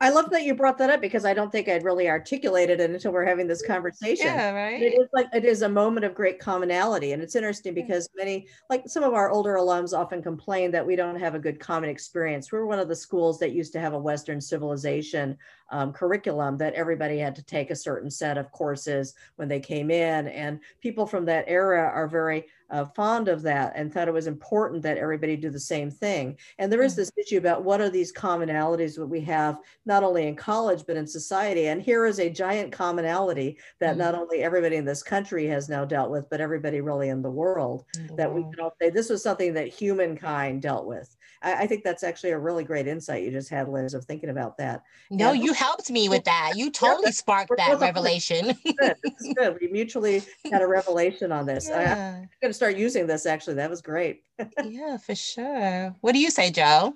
I 0.00 0.10
love 0.10 0.30
that 0.30 0.44
you 0.44 0.54
brought 0.54 0.78
that 0.78 0.90
up 0.90 1.00
because 1.00 1.24
I 1.24 1.34
don't 1.34 1.50
think 1.50 1.68
I'd 1.68 1.82
really 1.82 2.08
articulated 2.08 2.78
it 2.80 2.90
until 2.90 3.12
we're 3.12 3.24
having 3.24 3.48
this 3.48 3.66
conversation. 3.66 4.26
Yeah, 4.26 4.52
right. 4.52 4.80
It 4.80 4.94
is 4.94 5.08
like 5.12 5.26
it 5.34 5.44
is 5.44 5.62
a 5.62 5.68
moment 5.68 6.06
of 6.06 6.14
great 6.14 6.38
commonality, 6.38 7.12
and 7.12 7.22
it's 7.22 7.34
interesting 7.34 7.74
because 7.74 8.08
many, 8.14 8.46
like 8.70 8.84
some 8.86 9.02
of 9.02 9.14
our 9.14 9.30
older 9.30 9.54
alums, 9.54 9.92
often 9.92 10.22
complain 10.22 10.70
that 10.70 10.86
we 10.86 10.94
don't 10.94 11.18
have 11.18 11.34
a 11.34 11.38
good 11.38 11.58
common 11.58 11.90
experience. 11.90 12.52
We're 12.52 12.66
one 12.66 12.78
of 12.78 12.88
the 12.88 12.94
schools 12.94 13.40
that 13.40 13.52
used 13.52 13.72
to 13.72 13.80
have 13.80 13.92
a 13.92 13.98
Western 13.98 14.40
civilization 14.40 15.36
um, 15.70 15.92
curriculum 15.92 16.56
that 16.58 16.74
everybody 16.74 17.18
had 17.18 17.34
to 17.34 17.42
take 17.42 17.72
a 17.72 17.76
certain 17.76 18.10
set 18.10 18.38
of 18.38 18.52
courses 18.52 19.14
when 19.34 19.48
they 19.48 19.60
came 19.60 19.90
in, 19.90 20.28
and 20.28 20.60
people 20.80 21.06
from 21.06 21.24
that 21.24 21.44
era 21.48 21.90
are 21.92 22.06
very 22.06 22.46
uh, 22.70 22.84
fond 22.84 23.28
of 23.28 23.42
that 23.42 23.72
and 23.74 23.92
thought 23.92 24.08
it 24.08 24.14
was 24.14 24.26
important 24.26 24.82
that 24.82 24.98
everybody 24.98 25.36
do 25.36 25.50
the 25.50 25.58
same 25.58 25.90
thing. 25.90 26.36
And 26.58 26.70
there 26.70 26.82
is 26.82 26.92
mm-hmm. 26.92 27.00
this 27.00 27.12
issue 27.16 27.38
about 27.38 27.64
what 27.64 27.80
are 27.80 27.90
these 27.90 28.12
commonalities 28.12 28.96
that 28.96 29.06
we 29.06 29.20
have 29.22 29.58
not 29.86 30.02
only 30.02 30.26
in 30.26 30.36
college 30.36 30.84
but 30.86 30.96
in 30.96 31.06
society. 31.06 31.68
And 31.68 31.80
here 31.80 32.06
is 32.06 32.20
a 32.20 32.30
giant 32.30 32.72
commonality 32.72 33.58
that 33.80 33.90
mm-hmm. 33.90 34.00
not 34.00 34.14
only 34.14 34.42
everybody 34.42 34.76
in 34.76 34.84
this 34.84 35.02
country 35.02 35.46
has 35.46 35.68
now 35.68 35.84
dealt 35.84 36.10
with, 36.10 36.28
but 36.30 36.40
everybody 36.40 36.80
really 36.80 37.08
in 37.08 37.22
the 37.22 37.30
world 37.30 37.84
mm-hmm. 37.96 38.16
that 38.16 38.32
we 38.32 38.42
can 38.42 38.60
all 38.60 38.74
say 38.80 38.90
this 38.90 39.10
was 39.10 39.22
something 39.22 39.54
that 39.54 39.68
humankind 39.68 40.62
dealt 40.62 40.86
with. 40.86 41.16
I, 41.42 41.54
I, 41.54 41.66
think 41.66 41.84
that's 41.84 42.02
actually 42.02 42.30
a 42.30 42.38
really 42.38 42.64
great 42.64 42.86
insight 42.86 43.22
you 43.22 43.30
just 43.30 43.48
had, 43.48 43.68
Liz, 43.68 43.94
of 43.94 44.04
thinking 44.04 44.30
about 44.30 44.56
that. 44.58 44.82
No, 45.10 45.32
and, 45.32 45.42
you 45.42 45.52
helped 45.52 45.90
me 45.90 46.08
with 46.08 46.24
that. 46.24 46.52
You 46.56 46.70
totally 46.70 47.12
sparked 47.12 47.52
that 47.56 47.78
revelation. 47.80 48.56
good. 48.78 48.96
good. 49.36 49.58
We 49.60 49.68
mutually 49.68 50.22
had 50.50 50.62
a 50.62 50.66
revelation 50.68 51.32
on 51.32 51.46
this. 51.46 51.68
Yeah. 51.68 51.76
I, 51.78 52.22
I'm 52.22 52.28
going 52.42 52.50
to 52.50 52.54
start 52.54 52.76
using 52.76 53.06
this 53.06 53.26
actually. 53.26 53.54
That 53.54 53.70
was 53.70 53.82
great. 53.82 54.22
yeah, 54.64 54.96
for 54.96 55.14
sure. 55.14 55.94
What 56.00 56.12
do 56.12 56.18
you 56.18 56.30
say, 56.30 56.50
Joe? 56.50 56.94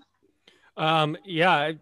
Um, 0.76 1.18
yeah, 1.24 1.72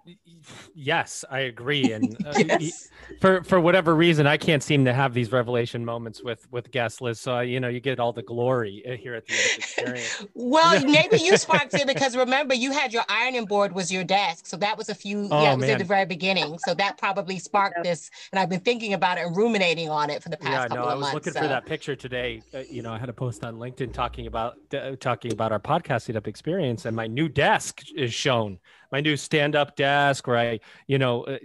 yes, 0.74 1.24
I 1.30 1.40
agree. 1.40 1.92
And 1.92 2.16
uh, 2.26 2.32
yes. 2.38 2.88
for 3.20 3.44
for 3.44 3.60
whatever 3.60 3.94
reason, 3.94 4.26
I 4.26 4.36
can't 4.36 4.62
seem 4.62 4.84
to 4.84 4.92
have 4.92 5.14
these 5.14 5.30
revelation 5.30 5.84
moments 5.84 6.22
with 6.22 6.50
with 6.50 6.70
guest 6.72 7.00
Liz. 7.00 7.20
So 7.20 7.40
you 7.40 7.60
know, 7.60 7.68
you 7.68 7.80
get 7.80 8.00
all 8.00 8.12
the 8.12 8.22
glory 8.22 8.82
uh, 8.88 8.96
here 8.96 9.14
at 9.14 9.26
the 9.26 9.34
experience. 9.34 10.24
well, 10.34 10.84
maybe 10.84 11.18
you 11.18 11.36
sparked 11.36 11.74
it 11.74 11.86
because 11.86 12.16
remember, 12.16 12.54
you 12.54 12.72
had 12.72 12.92
your 12.92 13.04
ironing 13.08 13.44
board 13.44 13.72
was 13.74 13.92
your 13.92 14.02
desk, 14.02 14.46
so 14.46 14.56
that 14.56 14.76
was 14.76 14.88
a 14.88 14.94
few. 14.94 15.28
Oh, 15.30 15.42
yeah, 15.42 15.52
it 15.52 15.56
was 15.56 15.66
man. 15.66 15.70
at 15.70 15.78
the 15.78 15.84
very 15.84 16.06
beginning, 16.06 16.58
so 16.58 16.74
that 16.74 16.98
probably 16.98 17.38
sparked 17.38 17.76
yeah. 17.78 17.90
this. 17.90 18.10
And 18.32 18.40
I've 18.40 18.48
been 18.48 18.60
thinking 18.60 18.94
about 18.94 19.18
it 19.18 19.26
and 19.26 19.36
ruminating 19.36 19.88
on 19.88 20.10
it 20.10 20.20
for 20.20 20.30
the 20.30 20.36
past 20.36 20.52
yeah, 20.52 20.68
couple 20.68 20.76
no, 20.78 20.82
of 20.82 20.98
months. 20.98 21.12
I 21.12 21.14
was 21.14 21.14
looking 21.14 21.32
so. 21.34 21.40
for 21.42 21.48
that 21.48 21.64
picture 21.64 21.94
today. 21.94 22.42
Uh, 22.52 22.58
you 22.68 22.82
know, 22.82 22.92
I 22.92 22.98
had 22.98 23.08
a 23.08 23.12
post 23.12 23.44
on 23.44 23.54
LinkedIn 23.54 23.92
talking 23.92 24.26
about 24.26 24.56
uh, 24.74 24.96
talking 24.98 25.32
about 25.32 25.52
our 25.52 25.60
podcast 25.60 26.02
setup 26.02 26.26
experience, 26.26 26.86
and 26.86 26.96
my 26.96 27.06
new 27.06 27.28
desk 27.28 27.82
is 27.94 28.12
shown 28.12 28.58
my 28.92 29.00
new 29.00 29.16
stand 29.16 29.56
up 29.56 29.76
desk 29.76 30.26
where 30.26 30.38
I, 30.38 30.60
you 30.86 30.98
know, 30.98 31.24
uh, 31.24 31.38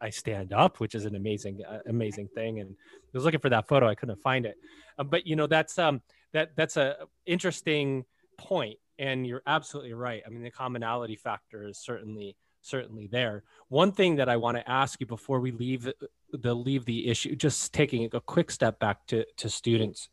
I 0.00 0.10
stand 0.10 0.52
up, 0.52 0.80
which 0.80 0.94
is 0.94 1.04
an 1.04 1.14
amazing, 1.14 1.60
uh, 1.68 1.78
amazing 1.86 2.28
thing. 2.34 2.60
And 2.60 2.70
I 2.70 3.08
was 3.12 3.24
looking 3.24 3.40
for 3.40 3.50
that 3.50 3.68
photo. 3.68 3.88
I 3.88 3.94
couldn't 3.94 4.20
find 4.22 4.46
it. 4.46 4.56
Uh, 4.98 5.04
but, 5.04 5.26
you 5.26 5.36
know, 5.36 5.46
that's, 5.46 5.78
um, 5.78 6.02
that, 6.32 6.56
that's 6.56 6.76
a 6.76 6.96
interesting 7.26 8.04
point 8.38 8.78
and 8.98 9.26
you're 9.26 9.42
absolutely 9.46 9.92
right. 9.92 10.22
I 10.26 10.30
mean, 10.30 10.42
the 10.42 10.50
commonality 10.50 11.16
factor 11.16 11.66
is 11.66 11.78
certainly, 11.78 12.36
certainly 12.60 13.08
there. 13.10 13.42
One 13.68 13.92
thing 13.92 14.16
that 14.16 14.28
I 14.28 14.36
want 14.36 14.56
to 14.56 14.68
ask 14.70 15.00
you 15.00 15.06
before 15.06 15.40
we 15.40 15.50
leave 15.50 15.90
the 16.32 16.54
leave 16.54 16.84
the 16.84 17.08
issue, 17.08 17.36
just 17.36 17.72
taking 17.72 18.08
a 18.12 18.20
quick 18.20 18.50
step 18.50 18.78
back 18.78 19.06
to, 19.08 19.24
to 19.36 19.48
students. 19.48 20.08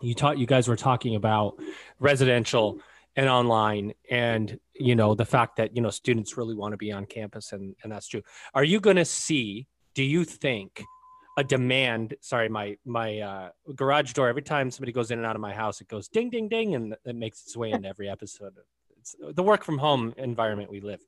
You 0.00 0.14
taught 0.14 0.38
you 0.38 0.46
guys 0.46 0.66
were 0.66 0.76
talking 0.76 1.14
about 1.14 1.56
residential 1.98 2.78
and 3.16 3.28
online 3.28 3.92
and 4.10 4.58
you 4.74 4.94
know 4.94 5.14
the 5.14 5.24
fact 5.24 5.56
that 5.56 5.74
you 5.74 5.82
know 5.82 5.90
students 5.90 6.36
really 6.36 6.54
want 6.54 6.72
to 6.72 6.76
be 6.76 6.92
on 6.92 7.06
campus 7.06 7.52
and 7.52 7.74
and 7.82 7.92
that's 7.92 8.08
true. 8.08 8.22
Are 8.54 8.64
you 8.64 8.80
going 8.80 8.96
to 8.96 9.04
see 9.04 9.66
do 9.94 10.02
you 10.02 10.24
think 10.24 10.82
a 11.38 11.44
demand 11.44 12.14
sorry 12.20 12.48
my 12.48 12.76
my 12.84 13.18
uh, 13.18 13.50
garage 13.74 14.12
door 14.12 14.28
every 14.28 14.42
time 14.42 14.70
somebody 14.70 14.92
goes 14.92 15.10
in 15.10 15.18
and 15.18 15.26
out 15.26 15.36
of 15.36 15.42
my 15.42 15.52
house 15.52 15.80
it 15.80 15.88
goes 15.88 16.08
ding 16.08 16.30
ding 16.30 16.48
ding 16.48 16.74
and 16.74 16.96
it 17.04 17.16
makes 17.16 17.42
its 17.42 17.56
way 17.56 17.70
into 17.70 17.88
every 17.88 18.08
episode. 18.08 18.52
It's 18.98 19.14
the 19.18 19.42
work 19.42 19.64
from 19.64 19.78
home 19.78 20.14
environment 20.16 20.70
we 20.70 20.80
live. 20.80 21.00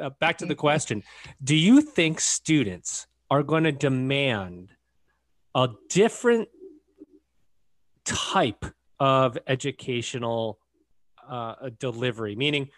Uh, 0.00 0.10
back 0.20 0.38
to 0.38 0.46
the 0.46 0.54
question. 0.54 1.02
Do 1.42 1.54
you 1.54 1.82
think 1.82 2.18
students 2.20 3.06
are 3.30 3.42
going 3.42 3.64
to 3.64 3.72
demand 3.72 4.70
a 5.54 5.68
different 5.88 6.48
type 8.04 8.64
of 8.98 9.38
educational 9.46 10.58
uh, 11.32 11.70
delivery, 11.78 12.34
meaning 12.36 12.68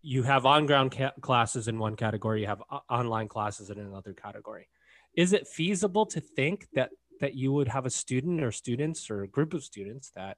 you 0.00 0.22
have 0.22 0.46
on-ground 0.46 0.90
ca- 0.96 1.12
classes 1.20 1.68
in 1.68 1.78
one 1.78 1.96
category, 1.96 2.40
you 2.42 2.46
have 2.46 2.62
o- 2.70 2.80
online 2.90 3.28
classes 3.28 3.70
in 3.70 3.78
another 3.78 4.12
category. 4.12 4.68
Is 5.16 5.32
it 5.32 5.46
feasible 5.46 6.06
to 6.06 6.20
think 6.20 6.66
that 6.74 6.90
that 7.20 7.34
you 7.34 7.52
would 7.52 7.68
have 7.68 7.86
a 7.86 7.90
student 7.90 8.42
or 8.42 8.50
students 8.50 9.10
or 9.10 9.22
a 9.22 9.28
group 9.28 9.54
of 9.54 9.62
students 9.62 10.10
that 10.16 10.36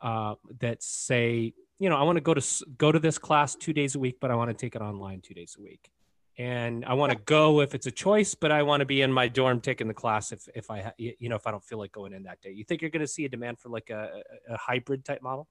uh, 0.00 0.34
that 0.60 0.82
say, 0.82 1.52
you 1.78 1.88
know, 1.90 1.96
I 1.96 2.02
want 2.02 2.16
to 2.16 2.22
go 2.22 2.34
to 2.34 2.44
go 2.78 2.92
to 2.92 2.98
this 2.98 3.18
class 3.18 3.54
two 3.54 3.72
days 3.72 3.94
a 3.94 3.98
week, 3.98 4.16
but 4.20 4.30
I 4.30 4.34
want 4.34 4.50
to 4.50 4.54
take 4.54 4.74
it 4.74 4.82
online 4.82 5.20
two 5.20 5.34
days 5.34 5.56
a 5.58 5.62
week, 5.62 5.90
and 6.38 6.84
I 6.84 6.94
want 6.94 7.12
to 7.12 7.18
go 7.18 7.60
if 7.60 7.74
it's 7.74 7.86
a 7.86 7.96
choice, 8.06 8.34
but 8.34 8.50
I 8.52 8.62
want 8.62 8.80
to 8.80 8.86
be 8.86 9.02
in 9.02 9.12
my 9.12 9.28
dorm 9.28 9.60
taking 9.60 9.88
the 9.88 9.94
class 10.02 10.32
if 10.32 10.48
if 10.54 10.70
I 10.70 10.92
you 10.98 11.28
know 11.28 11.36
if 11.36 11.46
I 11.46 11.50
don't 11.50 11.64
feel 11.64 11.78
like 11.78 11.92
going 11.92 12.12
in 12.12 12.22
that 12.24 12.40
day. 12.40 12.52
You 12.52 12.64
think 12.64 12.80
you're 12.80 12.90
going 12.90 13.08
to 13.08 13.14
see 13.16 13.24
a 13.24 13.28
demand 13.28 13.58
for 13.58 13.70
like 13.70 13.90
a, 13.90 14.22
a 14.48 14.56
hybrid 14.56 15.04
type 15.04 15.22
model? 15.22 15.46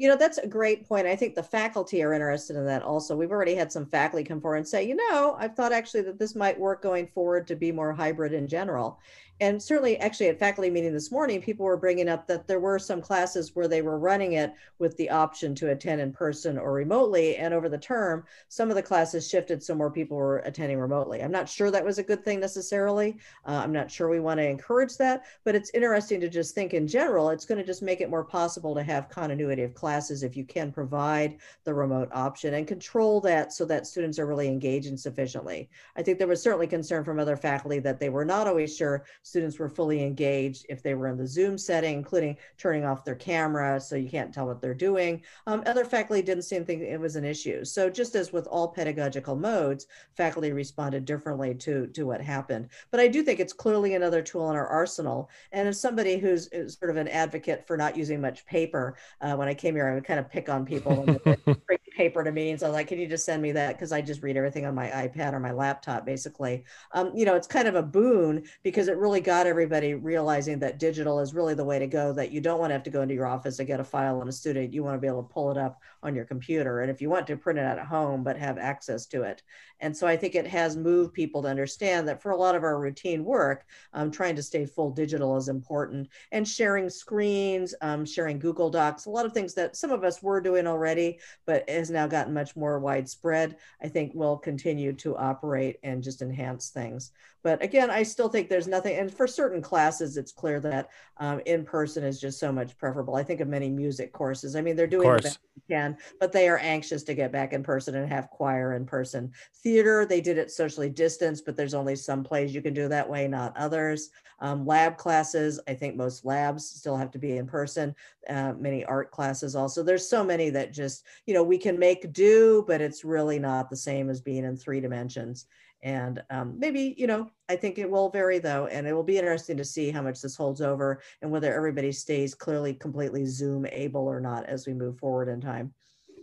You 0.00 0.08
know, 0.08 0.16
that's 0.16 0.38
a 0.38 0.46
great 0.46 0.88
point. 0.88 1.06
I 1.06 1.14
think 1.14 1.34
the 1.34 1.42
faculty 1.42 2.02
are 2.02 2.14
interested 2.14 2.56
in 2.56 2.64
that 2.64 2.82
also. 2.82 3.14
We've 3.14 3.30
already 3.30 3.54
had 3.54 3.70
some 3.70 3.84
faculty 3.84 4.24
come 4.24 4.40
forward 4.40 4.56
and 4.56 4.66
say, 4.66 4.82
you 4.82 4.96
know, 4.96 5.36
I've 5.38 5.54
thought 5.54 5.74
actually 5.74 6.00
that 6.04 6.18
this 6.18 6.34
might 6.34 6.58
work 6.58 6.80
going 6.82 7.06
forward 7.08 7.46
to 7.48 7.54
be 7.54 7.70
more 7.70 7.92
hybrid 7.92 8.32
in 8.32 8.48
general 8.48 8.98
and 9.40 9.62
certainly 9.62 9.96
actually 9.98 10.28
at 10.28 10.38
faculty 10.38 10.70
meeting 10.70 10.92
this 10.92 11.10
morning 11.10 11.40
people 11.40 11.64
were 11.64 11.76
bringing 11.76 12.08
up 12.08 12.26
that 12.26 12.46
there 12.46 12.60
were 12.60 12.78
some 12.78 13.00
classes 13.00 13.54
where 13.54 13.68
they 13.68 13.82
were 13.82 13.98
running 13.98 14.34
it 14.34 14.52
with 14.78 14.96
the 14.96 15.08
option 15.08 15.54
to 15.54 15.70
attend 15.70 16.00
in 16.00 16.12
person 16.12 16.58
or 16.58 16.72
remotely 16.72 17.36
and 17.36 17.54
over 17.54 17.68
the 17.68 17.78
term 17.78 18.24
some 18.48 18.68
of 18.68 18.76
the 18.76 18.82
classes 18.82 19.28
shifted 19.28 19.62
so 19.62 19.74
more 19.74 19.90
people 19.90 20.16
were 20.16 20.38
attending 20.38 20.78
remotely. 20.78 21.22
I'm 21.22 21.32
not 21.32 21.48
sure 21.48 21.70
that 21.70 21.84
was 21.84 21.98
a 21.98 22.02
good 22.02 22.24
thing 22.24 22.40
necessarily. 22.40 23.18
Uh, 23.46 23.60
i'm 23.64 23.72
not 23.72 23.90
sure 23.90 24.08
we 24.08 24.20
want 24.20 24.38
to 24.38 24.48
encourage 24.48 24.96
that 24.98 25.24
but 25.44 25.54
it's 25.54 25.70
interesting 25.70 26.20
to 26.20 26.28
just 26.28 26.54
think 26.54 26.74
in 26.74 26.86
general 26.86 27.30
it's 27.30 27.46
going 27.46 27.58
to 27.58 27.64
just 27.64 27.82
make 27.82 28.00
it 28.00 28.10
more 28.10 28.24
possible 28.24 28.74
to 28.74 28.82
have 28.82 29.08
continuity 29.08 29.62
of 29.62 29.74
classes 29.74 30.22
if 30.22 30.36
you 30.36 30.44
can 30.44 30.70
provide 30.70 31.38
the 31.64 31.72
remote 31.72 32.08
option 32.12 32.54
and 32.54 32.66
control 32.66 33.20
that 33.20 33.52
so 33.52 33.64
that 33.64 33.86
students 33.86 34.18
are 34.18 34.26
really 34.26 34.48
engaging 34.48 34.96
sufficiently. 34.96 35.68
I 35.96 36.02
think 36.02 36.18
there 36.18 36.28
was 36.28 36.42
certainly 36.42 36.66
concern 36.66 37.04
from 37.04 37.18
other 37.18 37.36
faculty 37.36 37.78
that 37.80 37.98
they 37.98 38.08
were 38.08 38.24
not 38.24 38.46
always 38.46 38.76
sure 38.76 39.04
students 39.30 39.58
were 39.58 39.68
fully 39.68 40.02
engaged 40.02 40.66
if 40.68 40.82
they 40.82 40.94
were 40.94 41.06
in 41.06 41.16
the 41.16 41.26
Zoom 41.26 41.56
setting, 41.56 41.94
including 41.94 42.36
turning 42.58 42.84
off 42.84 43.04
their 43.04 43.14
camera 43.14 43.80
so 43.80 43.96
you 43.96 44.10
can't 44.10 44.34
tell 44.34 44.46
what 44.46 44.60
they're 44.60 44.74
doing. 44.74 45.22
Um, 45.46 45.62
other 45.66 45.84
faculty 45.84 46.20
didn't 46.20 46.42
seem 46.42 46.62
to 46.62 46.66
think 46.66 46.82
it 46.82 47.00
was 47.00 47.16
an 47.16 47.24
issue. 47.24 47.64
So 47.64 47.88
just 47.88 48.14
as 48.16 48.32
with 48.32 48.46
all 48.48 48.68
pedagogical 48.68 49.36
modes, 49.36 49.86
faculty 50.16 50.52
responded 50.52 51.04
differently 51.04 51.54
to, 51.54 51.86
to 51.86 52.04
what 52.04 52.20
happened. 52.20 52.68
But 52.90 53.00
I 53.00 53.08
do 53.08 53.22
think 53.22 53.40
it's 53.40 53.52
clearly 53.52 53.94
another 53.94 54.20
tool 54.20 54.50
in 54.50 54.56
our 54.56 54.66
arsenal. 54.66 55.30
And 55.52 55.68
as 55.68 55.80
somebody 55.80 56.18
who's 56.18 56.50
sort 56.50 56.90
of 56.90 56.96
an 56.96 57.08
advocate 57.08 57.66
for 57.66 57.76
not 57.76 57.96
using 57.96 58.20
much 58.20 58.44
paper, 58.46 58.96
uh, 59.20 59.34
when 59.36 59.48
I 59.48 59.54
came 59.54 59.74
here, 59.76 59.88
I 59.88 59.94
would 59.94 60.04
kind 60.04 60.20
of 60.20 60.28
pick 60.28 60.48
on 60.48 60.66
people 60.66 61.06
paper 61.90 62.22
to 62.24 62.32
meetings. 62.32 62.62
I 62.62 62.68
was 62.68 62.74
like, 62.74 62.88
can 62.88 62.98
you 62.98 63.06
just 63.06 63.24
send 63.24 63.42
me 63.42 63.52
that? 63.52 63.74
Because 63.74 63.92
I 63.92 64.00
just 64.00 64.22
read 64.22 64.36
everything 64.36 64.66
on 64.66 64.74
my 64.74 64.88
iPad 64.88 65.32
or 65.32 65.40
my 65.40 65.52
laptop, 65.52 66.06
basically. 66.06 66.64
Um, 66.92 67.12
you 67.14 67.24
know, 67.24 67.34
it's 67.34 67.46
kind 67.46 67.68
of 67.68 67.74
a 67.74 67.82
boon 67.82 68.44
because 68.62 68.88
it 68.88 68.96
really 68.96 69.20
got 69.20 69.46
everybody 69.46 69.94
realizing 69.94 70.58
that 70.60 70.78
digital 70.78 71.20
is 71.20 71.34
really 71.34 71.54
the 71.54 71.64
way 71.64 71.78
to 71.78 71.86
go, 71.86 72.12
that 72.12 72.30
you 72.30 72.40
don't 72.40 72.58
want 72.58 72.70
to 72.70 72.74
have 72.74 72.82
to 72.84 72.90
go 72.90 73.02
into 73.02 73.14
your 73.14 73.26
office 73.26 73.56
to 73.56 73.64
get 73.64 73.80
a 73.80 73.84
file 73.84 74.20
on 74.20 74.28
a 74.28 74.32
student. 74.32 74.72
You 74.72 74.82
want 74.82 74.96
to 74.96 75.00
be 75.00 75.06
able 75.06 75.22
to 75.22 75.32
pull 75.32 75.50
it 75.50 75.58
up 75.58 75.80
on 76.02 76.14
your 76.14 76.24
computer. 76.24 76.80
And 76.80 76.90
if 76.90 77.00
you 77.00 77.10
want 77.10 77.26
to 77.26 77.36
print 77.36 77.58
it 77.58 77.64
out 77.64 77.78
at 77.78 77.86
home, 77.86 78.22
but 78.22 78.36
have 78.36 78.58
access 78.58 79.06
to 79.06 79.22
it. 79.22 79.42
And 79.80 79.96
so 79.96 80.06
I 80.06 80.16
think 80.16 80.34
it 80.34 80.46
has 80.46 80.76
moved 80.76 81.14
people 81.14 81.42
to 81.42 81.48
understand 81.48 82.06
that 82.08 82.22
for 82.22 82.32
a 82.32 82.36
lot 82.36 82.54
of 82.54 82.62
our 82.62 82.78
routine 82.78 83.24
work, 83.24 83.64
um, 83.94 84.10
trying 84.10 84.36
to 84.36 84.42
stay 84.42 84.66
full 84.66 84.90
digital 84.90 85.36
is 85.36 85.48
important 85.48 86.08
and 86.32 86.46
sharing 86.46 86.90
screens, 86.90 87.74
um, 87.80 88.04
sharing 88.04 88.38
Google 88.38 88.70
Docs, 88.70 89.06
a 89.06 89.10
lot 89.10 89.26
of 89.26 89.32
things 89.32 89.54
that 89.54 89.76
some 89.76 89.90
of 89.90 90.04
us 90.04 90.22
were 90.22 90.40
doing 90.40 90.66
already, 90.66 91.18
but 91.46 91.64
has 91.90 91.94
now 91.94 92.06
gotten 92.06 92.32
much 92.32 92.56
more 92.56 92.78
widespread, 92.78 93.56
I 93.82 93.88
think 93.88 94.14
will 94.14 94.38
continue 94.38 94.92
to 94.94 95.16
operate 95.16 95.78
and 95.82 96.02
just 96.02 96.22
enhance 96.22 96.70
things. 96.70 97.10
But 97.42 97.62
again, 97.62 97.90
I 97.90 98.02
still 98.02 98.28
think 98.28 98.48
there's 98.48 98.68
nothing, 98.68 98.96
and 98.96 99.12
for 99.12 99.26
certain 99.26 99.62
classes, 99.62 100.18
it's 100.18 100.30
clear 100.30 100.60
that 100.60 100.90
um, 101.16 101.40
in 101.46 101.64
person 101.64 102.04
is 102.04 102.20
just 102.20 102.38
so 102.38 102.52
much 102.52 102.76
preferable. 102.76 103.16
I 103.16 103.22
think 103.22 103.40
of 103.40 103.48
many 103.48 103.70
music 103.70 104.12
courses. 104.12 104.56
I 104.56 104.60
mean, 104.60 104.76
they're 104.76 104.86
doing 104.86 105.10
the 105.10 105.22
best 105.22 105.38
they 105.56 105.74
can, 105.74 105.96
but 106.20 106.32
they 106.32 106.48
are 106.48 106.58
anxious 106.58 107.02
to 107.04 107.14
get 107.14 107.32
back 107.32 107.54
in 107.54 107.62
person 107.62 107.94
and 107.94 108.06
have 108.08 108.28
choir 108.28 108.74
in 108.74 108.84
person. 108.84 109.32
Theater, 109.62 110.04
they 110.04 110.20
did 110.20 110.36
it 110.36 110.50
socially 110.50 110.90
distanced, 110.90 111.46
but 111.46 111.56
there's 111.56 111.74
only 111.74 111.96
some 111.96 112.22
plays 112.22 112.54
you 112.54 112.60
can 112.60 112.74
do 112.74 112.88
that 112.88 113.08
way, 113.08 113.26
not 113.26 113.56
others. 113.56 114.10
Um, 114.40 114.66
lab 114.66 114.96
classes, 114.96 115.60
I 115.66 115.74
think 115.74 115.96
most 115.96 116.24
labs 116.24 116.64
still 116.66 116.96
have 116.96 117.10
to 117.12 117.18
be 117.18 117.38
in 117.38 117.46
person. 117.46 117.94
Uh, 118.28 118.52
many 118.58 118.84
art 118.84 119.10
classes 119.10 119.56
also. 119.56 119.82
There's 119.82 120.08
so 120.08 120.24
many 120.24 120.50
that 120.50 120.72
just, 120.72 121.04
you 121.26 121.34
know, 121.34 121.42
we 121.42 121.58
can 121.58 121.69
make 121.78 122.12
do, 122.12 122.64
but 122.66 122.80
it's 122.80 123.04
really 123.04 123.38
not 123.38 123.70
the 123.70 123.76
same 123.76 124.10
as 124.10 124.20
being 124.20 124.44
in 124.44 124.56
three 124.56 124.80
dimensions. 124.80 125.46
And 125.82 126.22
um, 126.28 126.58
maybe, 126.58 126.94
you 126.98 127.06
know, 127.06 127.30
I 127.48 127.56
think 127.56 127.78
it 127.78 127.90
will 127.90 128.10
vary 128.10 128.38
though, 128.38 128.66
and 128.66 128.86
it 128.86 128.92
will 128.92 129.02
be 129.02 129.18
interesting 129.18 129.56
to 129.56 129.64
see 129.64 129.90
how 129.90 130.02
much 130.02 130.20
this 130.20 130.36
holds 130.36 130.60
over 130.60 131.00
and 131.22 131.30
whether 131.30 131.54
everybody 131.54 131.90
stays 131.90 132.34
clearly 132.34 132.74
completely 132.74 133.24
Zoom 133.24 133.66
able 133.66 134.06
or 134.06 134.20
not 134.20 134.44
as 134.46 134.66
we 134.66 134.74
move 134.74 134.98
forward 134.98 135.28
in 135.28 135.40
time. 135.40 135.72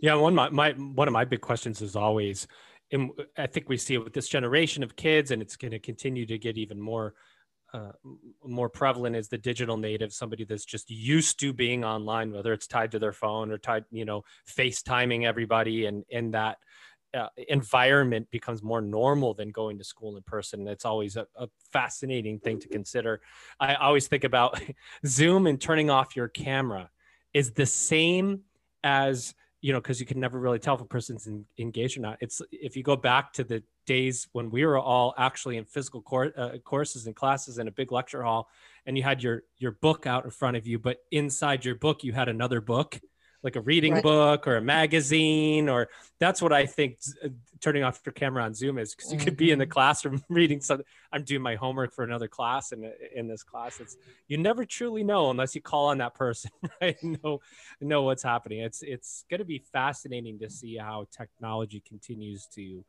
Yeah, 0.00 0.14
one 0.14 0.34
my, 0.34 0.48
my 0.50 0.70
one 0.72 1.08
of 1.08 1.12
my 1.12 1.24
big 1.24 1.40
questions 1.40 1.82
is 1.82 1.96
always, 1.96 2.46
and 2.92 3.10
I 3.36 3.48
think 3.48 3.68
we 3.68 3.76
see 3.76 3.94
it 3.94 4.04
with 4.04 4.12
this 4.12 4.28
generation 4.28 4.84
of 4.84 4.94
kids, 4.94 5.32
and 5.32 5.42
it's 5.42 5.56
going 5.56 5.72
to 5.72 5.80
continue 5.80 6.24
to 6.26 6.38
get 6.38 6.56
even 6.56 6.80
more 6.80 7.14
uh, 7.74 7.92
more 8.44 8.68
prevalent 8.68 9.14
is 9.16 9.28
the 9.28 9.38
digital 9.38 9.76
native, 9.76 10.12
somebody 10.12 10.44
that's 10.44 10.64
just 10.64 10.90
used 10.90 11.38
to 11.40 11.52
being 11.52 11.84
online, 11.84 12.32
whether 12.32 12.52
it's 12.52 12.66
tied 12.66 12.92
to 12.92 12.98
their 12.98 13.12
phone 13.12 13.50
or 13.50 13.58
tied, 13.58 13.84
you 13.90 14.04
know, 14.04 14.24
FaceTiming 14.48 15.24
everybody, 15.24 15.86
and 15.86 16.04
in 16.08 16.30
that 16.30 16.58
uh, 17.14 17.28
environment 17.48 18.30
becomes 18.30 18.62
more 18.62 18.80
normal 18.80 19.34
than 19.34 19.50
going 19.50 19.78
to 19.78 19.84
school 19.84 20.16
in 20.16 20.22
person. 20.22 20.66
It's 20.68 20.84
always 20.84 21.16
a, 21.16 21.26
a 21.36 21.48
fascinating 21.72 22.38
thing 22.38 22.60
to 22.60 22.68
consider. 22.68 23.20
I 23.58 23.74
always 23.74 24.08
think 24.08 24.24
about 24.24 24.60
Zoom 25.06 25.46
and 25.46 25.60
turning 25.60 25.90
off 25.90 26.16
your 26.16 26.28
camera 26.28 26.90
is 27.34 27.52
the 27.52 27.66
same 27.66 28.42
as 28.84 29.34
you 29.60 29.72
know 29.72 29.80
because 29.80 30.00
you 30.00 30.06
can 30.06 30.20
never 30.20 30.38
really 30.38 30.58
tell 30.58 30.74
if 30.76 30.80
a 30.80 30.84
person's 30.84 31.26
in, 31.26 31.44
engaged 31.58 31.98
or 31.98 32.02
not. 32.02 32.18
It's 32.20 32.40
if 32.52 32.76
you 32.76 32.82
go 32.82 32.96
back 32.96 33.32
to 33.34 33.44
the 33.44 33.62
days 33.88 34.28
when 34.32 34.50
we 34.50 34.64
were 34.64 34.78
all 34.78 35.14
actually 35.18 35.56
in 35.56 35.64
physical 35.64 36.02
cor- 36.02 36.32
uh, 36.36 36.58
courses 36.58 37.06
and 37.06 37.16
classes 37.16 37.58
in 37.58 37.66
a 37.66 37.72
big 37.72 37.90
lecture 37.90 38.22
hall, 38.22 38.48
and 38.86 38.96
you 38.96 39.02
had 39.02 39.22
your 39.22 39.42
your 39.56 39.72
book 39.72 40.06
out 40.06 40.24
in 40.24 40.30
front 40.30 40.56
of 40.56 40.66
you, 40.66 40.78
but 40.78 40.98
inside 41.10 41.64
your 41.64 41.74
book 41.74 42.04
you 42.04 42.12
had 42.12 42.28
another 42.28 42.60
book 42.60 43.00
like 43.42 43.56
a 43.56 43.60
reading 43.60 43.94
right. 43.94 44.02
book 44.02 44.48
or 44.48 44.56
a 44.56 44.60
magazine 44.60 45.68
or 45.68 45.88
that's 46.18 46.42
what 46.42 46.52
i 46.52 46.66
think 46.66 46.98
uh, 47.24 47.28
turning 47.60 47.82
off 47.82 48.00
your 48.04 48.12
camera 48.12 48.42
on 48.42 48.54
zoom 48.54 48.78
is 48.78 48.94
because 48.94 49.12
you 49.12 49.18
mm-hmm. 49.18 49.24
could 49.24 49.36
be 49.36 49.50
in 49.50 49.58
the 49.58 49.64
mm-hmm. 49.64 49.72
classroom 49.72 50.22
reading 50.28 50.60
something 50.60 50.86
i'm 51.12 51.22
doing 51.22 51.42
my 51.42 51.54
homework 51.54 51.92
for 51.92 52.04
another 52.04 52.28
class 52.28 52.72
and 52.72 52.84
in 53.14 53.28
this 53.28 53.42
class 53.42 53.80
it's 53.80 53.96
you 54.26 54.36
never 54.36 54.64
truly 54.64 55.04
know 55.04 55.30
unless 55.30 55.54
you 55.54 55.60
call 55.60 55.86
on 55.86 55.98
that 55.98 56.14
person 56.14 56.50
right 56.80 56.96
know 57.02 57.40
know 57.80 58.02
what's 58.02 58.22
happening 58.22 58.60
it's 58.60 58.82
it's 58.82 59.24
going 59.30 59.38
to 59.38 59.44
be 59.46 59.62
fascinating 59.72 60.38
to 60.38 60.50
see 60.50 60.76
how 60.76 61.06
technology 61.16 61.82
continues 61.86 62.46
to 62.46 62.84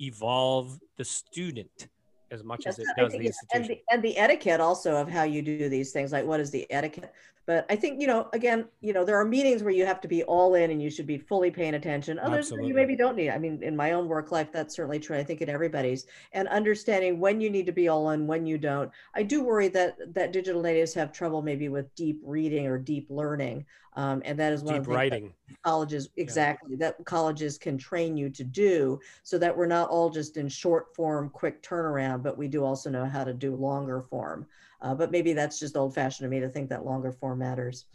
evolve 0.00 0.78
the 0.96 1.04
student 1.04 1.88
as 2.30 2.44
much 2.44 2.62
yes, 2.66 2.78
as 2.78 2.86
it 2.86 2.88
does 2.96 3.12
the 3.12 3.18
institution. 3.18 3.62
And 3.62 3.64
the, 3.64 3.80
and 3.90 4.02
the 4.02 4.16
etiquette 4.18 4.60
also 4.60 4.96
of 4.96 5.08
how 5.08 5.22
you 5.22 5.42
do 5.42 5.68
these 5.68 5.92
things, 5.92 6.12
like 6.12 6.26
what 6.26 6.40
is 6.40 6.50
the 6.50 6.70
etiquette? 6.70 7.12
But 7.46 7.64
I 7.70 7.76
think, 7.76 7.98
you 7.98 8.06
know, 8.06 8.28
again, 8.34 8.66
you 8.82 8.92
know, 8.92 9.06
there 9.06 9.18
are 9.18 9.24
meetings 9.24 9.62
where 9.62 9.72
you 9.72 9.86
have 9.86 10.02
to 10.02 10.08
be 10.08 10.22
all 10.24 10.54
in 10.54 10.70
and 10.70 10.82
you 10.82 10.90
should 10.90 11.06
be 11.06 11.16
fully 11.16 11.50
paying 11.50 11.76
attention. 11.76 12.18
Others 12.18 12.52
you 12.60 12.74
maybe 12.74 12.94
don't 12.94 13.16
need. 13.16 13.30
I 13.30 13.38
mean, 13.38 13.62
in 13.62 13.74
my 13.74 13.92
own 13.92 14.06
work 14.06 14.30
life, 14.30 14.52
that's 14.52 14.76
certainly 14.76 14.98
true. 14.98 15.16
I 15.16 15.24
think 15.24 15.40
in 15.40 15.48
everybody's 15.48 16.04
and 16.34 16.46
understanding 16.48 17.18
when 17.18 17.40
you 17.40 17.48
need 17.48 17.64
to 17.64 17.72
be 17.72 17.88
all 17.88 18.10
in, 18.10 18.26
when 18.26 18.44
you 18.44 18.58
don't. 18.58 18.90
I 19.14 19.22
do 19.22 19.42
worry 19.42 19.68
that 19.68 19.96
that 20.12 20.30
digital 20.32 20.60
natives 20.60 20.92
have 20.92 21.10
trouble 21.10 21.40
maybe 21.40 21.70
with 21.70 21.94
deep 21.94 22.20
reading 22.22 22.66
or 22.66 22.76
deep 22.76 23.06
learning. 23.08 23.64
Um, 23.94 24.22
and 24.24 24.38
that 24.38 24.52
is 24.52 24.62
one 24.62 24.74
deep 24.74 24.80
of 24.80 24.86
the 24.86 24.92
writing 24.92 25.32
colleges 25.64 26.08
exactly 26.16 26.72
yeah. 26.72 26.88
that 26.88 27.04
colleges 27.04 27.58
can 27.58 27.76
train 27.76 28.16
you 28.16 28.30
to 28.30 28.44
do 28.44 29.00
so 29.24 29.38
that 29.38 29.56
we're 29.56 29.66
not 29.66 29.88
all 29.88 30.08
just 30.08 30.36
in 30.36 30.48
short 30.48 30.94
form 30.94 31.30
quick 31.30 31.62
turnaround 31.62 32.22
but 32.22 32.38
we 32.38 32.46
do 32.46 32.64
also 32.64 32.90
know 32.90 33.06
how 33.06 33.24
to 33.24 33.34
do 33.34 33.56
longer 33.56 34.02
form 34.02 34.46
uh, 34.80 34.94
but 34.94 35.10
maybe 35.10 35.32
that's 35.32 35.58
just 35.58 35.76
old 35.76 35.94
fashioned 35.94 36.26
to 36.26 36.30
me 36.30 36.40
to 36.40 36.48
think 36.48 36.68
that 36.70 36.84
longer 36.84 37.12
form 37.12 37.40
matters. 37.40 37.86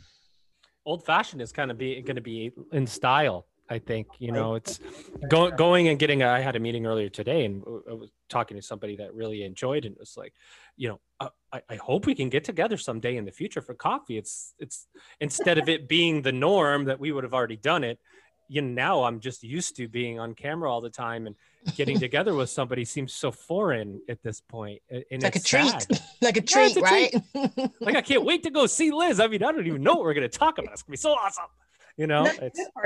Old 0.86 1.06
fashioned 1.06 1.42
is 1.42 1.52
kind 1.52 1.72
of 1.72 1.78
be 1.78 2.02
going 2.02 2.16
to 2.16 2.22
be 2.22 2.52
in 2.72 2.86
style. 2.86 3.46
I 3.70 3.80
think 3.80 4.08
you 4.20 4.34
know 4.34 4.56
it's 4.56 4.82
going 5.30 5.56
going 5.56 5.88
and 5.88 5.98
getting. 5.98 6.22
A, 6.22 6.28
I 6.28 6.42
had 6.42 6.58
a 6.58 6.60
meeting 6.60 6.86
earlier 6.86 7.08
today, 7.08 7.46
and 7.46 7.64
I 7.90 7.94
was 7.94 8.12
talking 8.28 8.58
to 8.58 8.62
somebody 8.62 8.98
that 8.98 9.14
really 9.14 9.44
enjoyed, 9.44 9.86
and 9.86 9.96
it 9.96 10.00
was 10.00 10.18
like, 10.18 10.34
you 10.76 10.90
know, 10.90 11.00
uh, 11.24 11.30
I, 11.52 11.62
I 11.70 11.76
hope 11.76 12.06
we 12.06 12.16
can 12.16 12.30
get 12.30 12.44
together 12.44 12.78
someday 12.78 13.18
in 13.18 13.26
the 13.26 13.32
future 13.32 13.62
for 13.62 13.74
coffee. 13.74 14.18
It's 14.18 14.54
it's 14.60 14.88
instead 15.20 15.58
of 15.58 15.70
it 15.70 15.88
being 15.96 16.22
the 16.22 16.32
norm 16.32 16.86
that 16.86 17.00
we 17.00 17.12
would 17.12 17.24
have 17.24 17.34
already 17.34 17.58
done 17.58 17.84
it. 17.84 18.00
You 18.50 18.62
know, 18.62 18.70
now 18.70 19.04
I'm 19.04 19.20
just 19.20 19.44
used 19.44 19.78
to 19.78 19.88
being 19.88 20.20
on 20.20 20.36
camera 20.36 20.72
all 20.72 20.82
the 20.82 20.90
time, 20.90 21.28
and 21.28 21.36
getting 21.76 22.00
together 22.08 22.34
with 22.34 22.50
somebody 22.50 22.86
seems 22.86 23.14
so 23.14 23.32
foreign 23.32 24.02
at 24.10 24.22
this 24.22 24.42
point. 24.42 24.82
And 24.90 25.04
it's 25.10 25.24
like 25.24 25.36
a 25.36 25.40
treat, 25.40 25.88
like 26.22 26.38
a 26.38 26.42
treat, 26.42 26.76
yeah, 26.76 26.82
a 26.82 26.84
right? 26.84 27.72
Like 27.80 27.96
I 27.96 28.02
can't 28.02 28.26
wait 28.26 28.44
to 28.44 28.50
go 28.50 28.66
see 28.66 28.92
Liz. 28.92 29.20
I 29.20 29.28
mean, 29.28 29.44
I 29.44 29.52
don't 29.52 29.66
even 29.66 29.84
know 29.84 29.96
what 29.96 30.04
we're 30.04 30.14
going 30.14 30.30
to 30.30 30.38
talk 30.38 30.58
about. 30.58 30.74
It's 30.74 30.84
going 30.84 30.98
to 30.98 31.00
be 31.00 31.02
so 31.02 31.12
awesome 31.12 31.46
you 31.96 32.08
know 32.08 32.28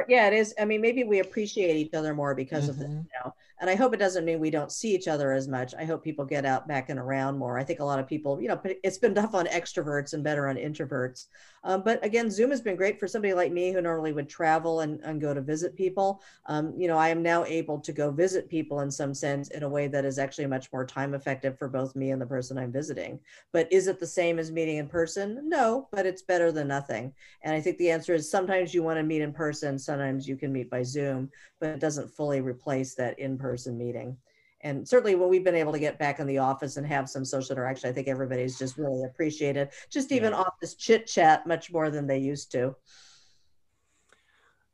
yeah 0.09 0.27
it 0.27 0.33
is 0.33 0.53
i 0.59 0.65
mean 0.65 0.81
maybe 0.81 1.05
we 1.05 1.19
appreciate 1.19 1.77
each 1.77 1.93
other 1.93 2.13
more 2.13 2.35
because 2.35 2.63
mm-hmm. 2.63 2.71
of 2.71 2.77
this 2.79 2.89
you 2.89 3.05
know 3.23 3.33
and 3.60 3.70
i 3.70 3.76
hope 3.76 3.93
it 3.93 3.97
doesn't 3.97 4.26
mean 4.26 4.39
we 4.39 4.49
don't 4.49 4.72
see 4.72 4.93
each 4.93 5.08
other 5.08 5.32
as 5.32 5.47
much. 5.47 5.74
I 5.78 5.86
hope 5.86 6.03
people 6.03 6.26
get 6.26 6.45
out 6.45 6.68
back 6.68 6.89
and 6.89 6.99
around 6.99 7.38
more. 7.38 7.58
I 7.58 7.64
think 7.64 7.80
a 7.80 7.86
lot 7.86 7.99
of 7.99 8.08
people 8.08 8.41
you 8.41 8.47
know 8.47 8.60
it's 8.84 8.97
been 8.97 9.16
tough 9.16 9.34
on 9.36 9.45
extroverts 9.47 10.14
and 10.14 10.24
better 10.24 10.47
on 10.47 10.55
introverts. 10.55 11.26
Um, 11.64 11.82
but 11.84 12.03
again 12.05 12.30
zoom 12.30 12.51
has 12.51 12.62
been 12.62 12.76
great 12.76 12.99
for 12.99 13.08
somebody 13.08 13.34
like 13.34 13.51
me 13.51 13.72
who 13.72 13.82
normally 13.82 14.14
would 14.14 14.30
travel 14.30 14.82
and, 14.82 14.99
and 15.01 15.22
go 15.22 15.34
to 15.34 15.41
visit 15.41 15.76
people. 15.76 16.22
Um, 16.45 16.74
you 16.78 16.88
know 16.88 16.97
i 16.97 17.10
am 17.10 17.22
now 17.24 17.45
able 17.45 17.80
to 17.80 17.91
go 17.91 18.12
visit 18.12 18.49
people 18.49 18.82
in 18.82 18.91
some 18.91 19.14
sense 19.14 19.49
in 19.49 19.64
a 19.64 19.70
way 19.70 19.88
that 19.88 20.05
is 20.05 20.20
actually 20.20 20.47
much 20.47 20.72
more 20.72 20.86
time 20.86 21.14
effective 21.14 21.58
for 21.58 21.68
both 21.68 21.95
me 21.95 22.12
and 22.12 22.22
the 22.22 22.26
person 22.26 22.58
i'm 22.58 22.72
visiting. 22.72 23.20
But 23.53 23.72
is 23.72 23.88
it 23.88 23.99
the 23.99 24.08
same 24.08 24.39
as 24.39 24.51
meeting 24.51 24.78
in 24.78 24.88
person? 24.88 25.49
No 25.49 25.88
but 25.91 26.05
it's 26.05 26.22
better 26.22 26.51
than 26.51 26.68
nothing. 26.68 27.14
And 27.43 27.53
i 27.55 27.62
think 27.62 27.78
the 27.78 27.91
answer 27.91 28.14
is 28.14 28.30
sometimes 28.30 28.74
you 28.74 28.84
want 28.84 28.97
to 28.97 29.03
meet 29.03 29.22
in 29.22 29.34
person, 29.34 29.80
sometimes 29.80 30.28
you 30.28 30.36
can 30.36 30.51
meet 30.51 30.70
by 30.70 30.84
Zoom, 30.84 31.30
but 31.60 31.70
it 31.70 31.80
doesn't 31.80 32.16
fully 32.16 32.41
replace 32.41 32.95
that 32.95 33.18
in-person 33.48 33.78
meeting. 33.78 34.18
And 34.62 34.88
certainly 34.88 35.16
when 35.16 35.30
we've 35.30 35.43
been 35.43 35.56
able 35.56 35.72
to 35.74 35.80
get 35.80 36.00
back 36.00 36.20
in 36.20 36.28
the 36.28 36.39
office 36.39 36.78
and 36.78 36.88
have 36.88 37.10
some 37.10 37.24
social 37.24 37.56
interaction, 37.56 37.89
I 37.89 37.93
think 37.93 38.08
everybody's 38.08 38.58
just 38.58 38.78
really 38.78 39.04
appreciated, 39.04 39.70
just 39.91 40.12
even 40.12 40.32
yeah. 40.32 40.39
office 40.39 40.74
chit 40.74 41.06
chat 41.06 41.45
much 41.45 41.72
more 41.72 41.89
than 41.89 42.08
they 42.08 42.18
used 42.18 42.52
to. 42.54 42.76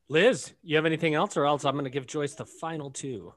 Liz, 0.10 0.54
you 0.64 0.76
have 0.78 0.86
anything 0.86 1.16
else 1.16 1.36
or 1.36 1.46
else 1.46 1.66
I'm 1.66 1.74
going 1.74 1.86
to 1.86 1.90
give 1.90 2.08
Joyce 2.08 2.36
the 2.36 2.46
final 2.46 2.92
two. 2.92 3.34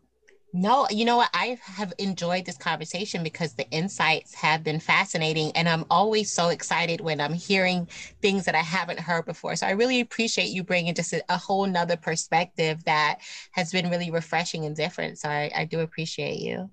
No, 0.58 0.86
you 0.90 1.04
know 1.04 1.18
what? 1.18 1.28
I 1.34 1.58
have 1.64 1.92
enjoyed 1.98 2.46
this 2.46 2.56
conversation 2.56 3.22
because 3.22 3.52
the 3.54 3.68
insights 3.70 4.32
have 4.36 4.64
been 4.64 4.80
fascinating. 4.80 5.52
And 5.54 5.68
I'm 5.68 5.84
always 5.90 6.32
so 6.32 6.48
excited 6.48 7.02
when 7.02 7.20
I'm 7.20 7.34
hearing 7.34 7.86
things 8.22 8.46
that 8.46 8.54
I 8.54 8.62
haven't 8.62 8.98
heard 9.00 9.26
before. 9.26 9.54
So 9.56 9.66
I 9.66 9.72
really 9.72 10.00
appreciate 10.00 10.48
you 10.48 10.64
bringing 10.64 10.94
just 10.94 11.12
a, 11.12 11.22
a 11.28 11.36
whole 11.36 11.66
nother 11.66 11.98
perspective 11.98 12.82
that 12.84 13.18
has 13.52 13.70
been 13.70 13.90
really 13.90 14.10
refreshing 14.10 14.64
and 14.64 14.74
different. 14.74 15.18
So 15.18 15.28
I, 15.28 15.50
I 15.54 15.64
do 15.66 15.80
appreciate 15.80 16.38
you. 16.38 16.70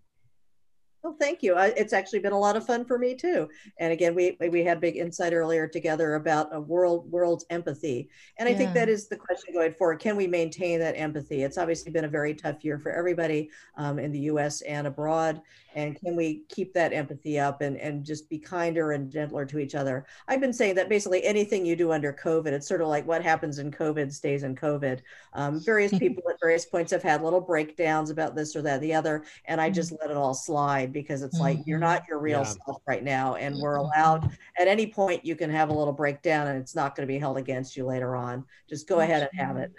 Well, 1.03 1.17
thank 1.19 1.43
you. 1.43 1.55
It's 1.57 1.91
actually 1.91 2.19
been 2.19 2.31
a 2.31 2.39
lot 2.39 2.55
of 2.55 2.65
fun 2.65 2.85
for 2.85 2.97
me 2.97 3.13
too. 3.13 3.49
And 3.77 3.91
again, 3.91 4.15
we 4.15 4.37
we 4.39 4.63
had 4.63 4.79
big 4.79 4.95
insight 4.95 5.33
earlier 5.33 5.67
together 5.67 6.15
about 6.15 6.55
a 6.55 6.61
world 6.61 7.11
world's 7.11 7.45
empathy, 7.49 8.09
and 8.37 8.47
I 8.47 8.53
yeah. 8.53 8.57
think 8.57 8.73
that 8.73 8.87
is 8.87 9.09
the 9.09 9.17
question 9.17 9.53
going 9.53 9.73
forward. 9.73 9.99
Can 9.99 10.15
we 10.15 10.27
maintain 10.27 10.79
that 10.79 10.93
empathy? 10.93 11.43
It's 11.43 11.57
obviously 11.57 11.91
been 11.91 12.05
a 12.05 12.09
very 12.09 12.33
tough 12.33 12.63
year 12.63 12.79
for 12.79 12.89
everybody 12.89 13.49
um, 13.75 13.99
in 13.99 14.13
the 14.13 14.19
U.S. 14.19 14.61
and 14.61 14.87
abroad, 14.87 15.41
and 15.75 15.99
can 15.99 16.15
we 16.15 16.43
keep 16.49 16.73
that 16.73 16.93
empathy 16.93 17.39
up 17.39 17.61
and 17.61 17.77
and 17.77 18.05
just 18.05 18.29
be 18.29 18.37
kinder 18.37 18.91
and 18.91 19.11
gentler 19.11 19.45
to 19.45 19.59
each 19.59 19.75
other? 19.75 20.05
I've 20.27 20.41
been 20.41 20.53
saying 20.53 20.75
that 20.75 20.89
basically 20.89 21.23
anything 21.23 21.65
you 21.65 21.75
do 21.75 21.91
under 21.91 22.13
COVID, 22.13 22.47
it's 22.47 22.67
sort 22.67 22.81
of 22.81 22.87
like 22.87 23.05
what 23.07 23.23
happens 23.23 23.59
in 23.59 23.71
COVID 23.71 24.11
stays 24.11 24.43
in 24.43 24.55
COVID. 24.55 25.01
Um, 25.33 25.59
various 25.59 25.91
people 25.99 26.23
at 26.29 26.39
various 26.39 26.65
points 26.65 26.91
have 26.91 27.03
had 27.03 27.23
little 27.23 27.41
breakdowns 27.41 28.09
about 28.09 28.35
this 28.35 28.55
or 28.55 28.61
that, 28.61 28.81
the 28.81 28.93
other, 28.93 29.23
and 29.45 29.59
I 29.59 29.69
just 29.69 29.91
mm-hmm. 29.91 30.01
let 30.01 30.11
it 30.11 30.17
all 30.17 30.33
slide 30.33 30.91
because 30.93 31.21
it's 31.23 31.39
like 31.39 31.59
you're 31.65 31.77
mm-hmm. 31.77 31.85
not 31.85 32.07
your 32.07 32.19
real 32.19 32.39
yeah. 32.39 32.53
self 32.65 32.81
right 32.87 33.03
now 33.03 33.35
and 33.35 33.57
we're 33.57 33.77
mm-hmm. 33.77 33.85
allowed 33.85 34.37
at 34.57 34.67
any 34.67 34.87
point 34.87 35.25
you 35.25 35.35
can 35.35 35.49
have 35.49 35.69
a 35.69 35.73
little 35.73 35.93
breakdown 35.93 36.47
and 36.47 36.59
it's 36.59 36.75
not 36.75 36.95
going 36.95 37.07
to 37.07 37.11
be 37.11 37.19
held 37.19 37.37
against 37.37 37.75
you 37.75 37.85
later 37.85 38.15
on 38.15 38.43
just 38.69 38.87
go 38.87 38.99
ahead 38.99 39.27
and 39.31 39.39
have 39.39 39.57
it 39.57 39.71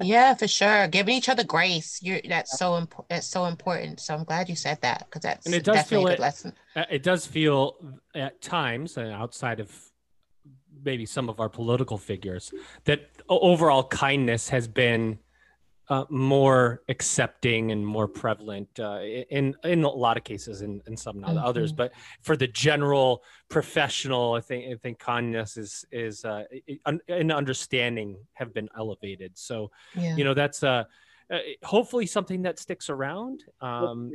yeah 0.00 0.34
for 0.34 0.48
sure. 0.48 0.88
Giving 0.88 1.14
each 1.14 1.28
other 1.28 1.44
grace. 1.44 2.00
You're 2.02 2.20
that's 2.28 2.58
so 2.58 2.76
important 2.76 3.08
that's 3.08 3.26
so 3.26 3.46
important. 3.46 4.00
So 4.00 4.14
i'm 4.14 4.24
glad 4.24 4.48
you 4.48 4.56
said 4.56 4.78
that 4.82 5.06
because 5.06 5.22
that's 5.22 5.46
and 5.46 5.54
it 5.54 5.64
does 5.64 5.82
feel 5.86 6.06
it, 6.06 6.18
lesson. 6.18 6.52
uh, 6.76 6.84
it 6.90 7.02
does 7.02 7.26
feel 7.26 7.76
at 8.14 8.40
times 8.40 8.96
and 8.96 9.12
outside 9.12 9.60
of 9.60 9.70
maybe 10.84 11.06
some 11.06 11.28
of 11.28 11.40
our 11.40 11.48
political 11.48 11.98
figures 11.98 12.52
that 12.84 13.08
overall 13.28 13.84
kindness 13.84 14.48
has 14.48 14.66
been 14.66 15.18
uh, 15.88 16.04
more 16.08 16.82
accepting 16.88 17.72
and 17.72 17.84
more 17.84 18.06
prevalent 18.06 18.68
uh, 18.78 19.00
in 19.00 19.54
in 19.64 19.82
a 19.84 19.88
lot 19.88 20.16
of 20.16 20.24
cases, 20.24 20.60
and 20.60 20.80
in, 20.86 20.92
in 20.92 20.96
some 20.96 21.20
not 21.20 21.30
mm-hmm. 21.30 21.44
others. 21.44 21.72
But 21.72 21.92
for 22.20 22.36
the 22.36 22.46
general 22.46 23.24
professional, 23.48 24.34
I 24.34 24.40
think 24.40 24.72
I 24.72 24.76
think 24.76 24.98
kindness 24.98 25.56
is 25.56 25.84
is 25.90 26.24
uh, 26.24 26.44
and 27.08 27.32
understanding 27.32 28.16
have 28.34 28.54
been 28.54 28.68
elevated. 28.76 29.32
So 29.34 29.70
yeah. 29.94 30.16
you 30.16 30.24
know 30.24 30.34
that's 30.34 30.62
uh, 30.62 30.84
uh, 31.30 31.38
hopefully 31.64 32.06
something 32.06 32.42
that 32.42 32.58
sticks 32.58 32.88
around. 32.88 33.44
Um, 33.60 34.12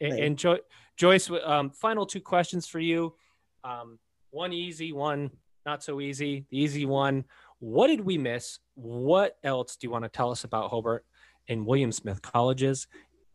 and, 0.00 0.18
and 0.18 0.38
jo- 0.38 0.60
Joyce, 0.96 1.30
um, 1.44 1.70
final 1.70 2.06
two 2.06 2.20
questions 2.20 2.66
for 2.66 2.80
you. 2.80 3.14
Um, 3.62 3.98
one 4.30 4.52
easy, 4.52 4.92
one 4.92 5.30
not 5.66 5.82
so 5.82 6.00
easy. 6.00 6.44
The 6.50 6.58
easy 6.58 6.86
one 6.86 7.24
what 7.64 7.86
did 7.86 8.02
we 8.02 8.18
miss? 8.18 8.58
What 8.74 9.38
else 9.42 9.76
do 9.76 9.86
you 9.86 9.90
want 9.90 10.04
to 10.04 10.10
tell 10.10 10.30
us 10.30 10.44
about 10.44 10.68
Hobart 10.68 11.06
and 11.48 11.64
William 11.64 11.92
Smith 11.92 12.20
colleges? 12.20 12.86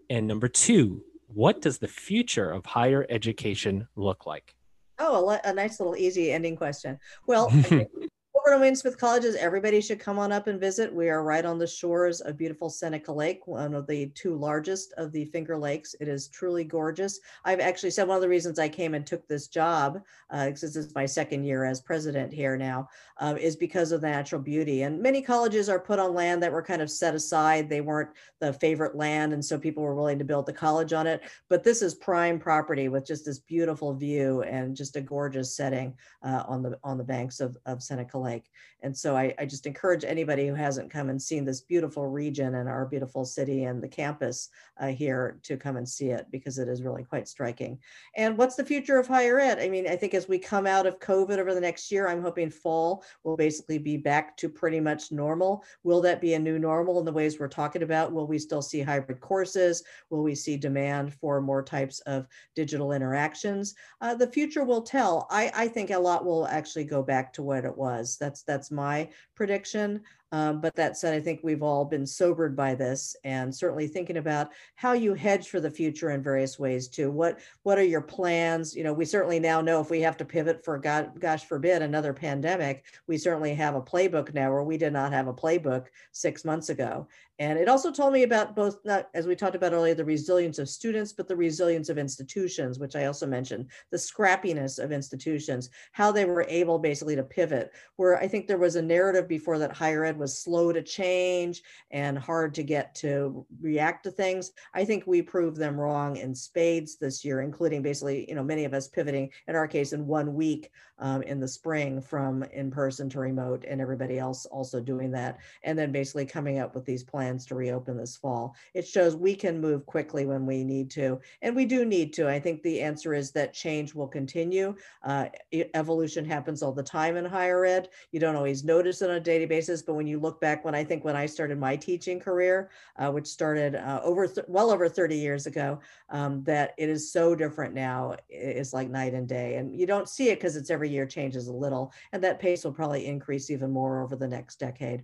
And 0.08 0.28
number 0.28 0.48
two, 0.48 1.04
what 1.34 1.62
does 1.62 1.80
the 1.80 1.88
future 1.88 2.52
of 2.52 2.64
higher 2.64 3.08
education 3.10 3.88
look 3.96 4.28
like? 4.28 4.54
Oh, 5.00 5.30
a, 5.32 5.42
a 5.46 5.54
nice 5.54 5.80
little 5.80 5.96
easy 5.96 6.32
ending 6.32 6.56
question. 6.56 7.00
Well, 7.26 7.52
Over 8.52 8.68
to 8.68 8.76
Smith 8.76 8.98
Colleges, 8.98 9.36
everybody 9.36 9.80
should 9.80 10.00
come 10.00 10.18
on 10.18 10.32
up 10.32 10.48
and 10.48 10.60
visit. 10.60 10.94
We 10.94 11.08
are 11.10 11.24
right 11.24 11.46
on 11.46 11.60
the 11.60 11.68
shores 11.68 12.20
of 12.20 12.36
beautiful 12.36 12.70
Seneca 12.70 13.12
Lake, 13.12 13.46
one 13.46 13.76
of 13.76 13.86
the 13.86 14.08
two 14.16 14.36
largest 14.36 14.92
of 14.98 15.12
the 15.12 15.26
Finger 15.26 15.56
Lakes. 15.56 15.96
It 16.02 16.08
is 16.08 16.28
truly 16.30 16.64
gorgeous. 16.64 17.20
I've 17.46 17.60
actually 17.60 17.92
said 17.92 18.08
one 18.08 18.16
of 18.16 18.22
the 18.24 18.28
reasons 18.28 18.58
I 18.58 18.68
came 18.68 18.96
and 18.96 19.06
took 19.06 19.28
this 19.28 19.48
job, 19.48 20.02
because 20.32 20.64
uh, 20.64 20.68
this 20.68 20.76
is 20.76 20.96
my 20.96 21.06
second 21.06 21.44
year 21.44 21.64
as 21.64 21.80
president 21.80 22.34
here 22.34 22.58
now, 22.58 22.90
uh, 23.18 23.36
is 23.40 23.56
because 23.56 23.92
of 23.92 24.02
the 24.02 24.10
natural 24.10 24.42
beauty. 24.42 24.82
And 24.82 25.00
many 25.00 25.22
colleges 25.22 25.70
are 25.70 25.80
put 25.80 26.00
on 26.00 26.16
land 26.16 26.42
that 26.42 26.52
were 26.52 26.64
kind 26.64 26.82
of 26.82 26.90
set 26.90 27.14
aside. 27.14 27.70
They 27.70 27.82
weren't 27.82 28.10
the 28.40 28.52
favorite 28.52 28.96
land, 28.96 29.32
and 29.32 29.46
so 29.46 29.60
people 29.60 29.84
were 29.84 29.96
willing 29.96 30.20
to 30.20 30.26
build 30.26 30.48
the 30.48 30.54
college 30.54 30.92
on 30.92 31.06
it. 31.06 31.22
But 31.50 31.64
this 31.64 31.84
is 31.84 31.94
prime 31.94 32.40
property 32.40 32.90
with 32.90 33.06
just 33.06 33.26
this 33.26 33.40
beautiful 33.40 33.94
view 33.94 34.42
and 34.42 34.76
just 34.76 34.96
a 34.96 35.02
gorgeous 35.02 35.56
setting 35.56 35.94
uh, 36.24 36.44
on 36.48 36.64
the 36.64 36.80
on 36.84 36.98
the 36.98 37.04
banks 37.04 37.40
of, 37.40 37.56
of 37.66 37.84
Seneca 37.84 38.18
Lake. 38.18 38.39
Like. 38.40 38.50
And 38.82 38.96
so 38.96 39.16
I, 39.16 39.34
I 39.38 39.46
just 39.46 39.66
encourage 39.66 40.06
anybody 40.06 40.48
who 40.48 40.54
hasn't 40.54 40.90
come 40.90 41.10
and 41.10 41.22
seen 41.22 41.44
this 41.44 41.62
beautiful 41.62 42.08
region 42.08 42.56
and 42.56 42.70
our 42.70 42.86
beautiful 42.86 43.26
city 43.26 43.66
and 43.66 43.84
the 43.84 43.90
campus 43.90 44.50
uh, 44.80 44.88
here 44.88 45.38
to 45.44 45.58
come 45.58 45.76
and 45.76 45.88
see 45.88 46.12
it 46.12 46.28
because 46.32 46.58
it 46.58 46.70
is 46.70 46.82
really 46.82 47.04
quite 47.04 47.28
striking. 47.28 47.78
And 48.16 48.38
what's 48.38 48.56
the 48.56 48.64
future 48.64 48.98
of 48.98 49.06
higher 49.06 49.38
ed? 49.38 49.60
I 49.60 49.68
mean, 49.68 49.86
I 49.86 49.98
think 49.98 50.14
as 50.14 50.30
we 50.30 50.40
come 50.40 50.66
out 50.66 50.86
of 50.86 51.00
COVID 51.00 51.40
over 51.40 51.54
the 51.54 51.60
next 51.60 51.92
year, 51.92 52.08
I'm 52.08 52.22
hoping 52.22 52.50
fall 52.50 53.04
will 53.26 53.36
basically 53.36 53.80
be 53.80 53.98
back 53.98 54.38
to 54.38 54.48
pretty 54.48 54.80
much 54.80 55.12
normal. 55.12 55.66
Will 55.84 56.00
that 56.02 56.22
be 56.22 56.36
a 56.36 56.40
new 56.40 56.58
normal 56.58 57.00
in 57.00 57.06
the 57.06 57.12
ways 57.12 57.38
we're 57.38 57.50
talking 57.50 57.84
about? 57.84 58.14
Will 58.14 58.28
we 58.28 58.40
still 58.40 58.62
see 58.62 58.80
hybrid 58.80 59.20
courses? 59.20 59.84
Will 60.10 60.24
we 60.24 60.36
see 60.36 60.56
demand 60.56 61.14
for 61.16 61.42
more 61.42 61.64
types 61.64 62.00
of 62.02 62.28
digital 62.56 62.94
interactions? 62.94 63.76
Uh, 64.00 64.16
the 64.16 64.32
future 64.32 64.64
will 64.64 64.84
tell. 64.84 65.28
I, 65.30 65.52
I 65.54 65.68
think 65.68 65.92
a 65.92 66.00
lot 66.00 66.24
will 66.24 66.48
actually 66.48 66.86
go 66.86 67.04
back 67.04 67.34
to 67.34 67.44
what 67.44 67.66
it 67.66 67.78
was. 67.78 68.16
That's 68.18 68.29
that's 68.30 68.44
that's 68.44 68.70
my 68.72 69.10
prediction. 69.36 70.02
Um, 70.32 70.62
but 70.62 70.76
that 70.76 70.96
said, 70.96 71.14
I 71.14 71.20
think 71.20 71.40
we've 71.42 71.64
all 71.64 71.86
been 71.86 72.06
sobered 72.06 72.56
by 72.56 72.76
this 72.76 73.16
and 73.24 73.54
certainly 73.54 73.88
thinking 73.88 74.18
about 74.18 74.52
how 74.76 74.94
you 74.94 75.16
hedge 75.16 75.50
for 75.50 75.60
the 75.60 75.72
future 75.72 76.12
in 76.12 76.22
various 76.22 76.60
ways 76.60 76.88
too. 76.88 77.10
What 77.10 77.40
what 77.64 77.80
are 77.80 77.84
your 77.84 78.02
plans? 78.02 78.76
You 78.76 78.84
know, 78.84 78.94
we 78.94 79.06
certainly 79.06 79.40
now 79.40 79.60
know 79.62 79.82
if 79.82 79.90
we 79.90 80.02
have 80.02 80.18
to 80.18 80.26
pivot 80.26 80.64
for 80.64 80.78
God, 80.78 81.20
gosh 81.20 81.46
forbid, 81.46 81.82
another 81.82 82.14
pandemic, 82.14 82.86
we 83.08 83.18
certainly 83.18 83.56
have 83.56 83.76
a 83.76 83.82
playbook 83.82 84.34
now 84.34 84.52
where 84.52 84.64
we 84.64 84.78
did 84.78 84.94
not 84.94 85.12
have 85.12 85.28
a 85.28 85.34
playbook 85.34 85.88
six 86.12 86.46
months 86.46 86.70
ago. 86.70 87.08
And 87.40 87.58
it 87.58 87.70
also 87.70 87.90
told 87.90 88.12
me 88.12 88.24
about 88.24 88.54
both, 88.54 88.80
not, 88.84 89.10
as 89.14 89.26
we 89.26 89.34
talked 89.34 89.56
about 89.56 89.72
earlier, 89.72 89.96
the 89.96 90.04
resilience 90.04 90.60
of 90.60 90.68
students, 90.68 91.14
but 91.14 91.26
the 91.26 91.36
resilience 91.38 91.88
of 91.88 91.98
institutions, 91.98 92.80
which 92.80 92.98
I 92.98 93.06
also 93.06 93.26
mentioned, 93.26 93.68
the 93.92 93.98
scrappiness 93.98 94.78
of 94.78 94.92
institutions, 94.92 95.70
how 95.94 96.12
they 96.12 96.26
were 96.26 96.46
able 96.50 96.80
basically 96.80 97.16
to 97.16 97.24
pivot. 97.24 97.72
Where 97.96 98.18
I 98.18 98.28
think 98.28 98.46
there 98.46 98.58
was 98.58 98.76
a 98.76 98.82
narrative 98.82 99.30
before 99.30 99.58
that 99.60 99.72
higher 99.72 100.04
ed 100.04 100.19
was 100.20 100.38
slow 100.38 100.72
to 100.72 100.82
change 100.82 101.64
and 101.92 102.18
hard 102.18 102.54
to 102.56 102.64
get 102.64 102.94
to 102.96 103.46
react 103.62 104.04
to 104.04 104.12
things. 104.12 104.52
I 104.74 104.86
think 104.86 105.08
we 105.08 105.22
proved 105.22 105.58
them 105.58 105.80
wrong 105.80 106.18
in 106.18 106.36
spades 106.36 106.98
this 106.98 107.24
year, 107.26 107.42
including 107.42 107.82
basically, 107.82 108.28
you 108.30 108.36
know, 108.36 108.44
many 108.44 108.66
of 108.66 108.74
us 108.74 108.88
pivoting, 108.88 109.32
in 109.48 109.56
our 109.56 109.68
case, 109.68 109.94
in 109.94 110.06
one 110.06 110.34
week 110.34 110.72
um, 111.00 111.22
in 111.24 111.40
the 111.40 111.48
spring 111.48 112.02
from 112.02 112.44
in 112.44 112.70
person 112.70 113.10
to 113.10 113.20
remote, 113.20 113.66
and 113.68 113.82
everybody 113.82 114.20
else 114.20 114.46
also 114.46 114.80
doing 114.80 115.12
that. 115.12 115.40
And 115.64 115.78
then 115.78 115.92
basically 115.92 116.26
coming 116.26 116.60
up 116.60 116.76
with 116.76 116.86
these 116.86 117.04
plans 117.04 117.46
to 117.48 117.56
reopen 117.56 117.98
this 117.98 118.18
fall. 118.18 118.56
It 118.74 118.88
shows 118.88 119.16
we 119.16 119.36
can 119.36 119.62
move 119.62 119.86
quickly 119.86 120.26
when 120.26 120.46
we 120.46 120.64
need 120.64 120.92
to, 120.92 121.20
and 121.42 121.56
we 121.56 121.66
do 121.66 121.86
need 121.86 122.14
to. 122.14 122.30
I 122.30 122.40
think 122.40 122.62
the 122.62 122.82
answer 122.82 123.14
is 123.14 123.32
that 123.32 123.54
change 123.54 123.96
will 123.96 124.08
continue. 124.08 124.76
Uh, 125.04 125.28
evolution 125.74 126.26
happens 126.26 126.62
all 126.62 126.74
the 126.74 126.84
time 126.84 127.18
in 127.18 127.26
higher 127.26 127.66
ed. 127.66 127.90
You 128.12 128.20
don't 128.20 128.36
always 128.36 128.64
notice 128.64 129.02
it 129.02 129.10
on 129.10 129.16
a 129.16 129.22
daily 129.22 129.46
basis, 129.46 129.82
but 129.82 129.94
when 129.94 130.08
you 130.10 130.20
look 130.20 130.42
back, 130.42 130.66
when 130.66 130.76
I 130.76 130.84
think 130.84 131.06
when 131.06 131.16
I 131.16 131.26
started 131.26 131.58
my 131.58 131.76
teaching 131.76 132.20
career, 132.20 132.70
uh, 132.98 133.12
which 133.12 133.28
started 133.28 133.76
uh, 133.76 134.02
over 134.04 134.28
well 134.48 134.72
over 134.72 134.90
30 134.90 135.16
years 135.16 135.46
ago, 135.46 135.80
um, 136.10 136.44
that 136.44 136.74
it 136.78 136.90
is 136.90 137.12
so 137.12 137.36
different 137.36 137.74
now. 137.74 138.16
It's 138.28 138.74
like 138.74 138.90
night 138.90 139.14
and 139.14 139.28
day, 139.28 139.56
and 139.56 139.74
you 139.74 139.86
don't 139.86 140.10
see 140.10 140.30
it 140.30 140.36
because 140.36 140.56
it's 140.56 140.70
every 140.70 140.90
year 140.90 141.06
changes 141.06 141.48
a 141.48 141.54
little, 141.54 141.94
and 142.12 142.24
that 142.24 142.40
pace 142.40 142.66
will 142.66 142.74
probably 142.74 143.06
increase 143.06 143.50
even 143.50 143.72
more 143.72 144.02
over 144.02 144.16
the 144.16 144.28
next 144.28 144.60
decade. 144.60 145.04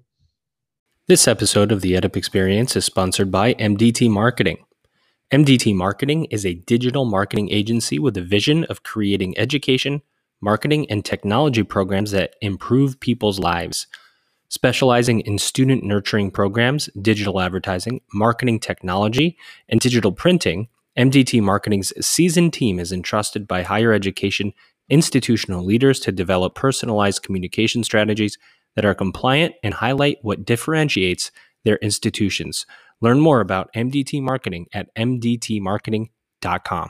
This 1.08 1.28
episode 1.28 1.72
of 1.72 1.82
the 1.82 1.94
EdUp 1.94 2.16
Experience 2.16 2.76
is 2.76 2.84
sponsored 2.84 3.30
by 3.30 3.54
MDT 3.54 4.10
Marketing. 4.10 4.58
MDT 5.32 5.76
Marketing 5.76 6.26
is 6.26 6.46
a 6.46 6.56
digital 6.56 7.06
marketing 7.06 7.50
agency 7.52 8.00
with 8.00 8.18
a 8.18 8.24
vision 8.24 8.64
of 8.66 8.82
creating 8.82 9.38
education, 9.38 10.02
marketing, 10.42 10.90
and 10.90 11.06
technology 11.06 11.62
programs 11.62 12.10
that 12.10 12.36
improve 12.42 13.00
people's 13.00 13.38
lives. 13.38 13.86
Specializing 14.50 15.22
in 15.22 15.38
student 15.38 15.84
nurturing 15.84 16.32
programs, 16.32 16.90
digital 17.02 17.42
advertising, 17.42 18.02
marketing 18.14 18.60
technology, 18.60 19.38
and 19.68 19.80
digital 19.80 20.12
printing, 20.12 20.68
MDT 20.98 21.42
Marketing's 21.42 21.92
seasoned 22.06 22.54
team 22.54 22.80
is 22.80 22.92
entrusted 22.92 23.48
by 23.48 23.64
higher 23.64 23.92
education 23.92 24.54
institutional 24.90 25.64
leaders 25.64 26.00
to 26.02 26.12
develop 26.12 26.54
personalized 26.56 27.24
communication 27.24 27.84
strategies 27.84 28.38
that 28.76 28.86
are 28.86 28.94
compliant 28.94 29.56
and 29.64 29.74
highlight 29.74 30.20
what 30.22 30.46
differentiates 30.46 31.32
their 31.64 31.78
institutions. 31.78 32.66
Learn 33.02 33.20
more 33.20 33.42
about 33.42 33.74
MDT 33.74 34.22
marketing 34.22 34.68
at 34.74 34.94
mdtmarketing.com. 34.96 36.90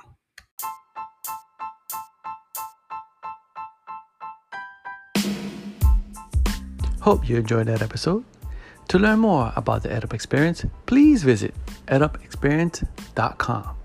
Hope 7.05 7.29
you 7.29 7.37
enjoyed 7.37 7.67
that 7.67 7.83
episode. 7.83 8.25
To 8.87 8.97
learn 8.97 9.19
more 9.19 9.53
about 9.55 9.83
the 9.83 9.89
EdUp 9.89 10.11
experience, 10.11 10.65
please 10.87 11.21
visit 11.21 11.53
edupexperience.com. 11.87 13.75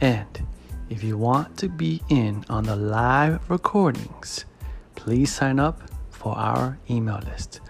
And 0.00 0.46
if 0.88 1.04
you 1.04 1.18
want 1.18 1.58
to 1.58 1.68
be 1.68 2.00
in 2.08 2.42
on 2.48 2.64
the 2.64 2.76
live 2.76 3.50
recordings, 3.50 4.46
please 4.94 5.30
sign 5.30 5.60
up 5.60 5.82
for 6.08 6.34
our 6.38 6.78
email 6.88 7.20
list. 7.26 7.60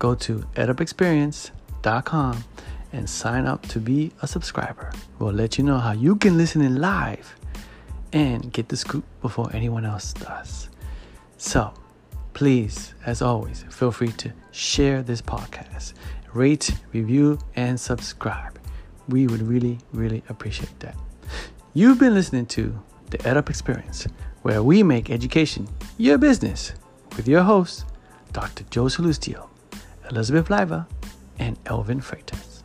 Go 0.00 0.16
to 0.16 0.38
edupexperience.com 0.56 2.44
and 2.92 3.08
sign 3.08 3.46
up 3.46 3.64
to 3.68 3.78
be 3.78 4.10
a 4.22 4.26
subscriber. 4.26 4.90
We'll 5.20 5.32
let 5.32 5.58
you 5.58 5.62
know 5.62 5.78
how 5.78 5.92
you 5.92 6.16
can 6.16 6.36
listen 6.36 6.60
in 6.60 6.80
live 6.80 7.36
and 8.12 8.52
get 8.52 8.68
the 8.68 8.76
scoop 8.76 9.04
before 9.22 9.48
anyone 9.54 9.84
else 9.84 10.12
does. 10.12 10.70
So, 11.38 11.72
please, 12.34 12.94
as 13.04 13.22
always, 13.22 13.64
feel 13.70 13.92
free 13.92 14.10
to 14.10 14.32
share 14.56 15.02
this 15.02 15.20
podcast, 15.20 15.92
rate, 16.32 16.74
review, 16.94 17.38
and 17.56 17.78
subscribe. 17.78 18.58
We 19.06 19.26
would 19.26 19.42
really, 19.42 19.78
really 19.92 20.22
appreciate 20.30 20.80
that. 20.80 20.96
You've 21.74 21.98
been 21.98 22.14
listening 22.14 22.46
to 22.46 22.76
the 23.10 23.18
EdUp 23.18 23.50
Experience, 23.50 24.06
where 24.42 24.62
we 24.62 24.82
make 24.82 25.10
education 25.10 25.68
your 25.98 26.16
business 26.16 26.72
with 27.16 27.28
your 27.28 27.42
hosts, 27.42 27.84
Dr. 28.32 28.64
Joe 28.70 28.86
Sallustio, 28.86 29.46
Elizabeth 30.10 30.48
Leiba, 30.48 30.86
and 31.38 31.58
Elvin 31.66 32.00
Freytes. 32.00 32.55